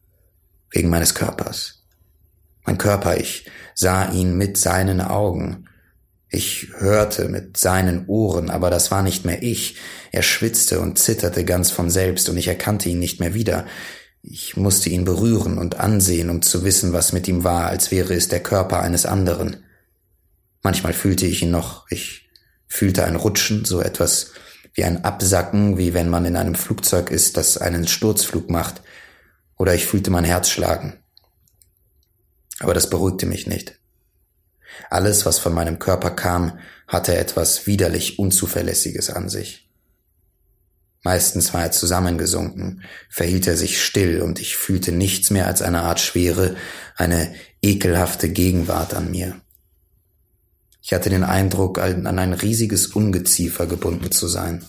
Wegen 0.71 0.89
meines 0.89 1.15
Körpers. 1.15 1.85
Mein 2.65 2.77
Körper, 2.77 3.17
ich 3.17 3.49
sah 3.73 4.11
ihn 4.11 4.37
mit 4.37 4.57
seinen 4.57 5.01
Augen. 5.01 5.65
Ich 6.29 6.69
hörte 6.77 7.29
mit 7.29 7.57
seinen 7.57 8.07
Ohren, 8.07 8.49
aber 8.49 8.69
das 8.69 8.89
war 8.89 9.03
nicht 9.03 9.25
mehr 9.25 9.43
ich. 9.43 9.77
Er 10.11 10.23
schwitzte 10.23 10.79
und 10.79 10.97
zitterte 10.97 11.45
ganz 11.45 11.71
von 11.71 11.89
selbst 11.89 12.27
und 12.29 12.37
ich 12.37 12.47
erkannte 12.47 12.89
ihn 12.89 12.99
nicht 12.99 13.19
mehr 13.19 13.33
wieder. 13.33 13.65
Ich 14.27 14.57
musste 14.57 14.89
ihn 14.89 15.05
berühren 15.05 15.59
und 15.59 15.79
ansehen, 15.79 16.31
um 16.31 16.41
zu 16.41 16.63
wissen, 16.63 16.93
was 16.93 17.13
mit 17.13 17.27
ihm 17.27 17.43
war, 17.43 17.67
als 17.67 17.91
wäre 17.91 18.15
es 18.15 18.27
der 18.27 18.41
Körper 18.41 18.79
eines 18.79 19.05
anderen. 19.05 19.63
Manchmal 20.63 20.93
fühlte 20.93 21.27
ich 21.27 21.43
ihn 21.43 21.51
noch, 21.51 21.85
ich 21.91 22.27
fühlte 22.67 23.05
ein 23.05 23.17
Rutschen, 23.17 23.65
so 23.65 23.81
etwas 23.81 24.31
wie 24.73 24.83
ein 24.83 25.03
Absacken, 25.05 25.77
wie 25.77 25.93
wenn 25.93 26.09
man 26.09 26.25
in 26.25 26.37
einem 26.37 26.55
Flugzeug 26.55 27.11
ist, 27.11 27.37
das 27.37 27.59
einen 27.59 27.87
Sturzflug 27.87 28.49
macht, 28.49 28.81
oder 29.57 29.75
ich 29.75 29.85
fühlte 29.85 30.09
mein 30.09 30.25
Herz 30.25 30.49
schlagen. 30.49 30.97
Aber 32.59 32.73
das 32.73 32.89
beruhigte 32.89 33.27
mich 33.27 33.45
nicht. 33.45 33.79
Alles, 34.89 35.27
was 35.27 35.37
von 35.37 35.53
meinem 35.53 35.77
Körper 35.77 36.09
kam, 36.09 36.57
hatte 36.87 37.15
etwas 37.15 37.67
widerlich 37.67 38.17
Unzuverlässiges 38.17 39.11
an 39.11 39.29
sich. 39.29 39.64
Meistens 41.05 41.53
war 41.53 41.61
er 41.61 41.71
zusammengesunken, 41.71 42.81
verhielt 43.11 43.45
er 43.45 43.55
sich 43.55 43.79
still 43.79 44.23
und 44.23 44.39
ich 44.41 44.57
fühlte 44.57 44.91
nichts 44.91 45.29
mehr 45.29 45.45
als 45.45 45.61
eine 45.61 45.83
Art 45.83 45.99
Schwere, 45.99 46.55
eine 46.95 47.31
ekelhafte 47.61 48.27
Gegenwart 48.27 48.95
an 48.95 49.11
mir. 49.11 49.39
Ich 50.81 50.93
hatte 50.93 51.11
den 51.11 51.23
Eindruck, 51.23 51.77
an 51.77 52.07
ein 52.07 52.33
riesiges 52.33 52.87
Ungeziefer 52.87 53.67
gebunden 53.67 54.11
zu 54.11 54.27
sein. 54.27 54.65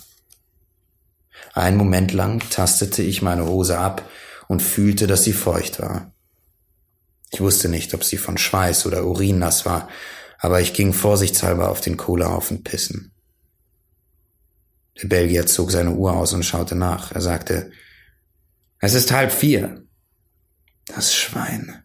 Einen 1.55 1.79
Moment 1.79 2.13
lang 2.13 2.43
tastete 2.51 3.03
ich 3.03 3.23
meine 3.23 3.47
Hose 3.47 3.79
ab 3.79 4.07
und 4.47 4.61
fühlte, 4.61 5.07
dass 5.07 5.25
sie 5.25 5.33
feucht 5.33 5.81
war. 5.81 6.13
Ich 7.31 7.41
wusste 7.41 7.71
nicht, 7.71 7.95
ob 7.95 8.05
sie 8.05 8.19
von 8.19 8.37
Schweiß 8.37 8.85
oder 8.85 9.07
Urin 9.07 9.39
nass 9.39 9.65
war, 9.65 9.89
aber 10.39 10.61
ich 10.61 10.75
ging 10.75 10.93
vorsichtshalber 10.93 11.71
auf 11.71 11.81
den 11.81 11.97
Kohlehaufen 11.97 12.63
pissen. 12.63 13.16
Der 15.03 15.09
Belgier 15.09 15.47
zog 15.47 15.71
seine 15.71 15.93
Uhr 15.93 16.15
aus 16.15 16.33
und 16.33 16.45
schaute 16.45 16.75
nach. 16.75 17.13
Er 17.13 17.21
sagte, 17.21 17.71
es 18.79 18.95
ist 18.95 19.13
halb 19.13 19.33
vier. 19.33 19.85
Das 20.87 21.15
Schwein. 21.15 21.83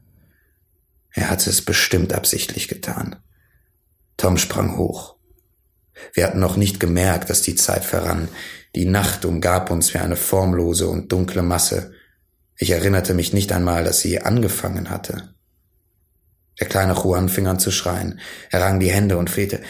Er 1.14 1.30
hatte 1.30 1.50
es 1.50 1.64
bestimmt 1.64 2.14
absichtlich 2.14 2.68
getan. 2.68 3.18
Tom 4.18 4.38
sprang 4.38 4.78
hoch. 4.78 5.16
Wir 6.14 6.26
hatten 6.26 6.40
noch 6.40 6.58
nicht 6.58 6.80
gemerkt, 6.80 7.30
dass 7.30 7.42
die 7.42 7.56
Zeit 7.56 7.84
verrann. 7.84 8.30
Die 8.76 8.86
Nacht 8.86 9.26
umgab 9.26 9.72
uns 9.72 9.94
wie 9.94 9.98
eine 9.98 10.16
formlose 10.16 10.88
und 10.88 11.12
dunkle 11.12 11.42
Masse. 11.42 11.94
Ich 12.56 12.70
erinnerte 12.70 13.14
mich 13.14 13.34
nicht 13.34 13.52
einmal, 13.52 13.84
dass 13.84 14.00
sie 14.00 14.22
angefangen 14.22 14.90
hatte. 14.90 15.34
Der 16.60 16.68
kleine 16.68 16.94
Juan 16.94 17.28
fing 17.28 17.48
an 17.48 17.60
zu 17.60 17.72
schreien. 17.72 18.20
Er 18.52 18.62
rang 18.62 18.80
die 18.80 18.92
Hände 18.92 19.18
und 19.18 19.30
flehte. 19.30 19.62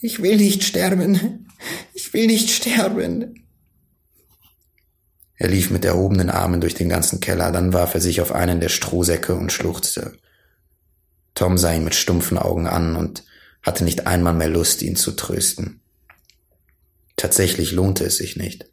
Ich 0.00 0.20
will 0.22 0.36
nicht 0.36 0.64
sterben. 0.64 1.43
Ich 1.92 2.12
will 2.12 2.26
nicht 2.26 2.50
sterben. 2.50 3.46
Er 5.36 5.48
lief 5.48 5.70
mit 5.70 5.84
erhobenen 5.84 6.30
Armen 6.30 6.60
durch 6.60 6.74
den 6.74 6.88
ganzen 6.88 7.20
Keller, 7.20 7.50
dann 7.50 7.72
warf 7.72 7.94
er 7.94 8.00
sich 8.00 8.20
auf 8.20 8.32
einen 8.32 8.60
der 8.60 8.68
Strohsäcke 8.68 9.34
und 9.34 9.52
schluchzte. 9.52 10.16
Tom 11.34 11.58
sah 11.58 11.72
ihn 11.72 11.84
mit 11.84 11.94
stumpfen 11.94 12.38
Augen 12.38 12.66
an 12.66 12.96
und 12.96 13.24
hatte 13.62 13.82
nicht 13.84 14.06
einmal 14.06 14.34
mehr 14.34 14.48
Lust, 14.48 14.82
ihn 14.82 14.94
zu 14.94 15.12
trösten. 15.12 15.80
Tatsächlich 17.16 17.72
lohnte 17.72 18.04
es 18.04 18.16
sich 18.16 18.36
nicht. 18.36 18.70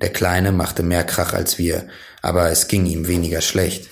Der 0.00 0.10
Kleine 0.10 0.52
machte 0.52 0.82
mehr 0.82 1.04
Krach 1.04 1.32
als 1.32 1.58
wir, 1.58 1.88
aber 2.22 2.50
es 2.50 2.68
ging 2.68 2.86
ihm 2.86 3.06
weniger 3.06 3.40
schlecht. 3.40 3.90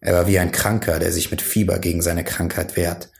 Er 0.00 0.14
war 0.14 0.26
wie 0.26 0.38
ein 0.38 0.52
Kranker, 0.52 0.98
der 0.98 1.12
sich 1.12 1.30
mit 1.30 1.42
Fieber 1.42 1.78
gegen 1.78 2.02
seine 2.02 2.24
Krankheit 2.24 2.76
wehrt. 2.76 3.10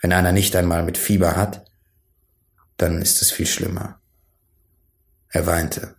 Wenn 0.00 0.12
einer 0.12 0.32
nicht 0.32 0.56
einmal 0.56 0.82
mit 0.82 0.98
Fieber 0.98 1.36
hat, 1.36 1.70
dann 2.82 3.00
ist 3.00 3.22
es 3.22 3.30
viel 3.30 3.46
schlimmer. 3.46 4.00
Er 5.28 5.46
weinte. 5.46 5.94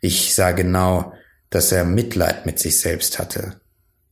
Ich 0.00 0.34
sah 0.34 0.52
genau, 0.52 1.14
dass 1.50 1.72
er 1.72 1.84
Mitleid 1.84 2.46
mit 2.46 2.58
sich 2.58 2.78
selbst 2.78 3.18
hatte. 3.18 3.60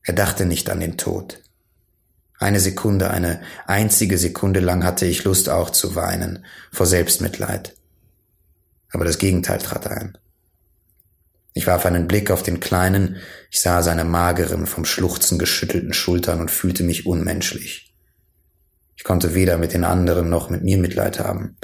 Er 0.02 0.14
dachte 0.14 0.46
nicht 0.46 0.70
an 0.70 0.80
den 0.80 0.96
Tod. 0.96 1.42
Eine 2.38 2.60
Sekunde, 2.60 3.10
eine 3.10 3.42
einzige 3.66 4.16
Sekunde 4.16 4.60
lang 4.60 4.82
hatte 4.82 5.04
ich 5.04 5.24
Lust 5.24 5.50
auch 5.50 5.68
zu 5.68 5.94
weinen, 5.94 6.46
vor 6.72 6.86
Selbstmitleid. 6.86 7.76
Aber 8.90 9.04
das 9.04 9.18
Gegenteil 9.18 9.58
trat 9.58 9.86
ein. 9.86 10.16
Ich 11.52 11.66
warf 11.66 11.84
einen 11.84 12.08
Blick 12.08 12.30
auf 12.30 12.42
den 12.42 12.60
Kleinen, 12.60 13.18
ich 13.50 13.60
sah 13.60 13.82
seine 13.82 14.04
mageren, 14.04 14.66
vom 14.66 14.86
Schluchzen 14.86 15.38
geschüttelten 15.38 15.92
Schultern 15.92 16.40
und 16.40 16.50
fühlte 16.50 16.84
mich 16.84 17.04
unmenschlich. 17.04 17.89
Ich 19.00 19.04
konnte 19.04 19.34
weder 19.34 19.56
mit 19.56 19.72
den 19.72 19.84
anderen 19.84 20.28
noch 20.28 20.50
mit 20.50 20.62
mir 20.62 20.76
Mitleid 20.76 21.20
haben. 21.20 21.56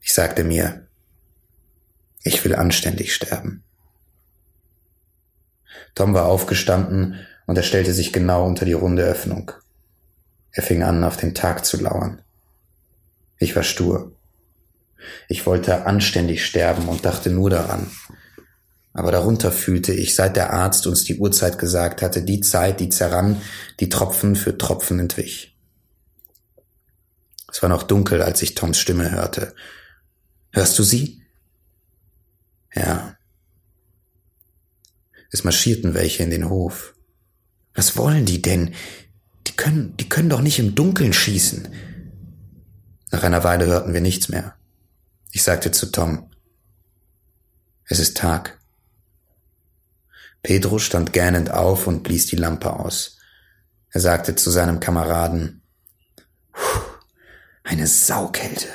Ich 0.00 0.14
sagte 0.14 0.42
mir, 0.42 0.86
ich 2.22 2.42
will 2.46 2.54
anständig 2.54 3.14
sterben. 3.14 3.62
Tom 5.94 6.14
war 6.14 6.24
aufgestanden 6.24 7.26
und 7.46 7.58
er 7.58 7.62
stellte 7.62 7.92
sich 7.92 8.10
genau 8.10 8.46
unter 8.46 8.64
die 8.64 8.72
runde 8.72 9.02
Öffnung. 9.02 9.52
Er 10.50 10.62
fing 10.62 10.82
an, 10.82 11.04
auf 11.04 11.18
den 11.18 11.34
Tag 11.34 11.66
zu 11.66 11.76
lauern. 11.76 12.22
Ich 13.36 13.54
war 13.54 13.64
stur. 13.64 14.16
Ich 15.28 15.44
wollte 15.44 15.84
anständig 15.84 16.42
sterben 16.42 16.88
und 16.88 17.04
dachte 17.04 17.28
nur 17.28 17.50
daran. 17.50 17.90
Aber 18.94 19.12
darunter 19.12 19.52
fühlte 19.52 19.92
ich, 19.92 20.14
seit 20.14 20.36
der 20.36 20.54
Arzt 20.54 20.86
uns 20.86 21.04
die 21.04 21.18
Uhrzeit 21.18 21.58
gesagt 21.58 22.00
hatte, 22.00 22.22
die 22.22 22.40
Zeit, 22.40 22.80
die 22.80 22.88
zerrann, 22.88 23.42
die 23.78 23.90
Tropfen 23.90 24.36
für 24.36 24.56
Tropfen 24.56 25.00
entwich. 25.00 25.51
Es 27.52 27.62
war 27.62 27.68
noch 27.68 27.82
dunkel, 27.82 28.22
als 28.22 28.40
ich 28.40 28.54
Toms 28.54 28.78
Stimme 28.78 29.10
hörte. 29.10 29.54
Hörst 30.52 30.78
du 30.78 30.82
sie? 30.82 31.22
Ja. 32.74 33.18
Es 35.30 35.44
marschierten 35.44 35.92
welche 35.92 36.22
in 36.22 36.30
den 36.30 36.48
Hof. 36.48 36.94
Was 37.74 37.96
wollen 37.98 38.24
die 38.24 38.40
denn? 38.40 38.74
Die 39.46 39.52
können, 39.52 39.94
die 39.98 40.08
können 40.08 40.30
doch 40.30 40.40
nicht 40.40 40.58
im 40.58 40.74
Dunkeln 40.74 41.12
schießen. 41.12 41.68
Nach 43.10 43.22
einer 43.22 43.44
Weile 43.44 43.66
hörten 43.66 43.92
wir 43.92 44.00
nichts 44.00 44.30
mehr. 44.30 44.56
Ich 45.30 45.42
sagte 45.42 45.72
zu 45.72 45.92
Tom, 45.92 46.30
es 47.84 47.98
ist 47.98 48.16
Tag. 48.16 48.58
Pedro 50.42 50.78
stand 50.78 51.12
gähnend 51.12 51.50
auf 51.50 51.86
und 51.86 52.02
blies 52.02 52.26
die 52.26 52.36
Lampe 52.36 52.72
aus. 52.72 53.18
Er 53.90 54.00
sagte 54.00 54.36
zu 54.36 54.50
seinem 54.50 54.80
Kameraden, 54.80 55.62
eine 57.64 57.86
Saukälte. 57.86 58.68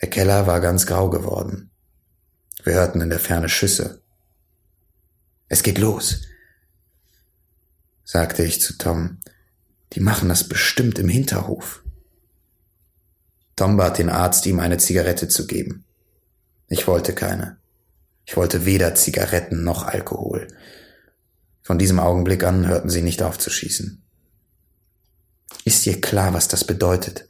Der 0.00 0.10
Keller 0.10 0.46
war 0.46 0.60
ganz 0.60 0.86
grau 0.86 1.08
geworden. 1.08 1.70
Wir 2.64 2.74
hörten 2.74 3.00
in 3.00 3.10
der 3.10 3.20
Ferne 3.20 3.48
Schüsse. 3.48 4.02
Es 5.48 5.62
geht 5.62 5.78
los, 5.78 6.22
sagte 8.04 8.44
ich 8.44 8.60
zu 8.60 8.76
Tom. 8.76 9.18
Die 9.92 10.00
machen 10.00 10.28
das 10.28 10.48
bestimmt 10.48 10.98
im 10.98 11.08
Hinterhof. 11.08 11.84
Tom 13.54 13.76
bat 13.76 13.98
den 13.98 14.10
Arzt, 14.10 14.44
ihm 14.46 14.60
eine 14.60 14.78
Zigarette 14.78 15.28
zu 15.28 15.46
geben. 15.46 15.84
Ich 16.68 16.86
wollte 16.86 17.14
keine. 17.14 17.58
Ich 18.26 18.36
wollte 18.36 18.66
weder 18.66 18.94
Zigaretten 18.96 19.62
noch 19.62 19.84
Alkohol. 19.84 20.48
Von 21.62 21.78
diesem 21.78 22.00
Augenblick 22.00 22.44
an 22.44 22.66
hörten 22.66 22.90
sie 22.90 23.02
nicht 23.02 23.22
auf 23.22 23.38
zu 23.38 23.50
schießen. 23.50 24.02
Ist 25.66 25.84
dir 25.84 26.00
klar, 26.00 26.32
was 26.32 26.46
das 26.46 26.62
bedeutet? 26.62 27.28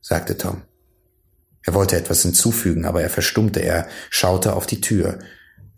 sagte 0.00 0.38
Tom. 0.38 0.62
Er 1.64 1.74
wollte 1.74 1.96
etwas 1.96 2.22
hinzufügen, 2.22 2.84
aber 2.84 3.02
er 3.02 3.10
verstummte, 3.10 3.58
er 3.58 3.88
schaute 4.08 4.54
auf 4.54 4.66
die 4.66 4.80
Tür. 4.80 5.18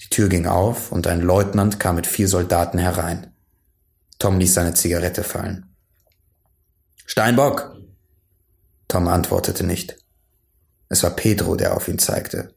Die 0.02 0.10
Tür 0.10 0.28
ging 0.28 0.46
auf 0.46 0.92
und 0.92 1.06
ein 1.06 1.22
Leutnant 1.22 1.80
kam 1.80 1.96
mit 1.96 2.06
vier 2.06 2.28
Soldaten 2.28 2.76
herein. 2.76 3.34
Tom 4.18 4.38
ließ 4.38 4.52
seine 4.52 4.74
Zigarette 4.74 5.24
fallen. 5.24 5.74
Steinbock! 7.06 7.74
Tom 8.86 9.08
antwortete 9.08 9.64
nicht. 9.64 9.96
Es 10.90 11.02
war 11.02 11.16
Pedro, 11.16 11.56
der 11.56 11.74
auf 11.74 11.88
ihn 11.88 11.98
zeigte. 11.98 12.54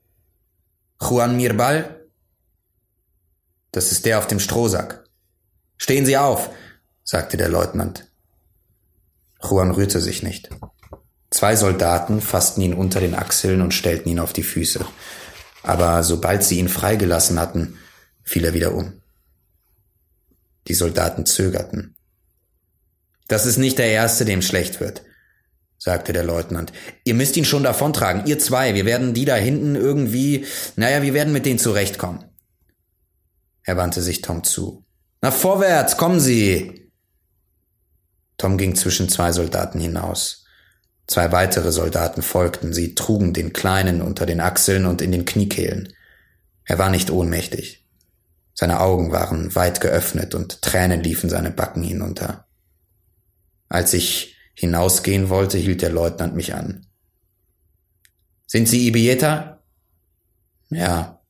Juan 1.01 1.38
Mirbal? 1.38 2.05
Das 3.71 3.93
ist 3.93 4.05
der 4.05 4.17
auf 4.17 4.27
dem 4.27 4.41
Strohsack. 4.41 5.05
Stehen 5.77 6.05
Sie 6.05 6.17
auf, 6.17 6.49
sagte 7.05 7.38
der 7.38 7.47
Leutnant. 7.47 8.11
Juan 9.43 9.71
rührte 9.71 9.99
sich 9.99 10.23
nicht. 10.23 10.49
Zwei 11.29 11.55
Soldaten 11.55 12.21
fassten 12.21 12.61
ihn 12.61 12.73
unter 12.73 12.99
den 12.99 13.15
Achseln 13.15 13.61
und 13.61 13.73
stellten 13.73 14.09
ihn 14.09 14.19
auf 14.19 14.33
die 14.33 14.43
Füße. 14.43 14.85
Aber 15.63 16.03
sobald 16.03 16.43
sie 16.43 16.59
ihn 16.59 16.69
freigelassen 16.69 17.39
hatten, 17.39 17.77
fiel 18.23 18.45
er 18.45 18.53
wieder 18.53 18.73
um. 18.73 19.01
Die 20.67 20.73
Soldaten 20.73 21.25
zögerten. 21.25 21.95
Das 23.27 23.45
ist 23.45 23.57
nicht 23.57 23.77
der 23.77 23.87
Erste, 23.87 24.25
dem 24.25 24.41
schlecht 24.41 24.81
wird, 24.81 25.03
sagte 25.77 26.11
der 26.11 26.23
Leutnant. 26.23 26.73
Ihr 27.05 27.13
müsst 27.13 27.37
ihn 27.37 27.45
schon 27.45 27.63
davontragen, 27.63 28.25
ihr 28.25 28.39
zwei, 28.39 28.75
wir 28.75 28.85
werden 28.85 29.13
die 29.13 29.25
da 29.25 29.35
hinten 29.35 29.75
irgendwie, 29.75 30.45
naja, 30.75 31.01
wir 31.01 31.13
werden 31.13 31.31
mit 31.31 31.45
denen 31.45 31.59
zurechtkommen. 31.59 32.25
Er 33.63 33.77
wandte 33.77 34.01
sich 34.01 34.21
Tom 34.21 34.43
zu. 34.43 34.83
Na 35.21 35.31
vorwärts, 35.31 35.95
kommen 35.95 36.19
Sie! 36.19 36.80
Tom 38.41 38.57
ging 38.57 38.75
zwischen 38.75 39.07
zwei 39.07 39.31
Soldaten 39.31 39.79
hinaus. 39.79 40.45
Zwei 41.05 41.31
weitere 41.31 41.71
Soldaten 41.71 42.23
folgten, 42.23 42.73
sie 42.73 42.95
trugen 42.95 43.33
den 43.33 43.53
Kleinen 43.53 44.01
unter 44.01 44.25
den 44.25 44.39
Achseln 44.39 44.87
und 44.87 45.03
in 45.03 45.11
den 45.11 45.25
Kniekehlen. 45.25 45.93
Er 46.65 46.79
war 46.79 46.89
nicht 46.89 47.11
ohnmächtig. 47.11 47.85
Seine 48.55 48.79
Augen 48.79 49.11
waren 49.11 49.53
weit 49.53 49.79
geöffnet 49.79 50.33
und 50.33 50.63
Tränen 50.63 51.03
liefen 51.03 51.29
seine 51.29 51.51
Backen 51.51 51.83
hinunter. 51.83 52.47
Als 53.69 53.93
ich 53.93 54.35
hinausgehen 54.55 55.29
wollte, 55.29 55.59
hielt 55.59 55.83
der 55.83 55.91
Leutnant 55.91 56.35
mich 56.35 56.55
an. 56.55 56.87
Sind 58.47 58.67
Sie 58.67 58.87
Ibieta? 58.87 59.61
Ja. 60.71 61.21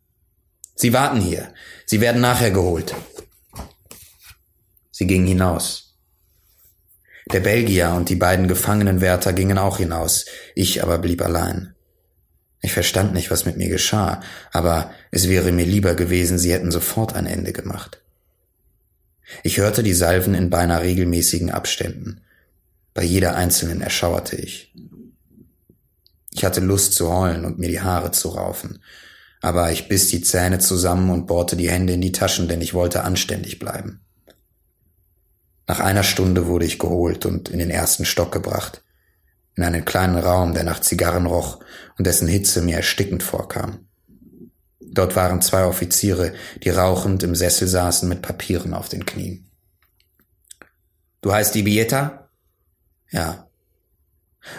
Sie 0.76 0.94
warten 0.94 1.20
hier. 1.20 1.54
Sie 1.86 2.00
werden 2.00 2.22
nachher 2.22 2.52
geholt. 2.52 2.96
Sie 4.92 5.08
gingen 5.08 5.28
hinaus. 5.28 5.91
Der 7.34 7.40
Belgier 7.40 7.92
und 7.92 8.10
die 8.10 8.16
beiden 8.16 8.50
Gefangenenwärter 8.50 9.32
gingen 9.32 9.58
auch 9.58 9.78
hinaus, 9.78 10.26
ich 10.54 10.84
aber 10.84 10.98
blieb 10.98 11.22
allein. 11.22 11.76
Ich 12.62 12.74
verstand 12.74 13.14
nicht, 13.14 13.32
was 13.32 13.46
mit 13.46 13.58
mir 13.58 13.70
geschah, 13.70 14.22
aber 14.52 14.92
es 15.12 15.30
wäre 15.30 15.52
mir 15.52 15.66
lieber 15.66 15.96
gewesen, 15.96 16.38
sie 16.38 16.52
hätten 16.52 16.72
sofort 16.72 17.16
ein 17.16 17.26
Ende 17.26 17.54
gemacht. 17.54 18.02
Ich 19.44 19.58
hörte 19.58 19.82
die 19.82 19.94
Salven 19.94 20.34
in 20.34 20.50
beinahe 20.50 20.82
regelmäßigen 20.82 21.52
Abständen. 21.52 22.22
Bei 22.94 23.04
jeder 23.04 23.36
einzelnen 23.36 23.82
erschauerte 23.82 24.36
ich. 24.36 24.74
Ich 26.34 26.44
hatte 26.44 26.60
Lust 26.60 26.94
zu 26.94 27.12
heulen 27.12 27.46
und 27.46 27.60
mir 27.60 27.70
die 27.70 27.82
Haare 27.82 28.12
zu 28.12 28.30
raufen, 28.30 28.84
aber 29.42 29.72
ich 29.72 29.88
biss 29.88 30.10
die 30.10 30.22
Zähne 30.22 30.60
zusammen 30.60 31.10
und 31.10 31.28
bohrte 31.28 31.56
die 31.56 31.70
Hände 31.70 31.94
in 31.94 32.02
die 32.02 32.12
Taschen, 32.12 32.50
denn 32.50 32.62
ich 32.62 32.74
wollte 32.74 33.04
anständig 33.04 33.58
bleiben. 33.58 34.02
Nach 35.72 35.80
einer 35.80 36.04
Stunde 36.04 36.48
wurde 36.48 36.66
ich 36.66 36.80
geholt 36.80 37.26
und 37.26 37.48
in 37.48 37.60
den 37.60 37.70
ersten 37.70 38.04
Stock 38.04 38.34
gebracht, 38.34 38.84
in 39.56 39.64
einen 39.64 39.86
kleinen 39.86 40.18
Raum, 40.18 40.54
der 40.54 40.66
nach 40.66 40.82
Zigarren 40.82 41.26
roch 41.26 41.64
und 41.98 42.06
dessen 42.06 42.28
Hitze 42.28 42.62
mir 42.62 42.76
erstickend 42.76 43.24
vorkam. 43.24 43.88
Dort 44.82 45.16
waren 45.16 45.42
zwei 45.42 45.64
Offiziere, 45.64 46.34
die 46.62 46.72
rauchend 46.72 47.24
im 47.24 47.36
Sessel 47.36 47.70
saßen 47.70 48.10
mit 48.10 48.22
Papieren 48.22 48.74
auf 48.74 48.90
den 48.90 49.06
Knien. 49.06 49.50
Du 51.22 51.32
heißt 51.32 51.56
Ibieta? 51.56 52.30
Ja. 53.10 53.48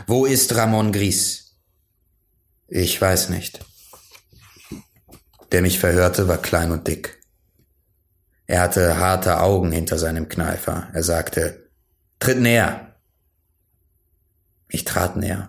Wo 0.06 0.24
ist 0.24 0.54
Ramon 0.54 0.92
Gris? 0.92 1.58
Ich 2.68 2.98
weiß 2.98 3.28
nicht. 3.28 3.60
Der 5.50 5.60
mich 5.60 5.78
verhörte, 5.78 6.26
war 6.26 6.38
klein 6.38 6.72
und 6.72 6.88
dick. 6.88 7.21
Er 8.46 8.60
hatte 8.60 8.98
harte 8.98 9.40
Augen 9.40 9.72
hinter 9.72 9.98
seinem 9.98 10.28
Kneifer. 10.28 10.88
Er 10.92 11.02
sagte, 11.02 11.62
Tritt 12.22 12.38
näher. 12.38 12.94
Ich 14.68 14.84
trat 14.84 15.16
näher. 15.16 15.48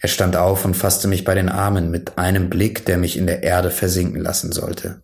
Er 0.00 0.08
stand 0.08 0.36
auf 0.36 0.64
und 0.64 0.76
fasste 0.76 1.08
mich 1.08 1.24
bei 1.24 1.34
den 1.34 1.48
Armen 1.48 1.90
mit 1.90 2.18
einem 2.18 2.50
Blick, 2.50 2.84
der 2.84 2.98
mich 2.98 3.16
in 3.16 3.26
der 3.26 3.42
Erde 3.42 3.70
versinken 3.70 4.20
lassen 4.20 4.52
sollte. 4.52 5.02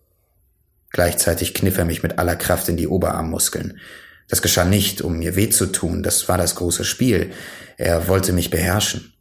Gleichzeitig 0.91 1.53
kniff 1.53 1.77
er 1.77 1.85
mich 1.85 2.03
mit 2.03 2.19
aller 2.19 2.35
Kraft 2.35 2.69
in 2.69 2.77
die 2.77 2.87
Oberarmmuskeln. 2.87 3.79
Das 4.27 4.41
geschah 4.43 4.65
nicht, 4.65 5.01
um 5.01 5.17
mir 5.17 5.35
weh 5.35 5.49
zu 5.49 5.67
tun, 5.67 6.03
das 6.03 6.29
war 6.29 6.37
das 6.37 6.55
große 6.55 6.85
Spiel. 6.85 7.31
Er 7.77 8.07
wollte 8.07 8.31
mich 8.31 8.51
beherrschen. 8.51 9.13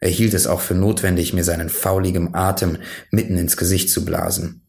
Er 0.00 0.10
hielt 0.10 0.34
es 0.34 0.46
auch 0.46 0.60
für 0.60 0.74
notwendig, 0.74 1.32
mir 1.32 1.44
seinen 1.44 1.70
fauligem 1.70 2.34
Atem 2.34 2.78
mitten 3.10 3.38
ins 3.38 3.56
Gesicht 3.56 3.90
zu 3.90 4.04
blasen. 4.04 4.67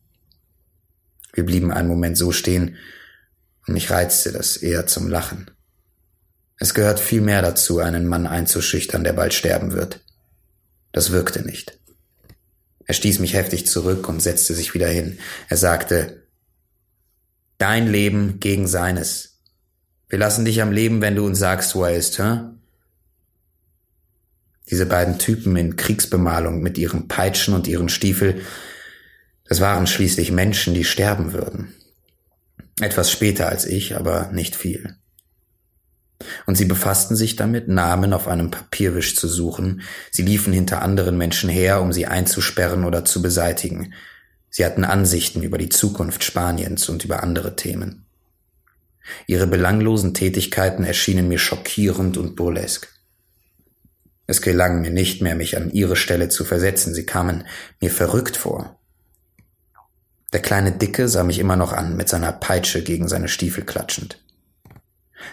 Wir 1.40 1.46
blieben 1.46 1.72
einen 1.72 1.88
Moment 1.88 2.18
so 2.18 2.34
stehen 2.34 2.76
und 3.66 3.74
mich 3.74 3.90
reizte 3.90 4.34
das 4.34 4.58
eher 4.58 4.88
zum 4.88 5.08
Lachen. 5.08 5.50
Es 6.58 6.74
gehört 6.74 7.00
viel 7.00 7.22
mehr 7.22 7.42
dazu, 7.42 7.80
einen 7.80 8.08
Mann 8.08 8.28
einzuschüchtern, 8.28 9.06
der 9.06 9.14
bald 9.14 9.34
sterben 9.34 9.72
wird. 9.72 10.02
Das 10.92 11.12
wirkte 11.12 11.44
nicht. 11.44 11.80
Er 12.84 12.94
stieß 12.94 13.20
mich 13.20 13.36
heftig 13.36 13.68
zurück 13.68 14.10
und 14.10 14.22
setzte 14.22 14.54
sich 14.54 14.74
wieder 14.74 14.90
hin. 14.90 15.18
Er 15.48 15.56
sagte, 15.56 16.24
Dein 17.58 17.90
Leben 17.90 18.42
gegen 18.42 18.68
seines. 18.68 19.40
Wir 20.10 20.20
lassen 20.20 20.44
dich 20.44 20.62
am 20.62 20.74
Leben, 20.74 21.00
wenn 21.00 21.16
du 21.16 21.26
uns 21.26 21.40
sagst, 21.40 21.74
wo 21.74 21.86
er 21.86 21.96
ist, 21.96 22.20
hä? 22.20 22.42
Diese 24.70 24.86
beiden 24.86 25.20
Typen 25.20 25.56
in 25.56 25.78
Kriegsbemalung 25.78 26.62
mit 26.62 26.78
ihren 26.78 27.08
Peitschen 27.08 27.54
und 27.54 27.66
ihren 27.66 27.88
Stiefel, 27.88 28.42
das 29.50 29.60
waren 29.62 29.88
schließlich 29.88 30.32
Menschen, 30.32 30.76
die 30.76 30.84
sterben 30.84 31.34
würden. 31.34 31.74
Etwas 32.80 33.12
später 33.12 33.50
als 33.50 33.66
ich, 33.66 33.96
aber 33.96 34.30
nicht 34.32 34.56
viel. 34.56 34.96
Und 36.46 36.56
sie 36.56 36.66
befassten 36.66 37.16
sich 37.16 37.36
damit, 37.36 37.68
Namen 37.68 38.14
auf 38.14 38.28
einem 38.28 38.52
Papierwisch 38.52 39.16
zu 39.16 39.28
suchen. 39.28 39.82
Sie 40.12 40.22
liefen 40.22 40.54
hinter 40.54 40.84
anderen 40.84 41.18
Menschen 41.18 41.50
her, 41.50 41.82
um 41.82 41.92
sie 41.92 42.06
einzusperren 42.06 42.86
oder 42.86 43.06
zu 43.06 43.24
beseitigen. 43.24 43.94
Sie 44.52 44.64
hatten 44.64 44.84
Ansichten 44.84 45.42
über 45.42 45.58
die 45.58 45.70
Zukunft 45.70 46.24
Spaniens 46.24 46.88
und 46.88 47.04
über 47.04 47.24
andere 47.24 47.56
Themen. 47.56 48.06
Ihre 49.26 49.48
belanglosen 49.48 50.14
Tätigkeiten 50.14 50.84
erschienen 50.84 51.28
mir 51.28 51.40
schockierend 51.40 52.18
und 52.18 52.36
burlesk. 52.36 52.88
Es 54.28 54.44
gelang 54.44 54.82
mir 54.82 54.92
nicht 54.92 55.24
mehr, 55.24 55.34
mich 55.34 55.58
an 55.58 55.72
ihre 55.72 55.96
Stelle 55.96 56.30
zu 56.30 56.46
versetzen, 56.46 56.94
sie 56.94 57.08
kamen 57.08 57.46
mir 57.82 57.90
verrückt 57.90 58.38
vor. 58.38 58.79
Der 60.34 60.42
kleine 60.42 60.72
Dicke 60.72 61.08
sah 61.08 61.24
mich 61.24 61.40
immer 61.40 61.56
noch 61.56 61.74
an, 61.74 61.98
mit 61.98 62.10
seiner 62.10 62.32
Peitsche 62.32 62.84
gegen 62.84 63.08
seine 63.08 63.28
Stiefel 63.28 63.66
klatschend. 63.66 64.24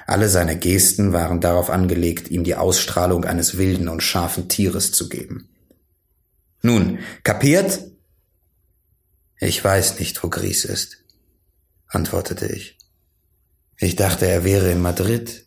Alle 0.07 0.29
seine 0.29 0.59
Gesten 0.59 1.13
waren 1.13 1.41
darauf 1.41 1.71
angelegt, 1.71 2.31
ihm 2.31 2.45
die 2.45 2.55
Ausstrahlung 2.55 3.25
eines 3.25 3.59
wilden 3.59 3.89
und 3.89 4.03
scharfen 4.03 4.49
Tieres 4.49 4.93
zu 4.93 5.09
geben. 5.09 5.49
Nun, 6.63 6.99
kapiert? 7.23 7.81
Ich 9.39 9.63
weiß 9.63 9.99
nicht, 9.99 10.23
wo 10.23 10.31
Gries 10.31 10.65
ist, 10.65 11.05
antwortete 11.89 12.47
ich. 12.47 12.79
Ich 13.79 13.97
dachte, 13.97 14.27
er 14.27 14.45
wäre 14.45 14.71
in 14.71 14.81
Madrid. 14.81 15.45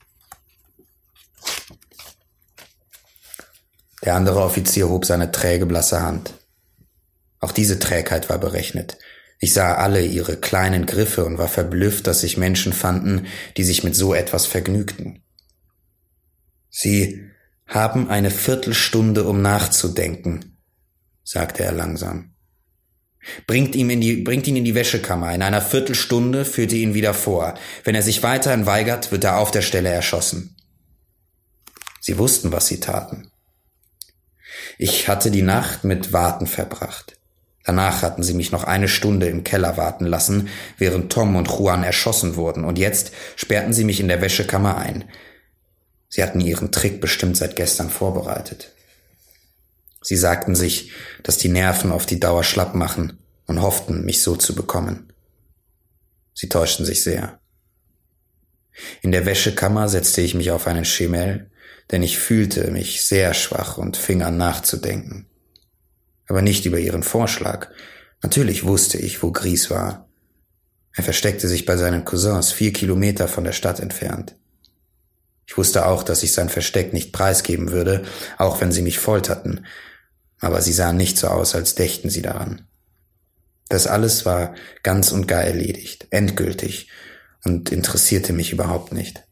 Der 4.04 4.16
andere 4.16 4.41
Offizier 4.41 4.88
hob 4.88 5.06
seine 5.06 5.32
träge 5.32 5.66
blasse 5.66 6.02
Hand. 6.02 6.34
Auch 7.39 7.52
diese 7.52 7.80
Trägheit 7.80 8.30
war 8.30 8.38
berechnet. 8.38 8.97
Ich 9.40 9.54
sah 9.54 9.76
alle 9.76 10.06
ihre 10.06 10.36
kleinen 10.36 10.86
Griffe 10.86 11.24
und 11.24 11.38
war 11.38 11.48
verblüfft, 11.48 12.08
dass 12.08 12.22
sich 12.22 12.38
Menschen 12.38 12.74
fanden, 12.74 13.28
die 13.56 13.64
sich 13.64 13.84
mit 13.84 13.96
so 13.96 14.14
etwas 14.14 14.46
vergnügten. 14.46 15.24
Sie 16.70 17.26
haben 17.66 18.10
eine 18.10 18.32
Viertelstunde, 18.32 19.24
um 19.24 19.42
nachzudenken, 19.42 20.58
sagte 21.24 21.64
er 21.64 21.72
langsam. 21.72 22.36
Bringt, 23.48 23.76
ihm 23.76 23.90
in 23.90 24.02
die, 24.02 24.18
bringt 24.18 24.48
ihn 24.48 24.56
in 24.56 24.66
die 24.66 24.76
Wäschekammer. 24.76 25.34
In 25.34 25.42
einer 25.42 25.62
Viertelstunde 25.62 26.46
führt 26.46 26.72
ihr 26.74 26.80
ihn 26.80 26.94
wieder 26.94 27.14
vor. 27.14 27.56
Wenn 27.84 27.96
er 27.96 28.02
sich 28.02 28.24
weiterhin 28.24 28.66
weigert, 28.66 29.12
wird 29.12 29.24
er 29.24 29.38
auf 29.38 29.52
der 29.52 29.62
Stelle 29.62 29.90
erschossen. 29.90 30.56
Sie 32.02 32.18
wussten, 32.18 32.52
was 32.52 32.68
sie 32.68 32.80
taten. 32.80 33.30
Ich 34.78 35.08
hatte 35.08 35.32
die 35.32 35.42
Nacht 35.42 35.84
mit 35.84 36.12
Warten 36.14 36.48
verbracht. 36.48 37.18
Danach 37.66 38.01
hatten 38.01 38.24
sie 38.24 38.34
mich 38.34 38.51
noch 38.51 38.64
eine 38.64 38.88
Stunde 38.88 39.28
im 39.28 39.43
Keller 39.43 39.78
warten 39.78 40.05
lassen, 40.05 40.49
während 40.78 41.12
Tom 41.12 41.36
und 41.36 41.49
Juan 41.49 41.84
erschossen 41.84 42.36
wurden, 42.36 42.64
und 42.64 42.80
jetzt 42.80 43.12
sperrten 43.36 43.74
sie 43.74 43.84
mich 43.84 43.99
in 43.99 44.07
der 44.07 44.22
Wäschekammer 44.22 44.78
ein. 44.78 45.05
Sie 46.07 46.24
hatten 46.24 46.39
ihren 46.39 46.72
Trick 46.72 47.01
bestimmt 47.01 47.38
seit 47.38 47.55
gestern 47.55 47.89
vorbereitet. 47.89 48.74
Sie 50.01 50.16
sagten 50.16 50.55
sich, 50.55 50.93
dass 51.24 51.38
die 51.38 51.49
Nerven 51.49 51.91
auf 51.91 52.05
die 52.05 52.20
Dauer 52.20 52.43
schlapp 52.43 52.74
machen 52.74 53.20
und 53.45 53.62
hofften, 53.62 54.05
mich 54.05 54.24
so 54.24 54.36
zu 54.36 54.55
bekommen. 54.55 55.12
Sie 56.34 56.49
täuschten 56.49 56.86
sich 56.86 57.03
sehr. 57.03 57.39
In 59.01 59.12
der 59.12 59.26
Wäschekammer 59.26 59.89
setzte 59.89 60.22
ich 60.22 60.34
mich 60.34 60.51
auf 60.51 60.68
einen 60.68 60.86
Schemel, 60.86 61.51
denn 61.91 62.01
ich 62.01 62.18
fühlte 62.18 62.72
mich 62.72 63.05
sehr 63.05 63.34
schwach 63.34 63.78
und 63.78 63.97
fing 63.97 64.24
an 64.24 64.38
nachzudenken 64.38 65.29
aber 66.30 66.42
nicht 66.42 66.66
über 66.66 66.80
ihren 66.80 67.04
Vorschlag. 67.04 67.70
Natürlich 68.22 68.64
wusste 68.64 68.98
ich, 68.98 69.22
wo 69.22 69.32
Gries 69.32 69.70
war. 69.70 70.08
Er 70.94 71.04
versteckte 71.04 71.48
sich 71.48 71.66
bei 71.66 71.76
seinen 71.76 72.06
Cousins 72.06 72.52
vier 72.52 72.72
Kilometer 72.72 73.28
von 73.28 73.44
der 73.44 73.52
Stadt 73.52 73.80
entfernt. 73.80 74.36
Ich 75.48 75.58
wusste 75.58 75.88
auch, 75.88 76.04
dass 76.04 76.24
ich 76.24 76.32
sein 76.32 76.50
Versteck 76.50 76.94
nicht 76.94 77.12
preisgeben 77.12 77.72
würde, 77.72 78.04
auch 78.38 78.62
wenn 78.62 78.72
sie 78.72 78.84
mich 78.84 79.00
folterten, 79.00 79.66
aber 80.40 80.62
sie 80.62 80.74
sahen 80.74 80.98
nicht 80.98 81.18
so 81.18 81.28
aus, 81.28 81.56
als 81.56 81.76
dächten 81.76 82.10
sie 82.10 82.22
daran. 82.22 82.68
Das 83.68 83.88
alles 83.88 84.26
war 84.26 84.54
ganz 84.84 85.12
und 85.12 85.28
gar 85.28 85.44
erledigt, 85.44 86.08
endgültig 86.12 86.90
und 87.44 87.72
interessierte 87.72 88.34
mich 88.34 88.54
überhaupt 88.54 88.94
nicht. 88.94 89.24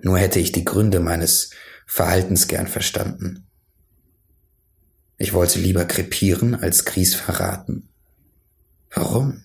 Nur 0.00 0.18
hätte 0.18 0.40
ich 0.40 0.50
die 0.50 0.64
Gründe 0.64 1.00
meines 1.00 1.50
Verhaltens 1.86 2.48
gern 2.48 2.66
verstanden. 2.66 3.45
Ich 5.18 5.32
wollte 5.32 5.58
lieber 5.58 5.84
krepieren 5.84 6.54
als 6.54 6.84
Gries 6.84 7.14
verraten. 7.14 7.88
Warum? 8.90 9.44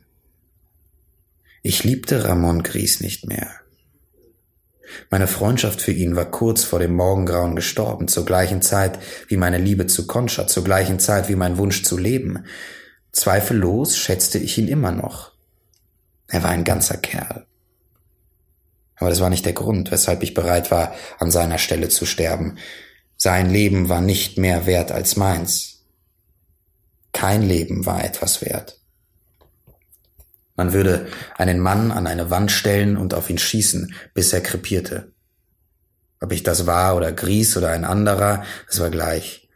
Ich 1.63 1.83
liebte 1.83 2.25
Ramon 2.25 2.63
Gries 2.63 2.99
nicht 2.99 3.27
mehr. 3.27 3.51
Meine 5.09 5.27
Freundschaft 5.27 5.81
für 5.81 5.93
ihn 5.93 6.15
war 6.15 6.29
kurz 6.29 6.63
vor 6.63 6.79
dem 6.79 6.93
Morgengrauen 6.95 7.55
gestorben, 7.55 8.07
zur 8.07 8.25
gleichen 8.25 8.61
Zeit 8.61 8.99
wie 9.29 9.37
meine 9.37 9.57
Liebe 9.57 9.87
zu 9.87 10.07
Concha, 10.07 10.47
zur 10.47 10.63
gleichen 10.63 10.99
Zeit 10.99 11.29
wie 11.29 11.35
mein 11.35 11.57
Wunsch 11.57 11.83
zu 11.83 11.97
leben. 11.97 12.45
Zweifellos 13.13 13.97
schätzte 13.97 14.39
ich 14.39 14.57
ihn 14.57 14.67
immer 14.67 14.91
noch. 14.91 15.31
Er 16.27 16.43
war 16.43 16.49
ein 16.49 16.63
ganzer 16.63 16.97
Kerl. 16.97 17.45
Aber 18.95 19.09
das 19.09 19.19
war 19.19 19.29
nicht 19.29 19.45
der 19.45 19.53
Grund, 19.53 19.91
weshalb 19.91 20.23
ich 20.23 20.33
bereit 20.33 20.71
war, 20.71 20.93
an 21.19 21.31
seiner 21.31 21.57
Stelle 21.57 21.89
zu 21.89 22.05
sterben. 22.05 22.57
Sein 23.23 23.51
Leben 23.51 23.87
war 23.87 24.01
nicht 24.01 24.39
mehr 24.39 24.65
wert 24.65 24.91
als 24.91 25.15
meins. 25.15 25.83
Kein 27.13 27.43
Leben 27.43 27.85
war 27.85 28.03
etwas 28.03 28.41
wert. 28.41 28.79
Man 30.55 30.73
würde 30.73 31.05
einen 31.37 31.59
Mann 31.59 31.91
an 31.91 32.07
eine 32.07 32.31
Wand 32.31 32.51
stellen 32.51 32.97
und 32.97 33.13
auf 33.13 33.29
ihn 33.29 33.37
schießen, 33.37 33.93
bis 34.15 34.33
er 34.33 34.41
krepierte. 34.41 35.11
Ob 36.19 36.31
ich 36.31 36.41
das 36.41 36.65
war 36.65 36.95
oder 36.95 37.11
Gries 37.11 37.55
oder 37.55 37.69
ein 37.69 37.85
anderer, 37.85 38.43
es 38.67 38.79
war 38.79 38.89
gleich. 38.89 39.49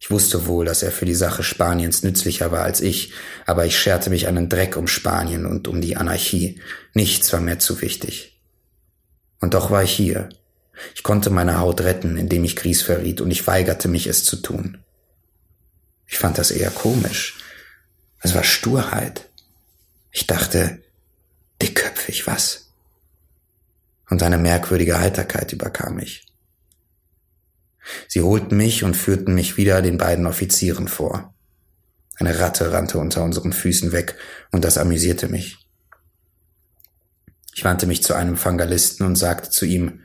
Ich 0.00 0.10
wusste 0.10 0.46
wohl, 0.46 0.64
dass 0.64 0.82
er 0.82 0.90
für 0.90 1.04
die 1.04 1.14
Sache 1.14 1.42
Spaniens 1.42 2.02
nützlicher 2.02 2.50
war 2.50 2.62
als 2.62 2.80
ich, 2.80 3.12
aber 3.44 3.66
ich 3.66 3.78
scherte 3.78 4.08
mich 4.08 4.26
einen 4.26 4.48
Dreck 4.48 4.74
um 4.78 4.88
Spanien 4.88 5.44
und 5.44 5.68
um 5.68 5.82
die 5.82 5.98
Anarchie. 5.98 6.62
Nichts 6.94 7.30
war 7.34 7.40
mir 7.40 7.58
zu 7.58 7.82
wichtig. 7.82 8.40
Und 9.38 9.52
doch 9.52 9.70
war 9.70 9.82
ich 9.82 9.92
hier, 9.92 10.30
ich 10.94 11.02
konnte 11.02 11.30
meine 11.30 11.58
Haut 11.58 11.80
retten, 11.80 12.16
indem 12.16 12.44
ich 12.44 12.56
Gries 12.56 12.82
verriet, 12.82 13.20
und 13.20 13.30
ich 13.30 13.46
weigerte 13.46 13.88
mich, 13.88 14.06
es 14.06 14.24
zu 14.24 14.36
tun. 14.36 14.78
Ich 16.06 16.18
fand 16.18 16.38
das 16.38 16.50
eher 16.50 16.70
komisch. 16.70 17.38
Es 18.20 18.34
war 18.34 18.44
Sturheit. 18.44 19.28
Ich 20.10 20.26
dachte, 20.26 20.82
dickköpfig, 21.60 22.26
was? 22.26 22.68
Und 24.08 24.22
eine 24.22 24.38
merkwürdige 24.38 24.98
Heiterkeit 24.98 25.52
überkam 25.52 25.96
mich. 25.96 26.26
Sie 28.08 28.20
holten 28.20 28.56
mich 28.56 28.84
und 28.84 28.96
führten 28.96 29.34
mich 29.34 29.56
wieder 29.56 29.82
den 29.82 29.98
beiden 29.98 30.26
Offizieren 30.26 30.86
vor. 30.86 31.34
Eine 32.16 32.38
Ratte 32.38 32.72
rannte 32.72 32.98
unter 32.98 33.24
unseren 33.24 33.52
Füßen 33.52 33.92
weg, 33.92 34.16
und 34.50 34.64
das 34.64 34.78
amüsierte 34.78 35.28
mich. 35.28 35.58
Ich 37.54 37.64
wandte 37.64 37.86
mich 37.86 38.02
zu 38.02 38.14
einem 38.14 38.36
Fangalisten 38.36 39.06
und 39.06 39.16
sagte 39.16 39.50
zu 39.50 39.64
ihm, 39.64 40.01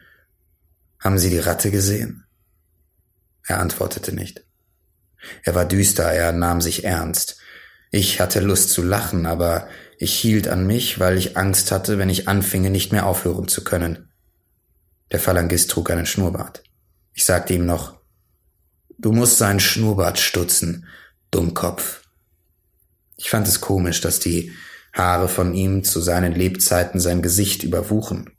haben 1.00 1.18
Sie 1.18 1.30
die 1.30 1.40
Ratte 1.40 1.72
gesehen? 1.72 2.26
Er 3.46 3.60
antwortete 3.60 4.14
nicht. 4.14 4.44
Er 5.44 5.56
war 5.56 5.66
düster, 5.66 6.12
er 6.12 6.32
nahm 6.32 6.62
sich 6.62 6.84
ernst. 6.84 7.38
Ich 7.92 8.20
hatte 8.20 8.40
Lust 8.40 8.70
zu 8.70 8.84
lachen, 8.84 9.26
aber 9.26 9.68
ich 9.98 10.14
hielt 10.14 10.48
an 10.48 10.68
mich, 10.68 11.00
weil 11.00 11.18
ich 11.18 11.38
Angst 11.38 11.72
hatte, 11.72 11.98
wenn 11.98 12.10
ich 12.10 12.28
anfinge, 12.28 12.70
nicht 12.70 12.92
mehr 12.92 13.06
aufhören 13.06 13.48
zu 13.48 13.64
können. 13.64 14.12
Der 15.12 15.20
Phalangist 15.20 15.72
trug 15.72 15.90
einen 15.90 16.06
Schnurrbart. 16.06 16.64
Ich 17.14 17.26
sagte 17.26 17.54
ihm 17.54 17.66
noch, 17.66 18.00
du 18.98 19.12
musst 19.12 19.38
seinen 19.38 19.60
Schnurrbart 19.60 20.20
stutzen, 20.20 20.88
Dummkopf. 21.32 22.02
Ich 23.16 23.30
fand 23.30 23.48
es 23.48 23.62
komisch, 23.62 24.02
dass 24.02 24.20
die 24.20 24.52
Haare 24.94 25.30
von 25.30 25.54
ihm 25.54 25.84
zu 25.84 26.02
seinen 26.02 26.34
Lebzeiten 26.34 27.00
sein 27.00 27.22
Gesicht 27.22 27.64
überwuchen. 27.64 28.37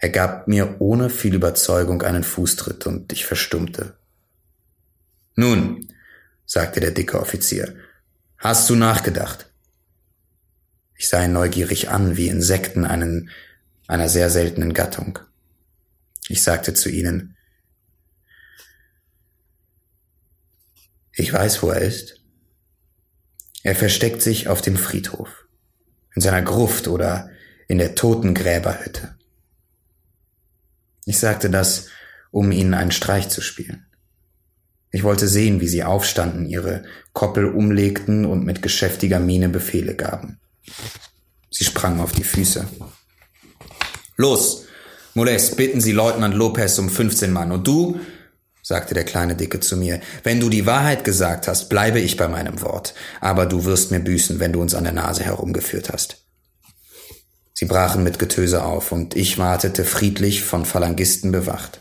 Er 0.00 0.10
gab 0.10 0.48
mir 0.48 0.76
ohne 0.80 1.10
viel 1.10 1.34
Überzeugung 1.34 2.02
einen 2.02 2.24
Fußtritt 2.24 2.86
und 2.86 3.12
ich 3.12 3.26
verstummte. 3.26 3.96
Nun, 5.34 5.88
sagte 6.46 6.80
der 6.80 6.92
dicke 6.92 7.20
Offizier, 7.20 7.76
hast 8.38 8.70
du 8.70 8.74
nachgedacht? 8.74 9.50
Ich 10.94 11.08
sah 11.08 11.22
ihn 11.22 11.32
neugierig 11.32 11.90
an, 11.90 12.16
wie 12.16 12.28
Insekten 12.28 12.84
einen, 12.84 13.30
einer 13.86 14.08
sehr 14.08 14.30
seltenen 14.30 14.72
Gattung. 14.72 15.18
Ich 16.28 16.42
sagte 16.42 16.74
zu 16.74 16.88
ihnen, 16.88 17.36
ich 21.12 21.32
weiß, 21.32 21.62
wo 21.62 21.70
er 21.70 21.80
ist. 21.82 22.20
Er 23.62 23.74
versteckt 23.74 24.22
sich 24.22 24.48
auf 24.48 24.60
dem 24.62 24.76
Friedhof, 24.76 25.46
in 26.14 26.22
seiner 26.22 26.42
Gruft 26.42 26.88
oder 26.88 27.30
in 27.68 27.78
der 27.78 27.94
Totengräberhütte. 27.94 29.15
Ich 31.06 31.18
sagte 31.18 31.48
das, 31.48 31.86
um 32.30 32.52
ihnen 32.52 32.74
einen 32.74 32.90
Streich 32.90 33.28
zu 33.28 33.40
spielen. 33.40 33.86
Ich 34.90 35.04
wollte 35.04 35.28
sehen, 35.28 35.60
wie 35.60 35.68
sie 35.68 35.84
aufstanden, 35.84 36.46
ihre 36.46 36.82
Koppel 37.12 37.46
umlegten 37.46 38.24
und 38.24 38.44
mit 38.44 38.60
geschäftiger 38.60 39.20
Miene 39.20 39.48
Befehle 39.48 39.94
gaben. 39.94 40.40
Sie 41.50 41.64
sprangen 41.64 42.00
auf 42.00 42.12
die 42.12 42.24
Füße. 42.24 42.66
Los, 44.16 44.64
Molest, 45.14 45.56
bitten 45.56 45.80
Sie 45.80 45.92
Leutnant 45.92 46.34
Lopez 46.34 46.78
um 46.78 46.90
15 46.90 47.32
Mann. 47.32 47.52
Und 47.52 47.66
du, 47.66 48.00
sagte 48.62 48.94
der 48.94 49.04
kleine 49.04 49.36
Dicke 49.36 49.60
zu 49.60 49.76
mir, 49.76 50.00
wenn 50.24 50.40
du 50.40 50.48
die 50.48 50.66
Wahrheit 50.66 51.04
gesagt 51.04 51.46
hast, 51.46 51.68
bleibe 51.68 52.00
ich 52.00 52.16
bei 52.16 52.26
meinem 52.26 52.60
Wort. 52.62 52.94
Aber 53.20 53.46
du 53.46 53.64
wirst 53.64 53.92
mir 53.92 54.00
büßen, 54.00 54.40
wenn 54.40 54.52
du 54.52 54.60
uns 54.60 54.74
an 54.74 54.84
der 54.84 54.92
Nase 54.92 55.22
herumgeführt 55.22 55.90
hast. 55.92 56.25
Sie 57.58 57.64
brachen 57.64 58.02
mit 58.02 58.18
Getöse 58.18 58.64
auf, 58.64 58.92
und 58.92 59.16
ich 59.16 59.38
wartete 59.38 59.86
friedlich 59.86 60.42
von 60.42 60.66
Phalangisten 60.66 61.32
bewacht. 61.32 61.80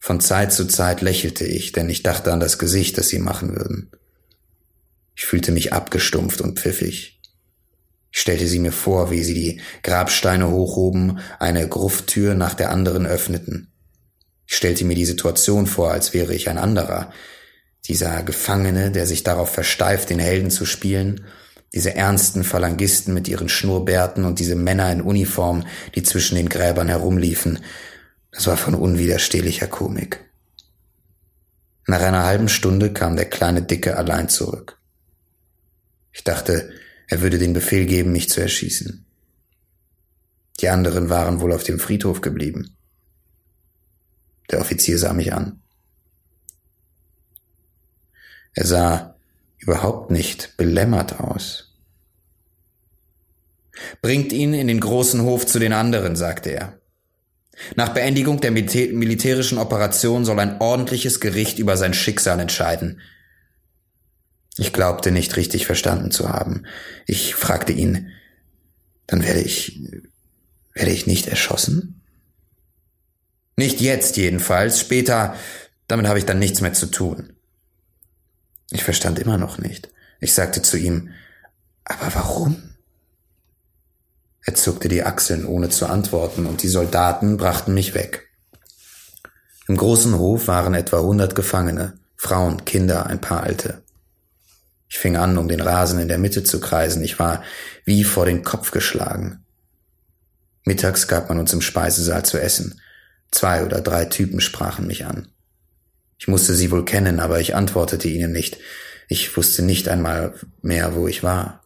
Von 0.00 0.20
Zeit 0.20 0.52
zu 0.52 0.66
Zeit 0.66 1.00
lächelte 1.00 1.46
ich, 1.46 1.70
denn 1.70 1.88
ich 1.88 2.02
dachte 2.02 2.32
an 2.32 2.40
das 2.40 2.58
Gesicht, 2.58 2.98
das 2.98 3.06
sie 3.06 3.20
machen 3.20 3.54
würden. 3.54 3.92
Ich 5.14 5.26
fühlte 5.26 5.52
mich 5.52 5.72
abgestumpft 5.72 6.40
und 6.40 6.58
pfiffig. 6.58 7.20
Ich 8.10 8.20
stellte 8.20 8.48
sie 8.48 8.58
mir 8.58 8.72
vor, 8.72 9.12
wie 9.12 9.22
sie 9.22 9.34
die 9.34 9.60
Grabsteine 9.84 10.50
hochhoben, 10.50 11.20
eine 11.38 11.68
Grufttür 11.68 12.34
nach 12.34 12.54
der 12.54 12.72
anderen 12.72 13.06
öffneten. 13.06 13.72
Ich 14.44 14.56
stellte 14.56 14.84
mir 14.84 14.96
die 14.96 15.06
Situation 15.06 15.68
vor, 15.68 15.92
als 15.92 16.14
wäre 16.14 16.34
ich 16.34 16.48
ein 16.48 16.58
anderer, 16.58 17.12
dieser 17.84 18.24
Gefangene, 18.24 18.90
der 18.90 19.06
sich 19.06 19.22
darauf 19.22 19.50
versteift, 19.50 20.10
den 20.10 20.18
Helden 20.18 20.50
zu 20.50 20.66
spielen, 20.66 21.26
diese 21.74 21.94
ernsten 21.94 22.44
Phalangisten 22.44 23.12
mit 23.12 23.28
ihren 23.28 23.48
Schnurrbärten 23.48 24.24
und 24.24 24.38
diese 24.38 24.56
Männer 24.56 24.90
in 24.90 25.02
Uniform, 25.02 25.64
die 25.94 26.02
zwischen 26.02 26.36
den 26.36 26.48
Gräbern 26.48 26.88
herumliefen, 26.88 27.60
das 28.30 28.46
war 28.46 28.56
von 28.56 28.74
unwiderstehlicher 28.74 29.66
Komik. 29.66 30.24
Nach 31.86 32.00
einer 32.00 32.24
halben 32.24 32.48
Stunde 32.48 32.92
kam 32.92 33.16
der 33.16 33.24
kleine 33.24 33.62
Dicke 33.62 33.96
allein 33.96 34.28
zurück. 34.28 34.78
Ich 36.12 36.24
dachte, 36.24 36.70
er 37.06 37.20
würde 37.22 37.38
den 37.38 37.54
Befehl 37.54 37.86
geben, 37.86 38.12
mich 38.12 38.28
zu 38.28 38.40
erschießen. 38.40 39.06
Die 40.60 40.68
anderen 40.68 41.08
waren 41.08 41.40
wohl 41.40 41.52
auf 41.52 41.64
dem 41.64 41.78
Friedhof 41.78 42.20
geblieben. 42.20 42.76
Der 44.50 44.60
Offizier 44.60 44.98
sah 44.98 45.12
mich 45.12 45.32
an. 45.32 45.60
Er 48.54 48.66
sah 48.66 49.17
überhaupt 49.68 50.10
nicht 50.10 50.56
belämmert 50.56 51.20
aus. 51.20 51.76
Bringt 54.00 54.32
ihn 54.32 54.54
in 54.54 54.66
den 54.66 54.80
großen 54.80 55.20
Hof 55.22 55.46
zu 55.46 55.58
den 55.58 55.74
anderen, 55.74 56.16
sagte 56.16 56.50
er. 56.50 56.80
Nach 57.76 57.90
Beendigung 57.90 58.40
der 58.40 58.50
militärischen 58.50 59.58
Operation 59.58 60.24
soll 60.24 60.40
ein 60.40 60.62
ordentliches 60.62 61.20
Gericht 61.20 61.58
über 61.58 61.76
sein 61.76 61.92
Schicksal 61.92 62.40
entscheiden. 62.40 63.02
Ich 64.56 64.72
glaubte 64.72 65.10
nicht 65.10 65.36
richtig 65.36 65.66
verstanden 65.66 66.10
zu 66.12 66.30
haben. 66.30 66.64
Ich 67.06 67.34
fragte 67.34 67.72
ihn, 67.72 68.10
dann 69.06 69.22
werde 69.22 69.40
ich, 69.40 69.82
werde 70.72 70.92
ich 70.92 71.06
nicht 71.06 71.26
erschossen? 71.26 72.00
Nicht 73.56 73.82
jetzt 73.82 74.16
jedenfalls, 74.16 74.80
später, 74.80 75.36
damit 75.88 76.06
habe 76.06 76.18
ich 76.18 76.24
dann 76.24 76.38
nichts 76.38 76.62
mehr 76.62 76.72
zu 76.72 76.86
tun. 76.86 77.34
Ich 78.70 78.84
verstand 78.84 79.18
immer 79.18 79.38
noch 79.38 79.58
nicht. 79.58 79.88
Ich 80.20 80.34
sagte 80.34 80.62
zu 80.62 80.76
ihm, 80.76 81.10
aber 81.84 82.14
warum? 82.14 82.74
Er 84.44 84.54
zuckte 84.54 84.88
die 84.88 85.04
Achseln, 85.04 85.44
ohne 85.46 85.68
zu 85.68 85.86
antworten, 85.86 86.46
und 86.46 86.62
die 86.62 86.68
Soldaten 86.68 87.36
brachten 87.36 87.74
mich 87.74 87.94
weg. 87.94 88.28
Im 89.66 89.76
großen 89.76 90.18
Hof 90.18 90.48
waren 90.48 90.74
etwa 90.74 91.00
hundert 91.00 91.34
Gefangene, 91.34 91.98
Frauen, 92.16 92.64
Kinder, 92.64 93.06
ein 93.06 93.20
paar 93.20 93.42
Alte. 93.42 93.82
Ich 94.88 94.98
fing 94.98 95.16
an, 95.16 95.36
um 95.36 95.48
den 95.48 95.60
Rasen 95.60 96.00
in 96.00 96.08
der 96.08 96.18
Mitte 96.18 96.44
zu 96.44 96.60
kreisen. 96.60 97.04
Ich 97.04 97.18
war 97.18 97.42
wie 97.84 98.04
vor 98.04 98.24
den 98.24 98.42
Kopf 98.42 98.70
geschlagen. 98.70 99.44
Mittags 100.64 101.08
gab 101.08 101.28
man 101.28 101.38
uns 101.38 101.52
im 101.52 101.60
Speisesaal 101.60 102.24
zu 102.24 102.40
essen. 102.40 102.80
Zwei 103.30 103.64
oder 103.64 103.82
drei 103.82 104.06
Typen 104.06 104.40
sprachen 104.40 104.86
mich 104.86 105.04
an. 105.04 105.28
Ich 106.18 106.28
musste 106.28 106.54
sie 106.54 106.70
wohl 106.70 106.84
kennen, 106.84 107.20
aber 107.20 107.40
ich 107.40 107.54
antwortete 107.54 108.08
ihnen 108.08 108.32
nicht. 108.32 108.58
Ich 109.08 109.36
wusste 109.36 109.62
nicht 109.62 109.88
einmal 109.88 110.34
mehr, 110.60 110.94
wo 110.94 111.08
ich 111.08 111.22
war. 111.22 111.62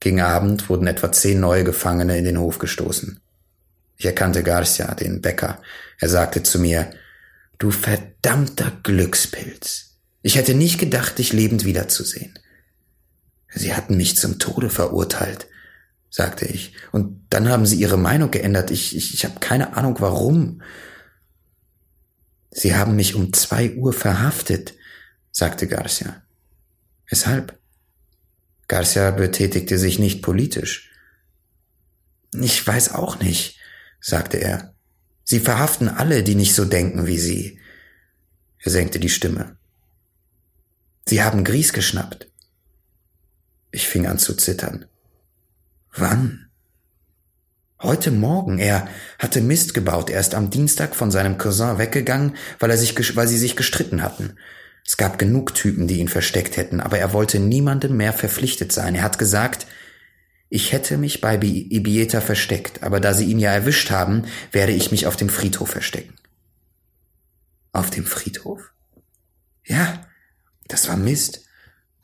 Gegen 0.00 0.20
Abend 0.20 0.68
wurden 0.68 0.86
etwa 0.86 1.12
zehn 1.12 1.40
neue 1.40 1.64
Gefangene 1.64 2.18
in 2.18 2.24
den 2.24 2.38
Hof 2.38 2.58
gestoßen. 2.58 3.20
Ich 3.96 4.06
erkannte 4.06 4.42
Garcia, 4.42 4.94
den 4.94 5.20
Bäcker. 5.20 5.62
Er 5.98 6.08
sagte 6.08 6.42
zu 6.42 6.58
mir, 6.58 6.90
Du 7.58 7.70
verdammter 7.70 8.72
Glückspilz. 8.82 9.96
Ich 10.22 10.36
hätte 10.36 10.54
nicht 10.54 10.78
gedacht, 10.78 11.18
dich 11.18 11.32
lebend 11.32 11.64
wiederzusehen. 11.64 12.38
Sie 13.54 13.74
hatten 13.74 13.96
mich 13.96 14.16
zum 14.16 14.38
Tode 14.38 14.68
verurteilt, 14.68 15.46
sagte 16.10 16.46
ich. 16.46 16.74
Und 16.90 17.26
dann 17.30 17.48
haben 17.48 17.66
sie 17.66 17.76
ihre 17.76 17.96
Meinung 17.96 18.30
geändert. 18.30 18.70
Ich, 18.70 18.96
ich, 18.96 19.14
ich 19.14 19.24
habe 19.24 19.38
keine 19.38 19.76
Ahnung 19.76 19.96
warum. 20.00 20.62
Sie 22.54 22.76
haben 22.76 22.94
mich 22.94 23.16
um 23.16 23.32
zwei 23.32 23.74
Uhr 23.74 23.92
verhaftet, 23.92 24.74
sagte 25.32 25.66
Garcia. 25.66 26.22
Weshalb? 27.08 27.58
Garcia 28.68 29.10
betätigte 29.10 29.76
sich 29.76 29.98
nicht 29.98 30.22
politisch. 30.22 30.92
Ich 32.32 32.64
weiß 32.64 32.92
auch 32.92 33.18
nicht, 33.18 33.58
sagte 34.00 34.36
er. 34.36 34.72
Sie 35.24 35.40
verhaften 35.40 35.88
alle, 35.88 36.22
die 36.22 36.36
nicht 36.36 36.54
so 36.54 36.64
denken 36.64 37.06
wie 37.06 37.18
Sie. 37.18 37.58
Er 38.60 38.70
senkte 38.70 39.00
die 39.00 39.10
Stimme. 39.10 39.56
Sie 41.06 41.22
haben 41.22 41.42
Gries 41.42 41.72
geschnappt. 41.72 42.30
Ich 43.72 43.88
fing 43.88 44.06
an 44.06 44.18
zu 44.18 44.34
zittern. 44.34 44.86
Wann? 45.92 46.43
Heute 47.84 48.10
Morgen, 48.10 48.58
er 48.58 48.88
hatte 49.18 49.42
Mist 49.42 49.74
gebaut, 49.74 50.08
er 50.08 50.18
ist 50.18 50.34
am 50.34 50.48
Dienstag 50.48 50.96
von 50.96 51.10
seinem 51.10 51.36
Cousin 51.36 51.76
weggegangen, 51.76 52.34
weil 52.58 52.70
er 52.70 52.78
sich, 52.78 53.14
weil 53.14 53.28
sie 53.28 53.36
sich 53.36 53.56
gestritten 53.56 54.00
hatten. 54.00 54.38
Es 54.86 54.96
gab 54.96 55.18
genug 55.18 55.54
Typen, 55.54 55.86
die 55.86 55.98
ihn 55.98 56.08
versteckt 56.08 56.56
hätten, 56.56 56.80
aber 56.80 56.98
er 56.98 57.12
wollte 57.12 57.38
niemandem 57.38 57.94
mehr 57.94 58.14
verpflichtet 58.14 58.72
sein. 58.72 58.94
Er 58.94 59.02
hat 59.02 59.18
gesagt, 59.18 59.66
ich 60.48 60.72
hätte 60.72 60.96
mich 60.96 61.20
bei 61.20 61.34
Ibieta 61.34 62.22
versteckt, 62.22 62.82
aber 62.82 63.00
da 63.00 63.12
sie 63.12 63.26
ihn 63.26 63.38
ja 63.38 63.50
erwischt 63.50 63.90
haben, 63.90 64.24
werde 64.50 64.72
ich 64.72 64.90
mich 64.90 65.06
auf 65.06 65.16
dem 65.16 65.28
Friedhof 65.28 65.68
verstecken. 65.68 66.14
Auf 67.72 67.90
dem 67.90 68.06
Friedhof? 68.06 68.72
Ja, 69.62 70.06
das 70.68 70.88
war 70.88 70.96
Mist. 70.96 71.43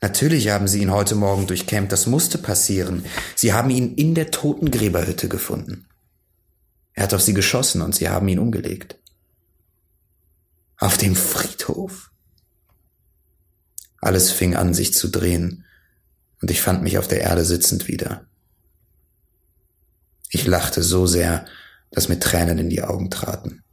Natürlich 0.01 0.49
haben 0.49 0.67
sie 0.67 0.81
ihn 0.81 0.91
heute 0.91 1.13
Morgen 1.13 1.45
durchkämmt, 1.45 1.91
das 1.91 2.07
musste 2.07 2.39
passieren. 2.39 3.05
Sie 3.35 3.53
haben 3.53 3.69
ihn 3.69 3.93
in 3.93 4.15
der 4.15 4.31
Totengräberhütte 4.31 5.29
gefunden. 5.29 5.85
Er 6.93 7.03
hat 7.03 7.13
auf 7.13 7.21
sie 7.21 7.35
geschossen 7.35 7.81
und 7.81 7.93
sie 7.93 8.09
haben 8.09 8.27
ihn 8.27 8.39
umgelegt. 8.39 8.97
Auf 10.77 10.97
dem 10.97 11.15
Friedhof. 11.15 12.11
Alles 13.99 14.31
fing 14.31 14.55
an, 14.55 14.73
sich 14.73 14.95
zu 14.95 15.07
drehen, 15.07 15.65
und 16.41 16.49
ich 16.49 16.61
fand 16.61 16.81
mich 16.81 16.97
auf 16.97 17.07
der 17.07 17.21
Erde 17.21 17.45
sitzend 17.45 17.87
wieder. 17.87 18.25
Ich 20.29 20.47
lachte 20.47 20.81
so 20.81 21.05
sehr, 21.05 21.45
dass 21.91 22.09
mir 22.09 22.19
Tränen 22.19 22.57
in 22.57 22.69
die 22.69 22.81
Augen 22.81 23.11
traten. 23.11 23.63